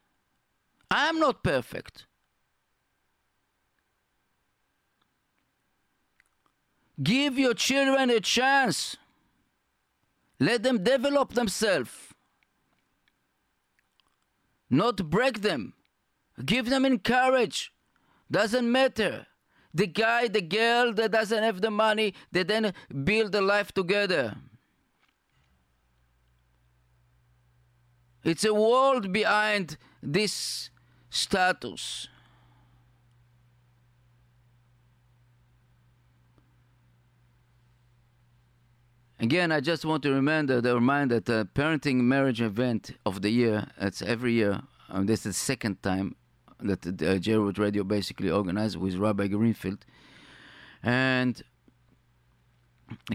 I'm 0.90 1.20
not 1.20 1.44
perfect. 1.44 2.06
Give 7.00 7.38
your 7.38 7.54
children 7.54 8.10
a 8.10 8.20
chance. 8.20 8.96
Let 10.40 10.62
them 10.64 10.82
develop 10.82 11.34
themselves. 11.34 11.92
Not 14.68 15.08
break 15.08 15.42
them. 15.42 15.74
Give 16.44 16.68
them 16.68 16.84
encourage. 16.84 17.72
Doesn't 18.30 18.70
matter. 18.70 19.26
The 19.72 19.86
guy, 19.86 20.28
the 20.28 20.42
girl 20.42 20.92
that 20.94 21.12
doesn't 21.12 21.42
have 21.42 21.60
the 21.60 21.70
money, 21.70 22.14
they 22.32 22.42
then 22.42 22.72
build 23.04 23.34
a 23.34 23.40
life 23.40 23.72
together. 23.72 24.36
It's 28.22 28.44
a 28.44 28.52
world 28.52 29.12
behind 29.12 29.78
this 30.02 30.70
status. 31.08 32.08
Again, 39.18 39.52
I 39.52 39.60
just 39.60 39.84
want 39.84 40.02
to 40.04 40.12
remind 40.12 40.50
uh, 40.50 40.62
the 40.62 40.74
remind 40.74 41.10
that 41.10 41.26
the 41.26 41.46
parenting 41.54 41.96
marriage 41.96 42.40
event 42.40 42.92
of 43.04 43.20
the 43.20 43.28
year. 43.28 43.66
It's 43.78 44.00
every 44.00 44.32
year. 44.32 44.62
Um, 44.88 45.04
this 45.04 45.20
is 45.20 45.36
the 45.36 45.44
second 45.44 45.82
time 45.82 46.16
that 46.60 46.80
the 46.82 47.12
uh, 47.12 47.52
Radio 47.58 47.84
basically 47.84 48.30
organized 48.30 48.76
with 48.76 48.94
Rabbi 48.94 49.26
Greenfield, 49.26 49.84
and 50.82 51.42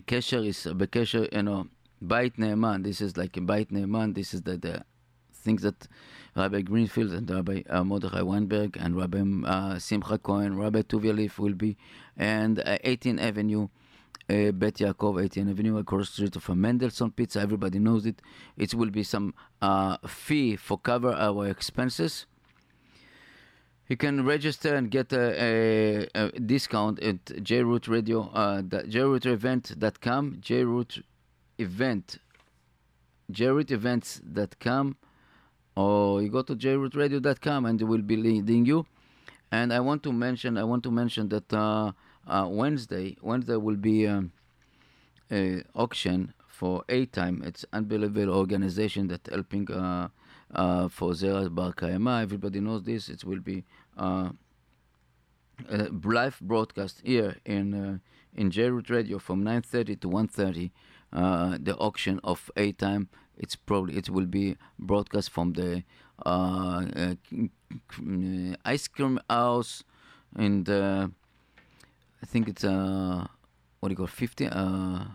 Kesher 0.02 0.46
is 0.46 0.68
uh, 0.68 0.74
Bekesher, 0.74 1.28
you 1.34 1.42
know, 1.42 1.68
Beit 2.06 2.38
Neiman. 2.38 2.84
This 2.84 3.02
is 3.02 3.18
like 3.18 3.36
a 3.38 3.42
Beit 3.42 3.72
Neiman. 3.72 4.14
This 4.14 4.34
is 4.36 4.44
the, 4.44 4.58
the 4.58 4.86
things 5.46 5.62
that 5.62 5.88
Rabbi 6.36 6.62
Greenfield 6.62 7.12
and 7.14 7.30
Rabbi 7.30 7.62
uh, 7.70 7.84
Mordechai 7.84 8.22
Weinberg 8.22 8.78
and 8.78 8.98
Rabbi 8.98 9.22
uh, 9.48 9.80
Simcha 9.80 10.18
Cohen, 10.18 10.58
Rabbi 10.58 10.82
Tuvia 10.82 11.16
Leaf 11.16 11.40
will 11.40 11.54
be, 11.54 11.78
and 12.18 12.60
uh, 12.60 12.78
18th 12.84 13.22
Avenue, 13.22 13.64
uh, 14.30 14.52
Bet 14.52 14.76
Yaakov, 14.84 15.14
18th 15.26 15.52
Avenue, 15.52 15.78
across 15.78 16.08
the 16.10 16.14
street 16.14 16.36
of 16.36 16.50
Mendelssohn 16.50 17.12
Pizza. 17.12 17.40
Everybody 17.40 17.80
knows 17.80 18.06
it. 18.06 18.22
It 18.58 18.74
will 18.74 18.90
be 18.90 19.04
some 19.04 19.34
uh, 19.62 19.98
fee 20.06 20.58
for 20.58 20.78
cover 20.78 21.14
our 21.14 21.48
expenses. 21.48 22.26
You 23.88 23.98
can 23.98 24.26
register 24.26 24.76
and 24.76 24.90
get 24.90 25.14
a, 25.14 26.08
a, 26.16 26.26
a 26.26 26.40
discount 26.40 27.00
at 27.04 27.24
jroot 27.26 27.88
radio, 27.88 28.32
uh, 28.34 28.62
jrootevent.com, 28.64 30.40
jroot 30.42 31.04
event, 31.60 32.18
jrootevents.com, 33.32 34.98
or 35.76 36.22
you 36.22 36.30
go 36.30 36.42
to 36.42 36.56
jrootradio.com 36.56 37.66
and 37.66 37.82
it 37.82 37.86
will 37.86 38.02
be 38.02 38.16
leading 38.16 38.66
you. 38.66 38.86
And 39.52 39.72
I 39.72 39.80
want 39.80 40.04
to 40.04 40.12
mention, 40.12 40.58
I 40.58 40.64
want 40.64 40.84
to 40.84 40.92
mention 40.92 41.30
that 41.30 41.54
uh, 41.54 41.92
uh, 42.28 42.48
Wednesday, 42.50 43.18
Wednesday 43.22 43.56
will 43.56 43.76
be 43.76 44.08
um, 44.08 44.32
uh, 45.32 45.58
auction 45.76 46.34
for 46.48 46.84
A 46.90 47.06
Time. 47.06 47.44
It's 47.46 47.66
unbelievable 47.74 48.34
organization 48.34 49.08
that 49.08 49.28
helping 49.28 49.70
uh, 49.72 50.10
uh, 50.54 50.88
for 50.88 51.12
Zera 51.12 51.54
Bar 51.54 51.74
Kaima. 51.74 52.22
Everybody 52.22 52.60
knows 52.60 52.84
this. 52.84 53.10
It 53.10 53.24
will 53.24 53.40
be 53.42 53.64
uh, 53.98 54.30
a 55.70 55.90
live 56.04 56.40
broadcast 56.42 57.02
here 57.04 57.36
in 57.46 57.74
uh, 57.74 57.98
in 58.34 58.52
JRoot 58.52 58.90
Radio 58.90 59.20
from 59.20 59.44
9:30 59.44 60.00
to 60.02 60.08
1:30. 60.08 60.72
Uh, 61.14 61.58
the 61.62 61.76
auction 61.78 62.20
of 62.24 62.52
A 62.58 62.72
Time. 62.74 63.10
It's 63.38 63.56
probably 63.56 63.98
it 63.98 64.10
will 64.10 64.26
be 64.26 64.58
broadcast 64.80 65.30
from 65.30 65.54
the 65.54 65.84
uh, 66.26 66.86
uh, 66.96 67.16
ice 68.64 68.88
cream 68.88 69.20
house 69.30 69.84
and 70.36 70.66
the 70.66 71.12
I 72.22 72.26
think 72.26 72.48
it's 72.48 72.64
uh 72.64 73.28
what 73.80 73.90
do 73.90 73.94
you 73.94 73.98
call 73.98 74.08
50 74.08 74.48
uh 74.48 75.06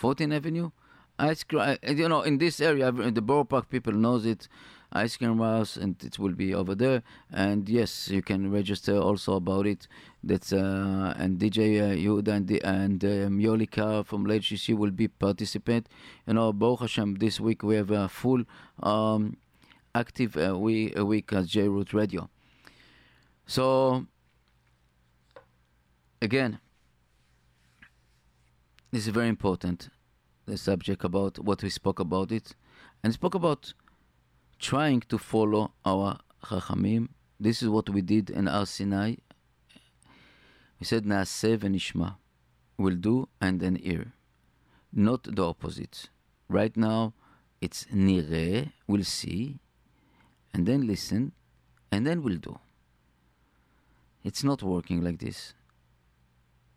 14th 0.00 0.34
Avenue. 0.34 0.70
Ice 1.18 1.44
cream 1.44 1.76
you 1.86 2.08
know 2.08 2.22
in 2.22 2.38
this 2.38 2.60
area 2.60 2.90
the 2.90 3.22
borough 3.22 3.44
park 3.44 3.68
people 3.68 3.92
knows 3.92 4.26
it 4.26 4.48
ice 4.92 5.16
cream 5.16 5.38
house 5.38 5.76
and 5.76 6.02
it 6.02 6.18
will 6.18 6.32
be 6.32 6.54
over 6.54 6.74
there 6.74 7.02
and 7.32 7.68
yes 7.68 8.08
you 8.08 8.22
can 8.22 8.50
register 8.50 8.96
also 8.96 9.34
about 9.34 9.66
it 9.66 9.86
that's 10.24 10.52
uh 10.52 11.14
and 11.16 11.38
DJ 11.38 11.80
uh, 11.80 12.32
and 12.32 12.48
the, 12.48 12.60
and 12.62 13.04
um, 13.04 13.38
Yoli 13.38 13.70
Kar 13.70 14.04
from 14.04 14.24
Late 14.24 14.68
will 14.70 14.90
be 14.90 15.08
participant. 15.08 15.88
you 16.26 16.34
know 16.34 16.52
Baruch 16.52 16.80
Hashem 16.80 17.16
this 17.16 17.40
week 17.40 17.62
we 17.62 17.76
have 17.76 17.90
a 17.90 18.08
full 18.08 18.42
um 18.82 19.36
active 19.94 20.36
uh, 20.36 20.56
we 20.58 20.92
a 20.96 21.04
week 21.04 21.32
at 21.32 21.46
J 21.46 21.68
Root 21.68 21.92
Radio 21.92 22.28
so 23.46 24.06
again, 26.22 26.60
this 28.92 29.06
is 29.06 29.08
very 29.08 29.28
important. 29.28 29.88
The 30.46 30.56
subject 30.56 31.04
about 31.04 31.38
what 31.38 31.62
we 31.62 31.70
spoke 31.70 31.98
about 31.98 32.32
it, 32.32 32.54
and 33.02 33.12
spoke 33.12 33.34
about 33.34 33.72
trying 34.60 35.00
to 35.08 35.18
follow 35.18 35.72
our 35.84 36.18
Chachamim. 36.44 37.08
This 37.38 37.62
is 37.62 37.68
what 37.68 37.88
we 37.88 38.02
did 38.02 38.30
in 38.30 38.46
Ar 38.46 38.66
Sinai. 38.66 39.16
We 40.78 40.84
said 40.86 41.04
Naaseh 41.04 41.58
v'nishma, 41.58 42.16
we'll 42.78 42.96
do 42.96 43.28
and 43.40 43.60
then 43.60 43.76
hear, 43.76 44.12
not 44.92 45.24
the 45.24 45.44
opposite. 45.44 46.08
Right 46.48 46.76
now, 46.76 47.14
it's 47.60 47.84
nireh, 47.86 48.72
we'll 48.86 49.04
see, 49.04 49.58
and 50.54 50.66
then 50.66 50.86
listen, 50.86 51.32
and 51.90 52.06
then 52.06 52.22
we'll 52.22 52.38
do. 52.38 52.58
It's 54.22 54.44
not 54.44 54.62
working 54.62 55.02
like 55.02 55.18
this 55.18 55.54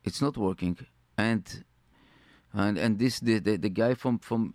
it's 0.03 0.21
not 0.21 0.37
working 0.37 0.77
and 1.17 1.63
and 2.53 2.77
and 2.77 2.99
this 2.99 3.19
the 3.19 3.39
the, 3.39 3.57
the 3.57 3.69
guy 3.69 3.93
from 3.93 4.19
from 4.19 4.53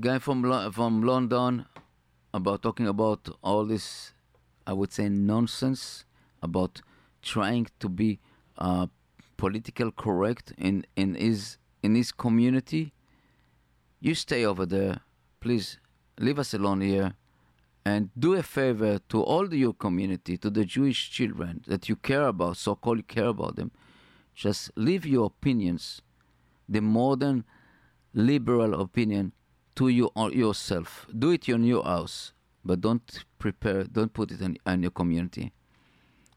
guy 0.00 0.18
from 0.18 0.72
from 0.72 1.02
London 1.02 1.66
about 2.34 2.62
talking 2.62 2.86
about 2.86 3.28
all 3.42 3.64
this 3.64 4.12
I 4.66 4.72
would 4.72 4.92
say 4.92 5.08
nonsense 5.08 6.04
about 6.42 6.80
trying 7.20 7.68
to 7.80 7.88
be 7.88 8.20
uh, 8.58 8.86
political 9.36 9.90
correct 9.92 10.52
in 10.58 10.84
in 10.96 11.14
his 11.14 11.58
in 11.82 11.94
his 11.94 12.12
community 12.12 12.92
you 14.00 14.14
stay 14.14 14.44
over 14.44 14.66
there 14.66 15.00
please 15.40 15.78
leave 16.18 16.38
us 16.38 16.54
alone 16.54 16.80
here 16.80 17.14
and 17.84 18.10
do 18.18 18.34
a 18.34 18.42
favor 18.42 18.98
to 19.08 19.22
all 19.22 19.46
the, 19.48 19.58
your 19.58 19.74
community, 19.74 20.36
to 20.38 20.50
the 20.50 20.64
Jewish 20.64 21.10
children 21.10 21.62
that 21.66 21.88
you 21.88 21.96
care 21.96 22.28
about, 22.28 22.56
so 22.56 22.76
called 22.76 22.98
you 22.98 23.02
care 23.02 23.26
about 23.26 23.56
them. 23.56 23.72
Just 24.34 24.70
leave 24.76 25.04
your 25.04 25.26
opinions, 25.26 26.00
the 26.68 26.80
modern 26.80 27.44
liberal 28.14 28.80
opinion, 28.80 29.32
to 29.76 29.88
you 29.88 30.10
or 30.14 30.30
yourself. 30.32 31.06
Do 31.16 31.30
it 31.30 31.48
in 31.48 31.52
your 31.52 31.58
new 31.58 31.82
house, 31.82 32.32
but 32.64 32.80
don't 32.80 33.24
prepare, 33.38 33.84
don't 33.84 34.12
put 34.12 34.30
it 34.30 34.40
in, 34.40 34.58
in 34.66 34.82
your 34.82 34.90
community. 34.90 35.52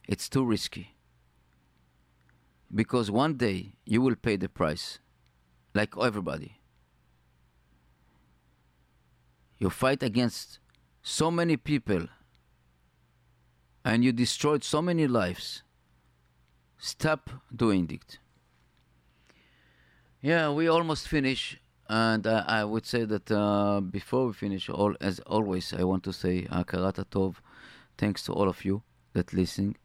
It's 0.07 0.29
too 0.29 0.45
risky. 0.45 0.95
Because 2.73 3.11
one 3.11 3.35
day 3.35 3.73
you 3.85 4.01
will 4.01 4.15
pay 4.15 4.35
the 4.35 4.49
price, 4.49 4.99
like 5.73 5.93
everybody. 6.01 6.59
You 9.57 9.69
fight 9.69 10.03
against 10.03 10.59
so 11.01 11.31
many 11.31 11.57
people 11.57 12.07
and 13.85 14.03
you 14.03 14.11
destroyed 14.11 14.63
so 14.63 14.81
many 14.81 15.07
lives. 15.07 15.61
Stop 16.77 17.29
doing 17.55 17.89
it. 17.91 18.17
Yeah, 20.21 20.49
we 20.51 20.67
almost 20.67 21.07
finish, 21.07 21.59
and 21.89 22.25
uh, 22.25 22.43
I 22.47 22.63
would 22.63 22.85
say 22.85 23.05
that 23.05 23.29
uh, 23.31 23.79
before 23.81 24.27
we 24.27 24.33
finish, 24.33 24.69
all 24.69 24.95
as 25.01 25.19
always, 25.21 25.73
I 25.73 25.83
want 25.83 26.03
to 26.03 26.13
say 26.13 26.47
uh, 26.49 26.63
Tov. 26.63 27.35
Thanks 27.97 28.23
to 28.23 28.33
all 28.33 28.49
of 28.49 28.65
you 28.65 28.81
that 29.13 29.33
listen. 29.33 29.75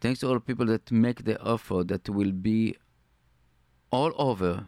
Thanks 0.00 0.20
to 0.20 0.28
all 0.28 0.40
people 0.40 0.66
that 0.66 0.90
make 0.90 1.24
the 1.24 1.38
effort 1.46 1.88
that 1.88 2.08
will 2.08 2.32
be 2.32 2.76
all 3.90 4.12
over. 4.16 4.66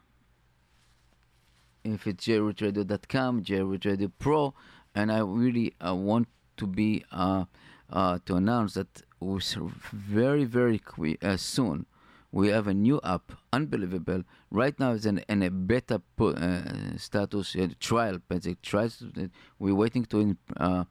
If 1.85 2.07
it's 2.07 2.27
jrootradio.com, 2.27 3.43
Jroot 3.45 3.85
Radio 3.85 4.12
Pro, 4.19 4.55
and 4.95 5.11
I 5.11 5.21
really 5.21 5.75
uh, 5.85 5.95
want 5.95 6.29
to 6.59 6.66
be 6.66 7.05
uh, 7.12 7.45
uh, 7.91 8.19
to 8.27 8.35
announce 8.37 8.75
that 8.75 9.03
we 9.21 9.37
s- 9.39 9.57
very 9.93 10.45
very 10.45 10.79
qui- 10.79 11.19
uh, 11.23 11.37
soon 11.37 11.87
we 12.31 12.49
have 12.49 12.66
a 12.66 12.74
new 12.74 13.01
app, 13.05 13.33
unbelievable. 13.53 14.22
Right 14.51 14.79
now 14.79 14.93
it's 14.93 15.07
in, 15.07 15.18
in 15.29 15.43
a 15.43 15.51
beta 15.51 16.01
uh, 16.20 16.61
status, 16.97 17.57
uh, 17.57 17.68
trial, 17.81 18.18
basic 18.29 18.61
trial. 18.62 18.91
We're 19.59 19.74
waiting 19.74 20.05
to 20.07 20.37
uh, 20.57 20.85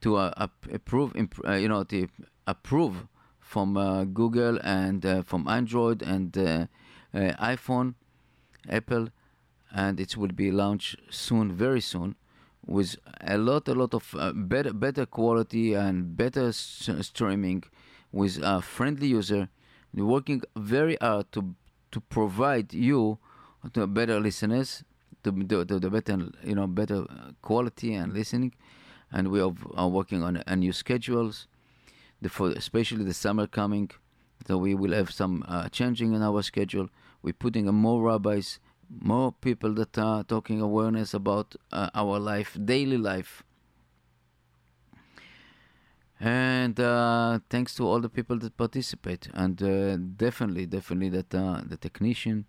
to 0.00 0.16
uh, 0.16 0.32
approve, 0.72 1.14
imp- 1.16 1.40
uh, 1.46 1.52
you 1.52 1.68
know, 1.68 1.84
to 1.84 2.08
approve 2.46 3.06
from 3.40 3.76
uh, 3.76 4.04
Google 4.04 4.58
and 4.62 5.04
uh, 5.04 5.22
from 5.22 5.48
Android 5.48 6.02
and 6.02 6.36
uh, 6.38 6.66
uh, 7.14 7.18
iPhone, 7.40 7.94
Apple, 8.68 9.08
and 9.72 10.00
it 10.00 10.16
will 10.16 10.32
be 10.32 10.50
launched 10.50 10.96
soon, 11.10 11.52
very 11.52 11.80
soon, 11.80 12.14
with 12.66 12.96
a 13.22 13.38
lot, 13.38 13.66
a 13.68 13.74
lot 13.74 13.94
of 13.94 14.14
uh, 14.18 14.32
better, 14.32 14.72
better 14.72 15.06
quality 15.06 15.74
and 15.74 16.16
better 16.16 16.48
s- 16.48 16.88
streaming, 17.00 17.64
with 18.12 18.38
a 18.42 18.62
friendly 18.62 19.08
user. 19.08 19.48
We're 19.94 20.04
working 20.04 20.42
very 20.56 20.96
hard 21.00 21.32
to 21.32 21.54
to 21.90 22.00
provide 22.00 22.74
you 22.74 23.18
to 23.72 23.86
better 23.86 24.20
listeners, 24.20 24.84
to 25.22 25.30
the, 25.30 25.90
better, 25.90 26.28
you 26.44 26.54
know, 26.54 26.66
better 26.66 27.06
uh, 27.08 27.32
quality 27.42 27.94
and 27.94 28.12
listening, 28.12 28.54
and 29.10 29.28
we 29.28 29.40
are, 29.40 29.52
are 29.74 29.88
working 29.88 30.22
on 30.22 30.42
a 30.46 30.54
new 30.54 30.72
schedules, 30.72 31.46
the, 32.20 32.28
for 32.28 32.50
especially 32.50 33.04
the 33.04 33.14
summer 33.14 33.46
coming. 33.46 33.90
So 34.46 34.56
we 34.58 34.74
will 34.74 34.92
have 34.92 35.10
some 35.10 35.44
uh, 35.48 35.68
changing 35.68 36.12
in 36.14 36.22
our 36.22 36.42
schedule. 36.42 36.88
We're 37.22 37.32
putting 37.32 37.68
uh, 37.68 37.72
more 37.72 38.02
rabbis, 38.02 38.58
more 38.88 39.32
people 39.32 39.72
that 39.74 39.98
are 39.98 40.22
talking 40.24 40.60
awareness 40.60 41.12
about 41.14 41.56
uh, 41.72 41.90
our 41.94 42.18
life, 42.18 42.56
daily 42.64 42.96
life. 42.98 43.42
And 46.20 46.80
uh, 46.80 47.38
thanks 47.48 47.74
to 47.76 47.86
all 47.86 48.00
the 48.00 48.08
people 48.08 48.38
that 48.38 48.56
participate, 48.56 49.28
and 49.34 49.62
uh, 49.62 49.96
definitely, 49.96 50.66
definitely 50.66 51.10
that 51.10 51.32
uh, 51.32 51.60
the 51.64 51.76
technician, 51.76 52.46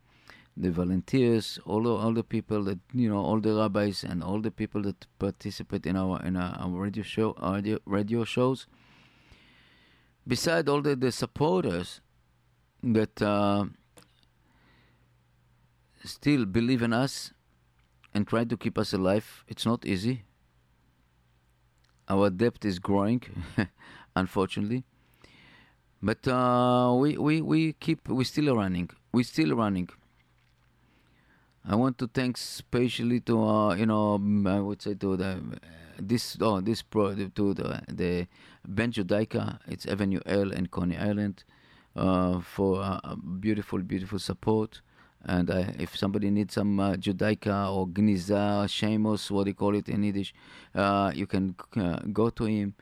the 0.58 0.72
volunteers, 0.72 1.60
all 1.66 1.84
the, 1.84 1.92
all 1.92 2.14
the 2.14 2.24
people 2.24 2.64
that 2.64 2.80
you 2.94 3.08
know, 3.08 3.20
all 3.20 3.40
the 3.40 3.54
rabbis 3.54 4.04
and 4.04 4.24
all 4.24 4.42
the 4.42 4.50
people 4.50 4.82
that 4.82 5.06
participate 5.20 5.86
in 5.86 5.96
our 5.96 6.20
in 6.24 6.36
our, 6.36 6.68
radio 6.70 7.04
show, 7.04 7.36
radio 7.42 7.78
radio 7.86 8.24
shows. 8.24 8.66
Beside 10.28 10.68
all 10.68 10.82
the, 10.82 10.96
the 10.96 11.12
supporters 11.12 12.02
that 12.84 13.22
uh, 13.22 13.66
still 16.04 16.46
believe 16.46 16.82
in 16.82 16.94
us 16.94 17.34
and 18.16 18.28
try 18.28 18.44
to 18.46 18.58
keep 18.58 18.80
us 18.80 18.94
alive, 18.94 19.44
it's 19.48 19.66
not 19.66 19.86
easy. 19.86 20.24
Our 22.10 22.30
debt 22.30 22.66
is 22.66 22.80
growing, 22.80 23.22
unfortunately. 24.16 24.84
But 26.02 26.28
uh, 26.28 26.96
we, 26.98 27.18
we, 27.18 27.42
we 27.42 27.74
keep 27.74 28.08
we 28.08 28.24
still 28.24 28.56
running. 28.56 28.90
We 29.12 29.24
still 29.24 29.56
running. 29.56 29.90
I 31.66 31.76
want 31.76 31.98
to 32.00 32.08
thank 32.08 32.38
especially 32.38 33.20
to 33.22 33.44
uh, 33.44 33.76
you 33.76 33.86
know 33.86 34.18
mm, 34.18 34.50
I 34.50 34.60
would 34.60 34.82
say 34.82 34.94
to 34.96 35.18
the 35.18 35.32
uh, 35.32 35.38
this 36.00 36.38
oh 36.42 36.62
this 36.62 36.82
pro 36.82 37.14
to 37.14 37.54
the 37.54 37.82
the 37.90 38.28
Ben 38.66 38.92
Judaica 38.92 39.60
it's 39.68 39.86
Avenue 39.86 40.22
L 40.26 40.52
and 40.52 40.72
Coney 40.72 40.98
Island 40.98 41.44
uh, 41.96 42.40
for 42.40 42.82
uh, 42.82 43.16
beautiful 43.40 43.80
beautiful 43.80 44.20
support 44.20 44.82
and 45.26 45.50
uh, 45.50 45.64
if 45.78 45.98
somebody 45.98 46.30
needs 46.30 46.54
some 46.54 46.80
uh, 46.80 46.94
Judaica 46.94 47.74
or 47.76 47.88
Gniza, 47.88 48.66
Shamos, 48.68 49.30
what 49.30 49.44
do 49.44 49.50
you 49.50 49.54
call 49.56 49.76
it 49.76 49.90
in 49.90 50.04
Yiddish, 50.04 50.34
uh, 50.74 51.12
you 51.14 51.28
can 51.28 51.56
uh, 51.76 52.00
go 52.14 52.30
to 52.30 52.46
him, 52.46 52.74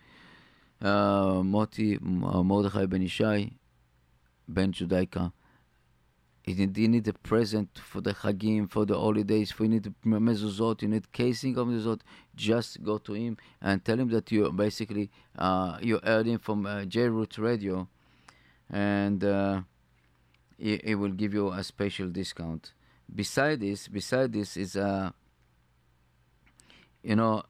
uh, 0.82 1.42
Moti 1.44 1.96
uh, 1.96 2.00
Mordechai 2.44 2.86
Ben 2.86 3.02
Ishai, 3.02 3.52
Ben 4.48 4.72
Judaica. 4.72 5.32
You 6.46 6.88
need, 6.88 7.06
a 7.10 7.12
present 7.12 7.78
for 7.78 8.00
the 8.00 8.14
Chagim, 8.14 8.72
for 8.72 8.86
the 8.86 8.98
holidays, 8.98 9.52
for 9.52 9.64
you 9.64 9.70
need 9.70 9.94
mezuzot, 10.06 10.82
you 10.82 10.88
need 10.88 11.12
casing 11.12 11.58
of 11.58 11.68
mezuzot. 11.68 12.00
Just 12.38 12.82
go 12.82 12.98
to 13.00 13.14
him 13.14 13.36
and 13.62 13.84
tell 13.84 14.00
him 14.00 14.08
that 14.12 14.32
you 14.32 14.50
basically 14.54 15.10
you 15.82 16.00
heard 16.02 16.26
him 16.26 16.40
from 16.40 16.66
uh, 16.66 16.86
J-Root 16.86 17.38
Radio, 17.38 17.90
and 18.70 19.22
uh, 20.60 20.64
he, 20.64 20.82
he 20.84 20.96
will 20.96 21.12
give 21.12 21.34
you 21.34 21.52
a 21.52 21.64
special 21.64 22.10
discount. 22.10 22.74
Beside 23.14 23.62
this, 23.62 23.88
beside 23.88 24.34
this 24.34 24.58
is 24.58 24.76
a, 24.76 25.14
you 27.04 27.16
know, 27.16 27.44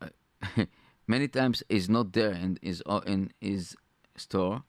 many 1.07 1.27
times 1.27 1.63
is 1.69 1.89
not 1.89 2.13
there 2.13 2.31
in 2.31 2.59
his 2.61 2.83
uh, 2.85 3.01
in 3.05 3.31
his 3.39 3.75
store. 4.15 4.63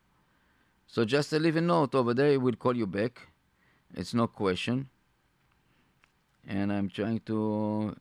So 0.87 1.05
just 1.05 1.31
leave 1.31 1.55
a 1.55 1.61
note 1.61 1.93
over 1.93 2.13
there. 2.13 2.31
He 2.31 2.37
will 2.37 2.55
call 2.55 2.75
you 2.75 2.87
back. 2.87 3.27
It's 3.93 4.13
no 4.13 4.25
question. 4.25 4.89
And 6.47 6.73
I'm 6.73 6.89
trying 6.89 7.19
to, 7.27 7.95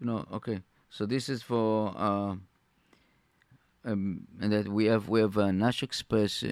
you 0.00 0.06
know, 0.06 0.26
okay. 0.32 0.62
So 0.90 1.06
this 1.06 1.28
is 1.28 1.42
for, 1.42 1.94
uh, 1.96 2.34
um, 3.84 4.26
and 4.40 4.52
that 4.52 4.66
we 4.68 4.86
have 4.86 5.08
we 5.08 5.20
have 5.20 5.38
uh, 5.38 5.52
Nash 5.52 5.82
Express 5.84 6.42
uh, 6.42 6.50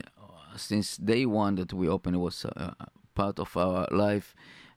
since 0.57 0.97
day 0.97 1.27
one 1.27 1.57
that 1.57 1.73
we 1.73 1.89
opened. 1.89 2.15
It 2.15 2.21
was 2.21 2.45
uh, 2.45 2.75
part 3.17 3.41
of 3.41 3.57
our 3.57 3.89
life, 3.91 4.35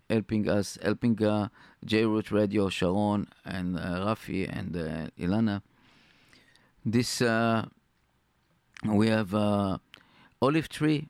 helping 0.09 0.49
us, 0.49 0.79
helping 0.81 1.23
uh, 1.23 1.49
J 1.85 2.05
Root 2.05 2.31
Radio, 2.31 2.69
Sharon 2.69 3.27
and 3.45 3.77
uh, 3.77 4.05
Rafi 4.05 4.49
and 4.49 4.75
uh, 4.75 5.07
Ilana. 5.23 5.61
This 6.83 7.21
uh, 7.21 7.65
we 8.85 9.09
have 9.09 9.35
uh, 9.35 9.77
Olive 10.41 10.69
Tree 10.69 11.09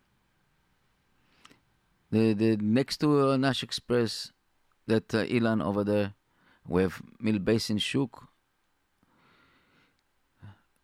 the 2.12 2.34
the 2.34 2.58
next 2.58 2.98
to 2.98 3.32
uh, 3.32 3.38
Nash 3.38 3.64
Express, 3.64 4.32
that 4.88 5.14
uh, 5.14 5.26
Ilan 5.26 5.64
over 5.64 5.84
there, 5.84 6.14
we 6.68 6.82
have 6.82 7.02
Mill 7.20 7.40
Basin 7.40 7.78
Shuk. 7.78 8.28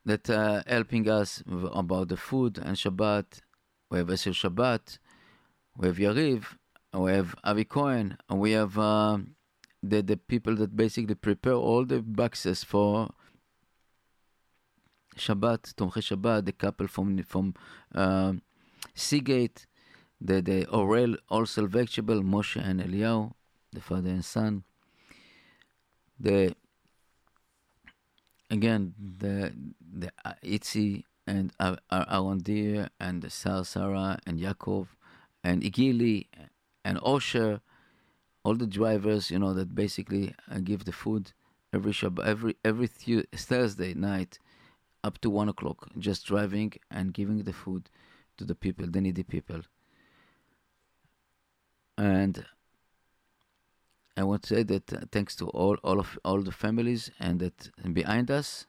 That 0.06 0.30
uh, 0.30 0.62
helping 0.68 1.10
us 1.10 1.44
about 1.74 2.10
the 2.10 2.18
food 2.18 2.60
and 2.60 2.78
Shabbat. 2.78 3.42
We 3.90 3.98
have 3.98 4.08
Esel 4.08 4.34
Shabbat. 4.34 5.00
We 5.78 5.88
have 5.88 5.98
Yariv. 5.98 6.46
We 6.94 7.12
have 7.12 7.36
Avi 7.44 7.66
Cohen. 7.66 8.18
We 8.30 8.52
have 8.52 8.78
uh, 8.80 9.18
the 9.84 10.02
the 10.02 10.18
people 10.18 10.56
that 10.56 10.76
basically 10.76 11.16
prepare 11.16 11.54
all 11.54 11.84
the 11.86 12.02
boxes 12.02 12.64
for 12.64 13.10
Shabbat, 15.18 15.74
Tomche 15.76 16.02
Shabbat. 16.02 16.46
The 16.46 16.54
couple 16.54 16.88
from 16.88 17.22
from 17.24 17.54
uh, 17.94 18.34
Seagate 18.94 19.66
the 20.22 20.42
the 20.42 20.66
Orel 20.68 21.18
also 21.30 21.68
vegetable 21.68 22.22
Moshe 22.22 22.62
and 22.64 22.80
Eliyahu, 22.80 23.34
the 23.74 23.82
father 23.82 24.10
and 24.10 24.24
son. 24.24 24.64
The 26.18 26.56
again 28.50 28.94
the 28.98 29.54
the 29.80 30.12
Itzi 30.42 31.04
and 31.28 31.52
Ar- 31.60 31.80
Ar- 31.92 32.08
Aaron 32.10 32.38
Deer 32.38 32.90
and 32.98 33.30
Sarah 33.30 34.20
and 34.26 34.40
Yaakov 34.40 34.88
and 35.46 35.62
Igili 35.62 36.26
and 36.84 36.98
Osher, 37.02 37.62
all 38.44 38.56
the 38.56 38.66
drivers, 38.66 39.30
you 39.30 39.38
know, 39.38 39.54
that 39.54 39.76
basically 39.76 40.34
uh, 40.52 40.60
give 40.60 40.86
the 40.86 40.92
food 40.92 41.34
every 41.72 41.94
Shabbat, 41.94 42.26
every 42.26 42.56
every 42.66 42.88
thu- 42.88 43.30
Thursday 43.50 43.94
night 43.94 44.40
up 45.04 45.20
to 45.22 45.30
one 45.30 45.48
o'clock, 45.48 45.80
just 46.00 46.26
driving 46.26 46.74
and 46.90 47.14
giving 47.14 47.44
the 47.44 47.54
food 47.54 47.84
to 48.38 48.44
the 48.44 48.56
people, 48.56 48.88
the 48.88 49.02
needy 49.02 49.24
people. 49.24 49.62
And 51.98 52.44
I 54.18 54.24
want 54.24 54.42
to 54.44 54.56
say 54.56 54.64
that 54.64 54.92
uh, 54.92 55.02
thanks 55.12 55.36
to 55.38 55.46
all, 55.50 55.78
all 55.84 56.00
of 56.00 56.18
all 56.26 56.42
the 56.42 56.52
families 56.52 57.12
and 57.20 57.40
that 57.40 57.70
behind 57.94 58.32
us, 58.32 58.66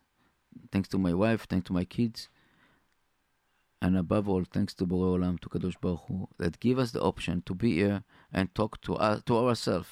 thanks 0.72 0.88
to 0.90 0.98
my 0.98 1.14
wife, 1.14 1.46
thanks 1.48 1.66
to 1.68 1.72
my 1.72 1.84
kids, 1.84 2.28
and 3.82 3.96
above 3.96 4.28
all, 4.28 4.44
thanks 4.44 4.74
to 4.74 4.86
Borei 4.86 5.18
Olam, 5.18 5.38
to 5.40 5.48
Kadosh 5.48 5.80
Baruch 5.80 6.00
Hu, 6.08 6.28
that 6.38 6.60
give 6.60 6.78
us 6.78 6.92
the 6.92 7.02
option 7.02 7.42
to 7.46 7.54
be 7.54 7.74
here 7.74 8.04
and 8.32 8.54
talk 8.54 8.80
to 8.82 8.94
us, 8.96 9.22
to 9.26 9.36
ourselves, 9.36 9.88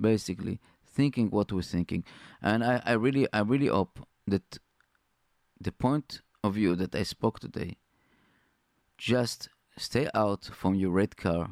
basically 0.00 0.60
thinking 0.86 1.30
what 1.30 1.52
we're 1.52 1.62
thinking. 1.62 2.04
And 2.40 2.64
I, 2.64 2.82
I 2.84 2.92
really, 2.92 3.26
I 3.32 3.40
really 3.40 3.66
hope 3.66 3.98
that 4.26 4.58
the 5.60 5.72
point 5.72 6.22
of 6.44 6.54
view 6.54 6.76
that 6.76 6.94
I 6.94 7.02
spoke 7.02 7.40
today, 7.40 7.76
just 8.96 9.48
stay 9.76 10.08
out 10.14 10.44
from 10.44 10.74
your 10.74 10.90
red 10.90 11.16
car 11.16 11.50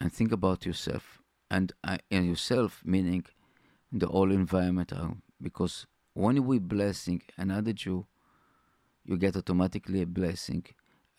and 0.00 0.12
think 0.12 0.32
about 0.32 0.64
yourself 0.64 1.20
and 1.50 1.72
uh, 1.84 1.98
and 2.10 2.26
yourself 2.26 2.80
meaning 2.84 3.24
the 3.92 4.06
whole 4.06 4.32
environment 4.32 4.92
because 5.40 5.86
when 6.14 6.44
we 6.46 6.58
blessing 6.58 7.22
another 7.36 7.72
Jew 7.72 8.06
you 9.04 9.16
get 9.16 9.36
automatically 9.36 10.02
a 10.02 10.06
blessing. 10.06 10.64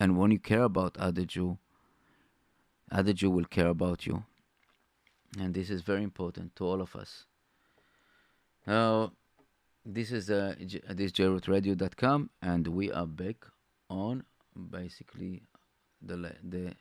And 0.00 0.18
when 0.18 0.30
you 0.30 0.38
care 0.38 0.62
about 0.62 0.96
other 0.96 1.24
Jew 1.24 1.58
other 2.90 3.12
Jew 3.12 3.30
will 3.30 3.44
care 3.44 3.68
about 3.68 4.06
you. 4.06 4.24
And 5.38 5.54
this 5.54 5.70
is 5.70 5.82
very 5.82 6.02
important 6.02 6.54
to 6.56 6.64
all 6.64 6.80
of 6.80 6.94
us. 6.94 7.24
Now 8.66 9.12
this 9.84 10.12
is 10.12 10.30
uh, 10.30 10.54
this 10.58 11.12
JRootRadio.com 11.12 12.30
and 12.40 12.68
we 12.68 12.90
are 12.92 13.06
back 13.06 13.44
on 13.90 14.24
basically 14.70 15.42
the 16.00 16.16
the 16.42 16.74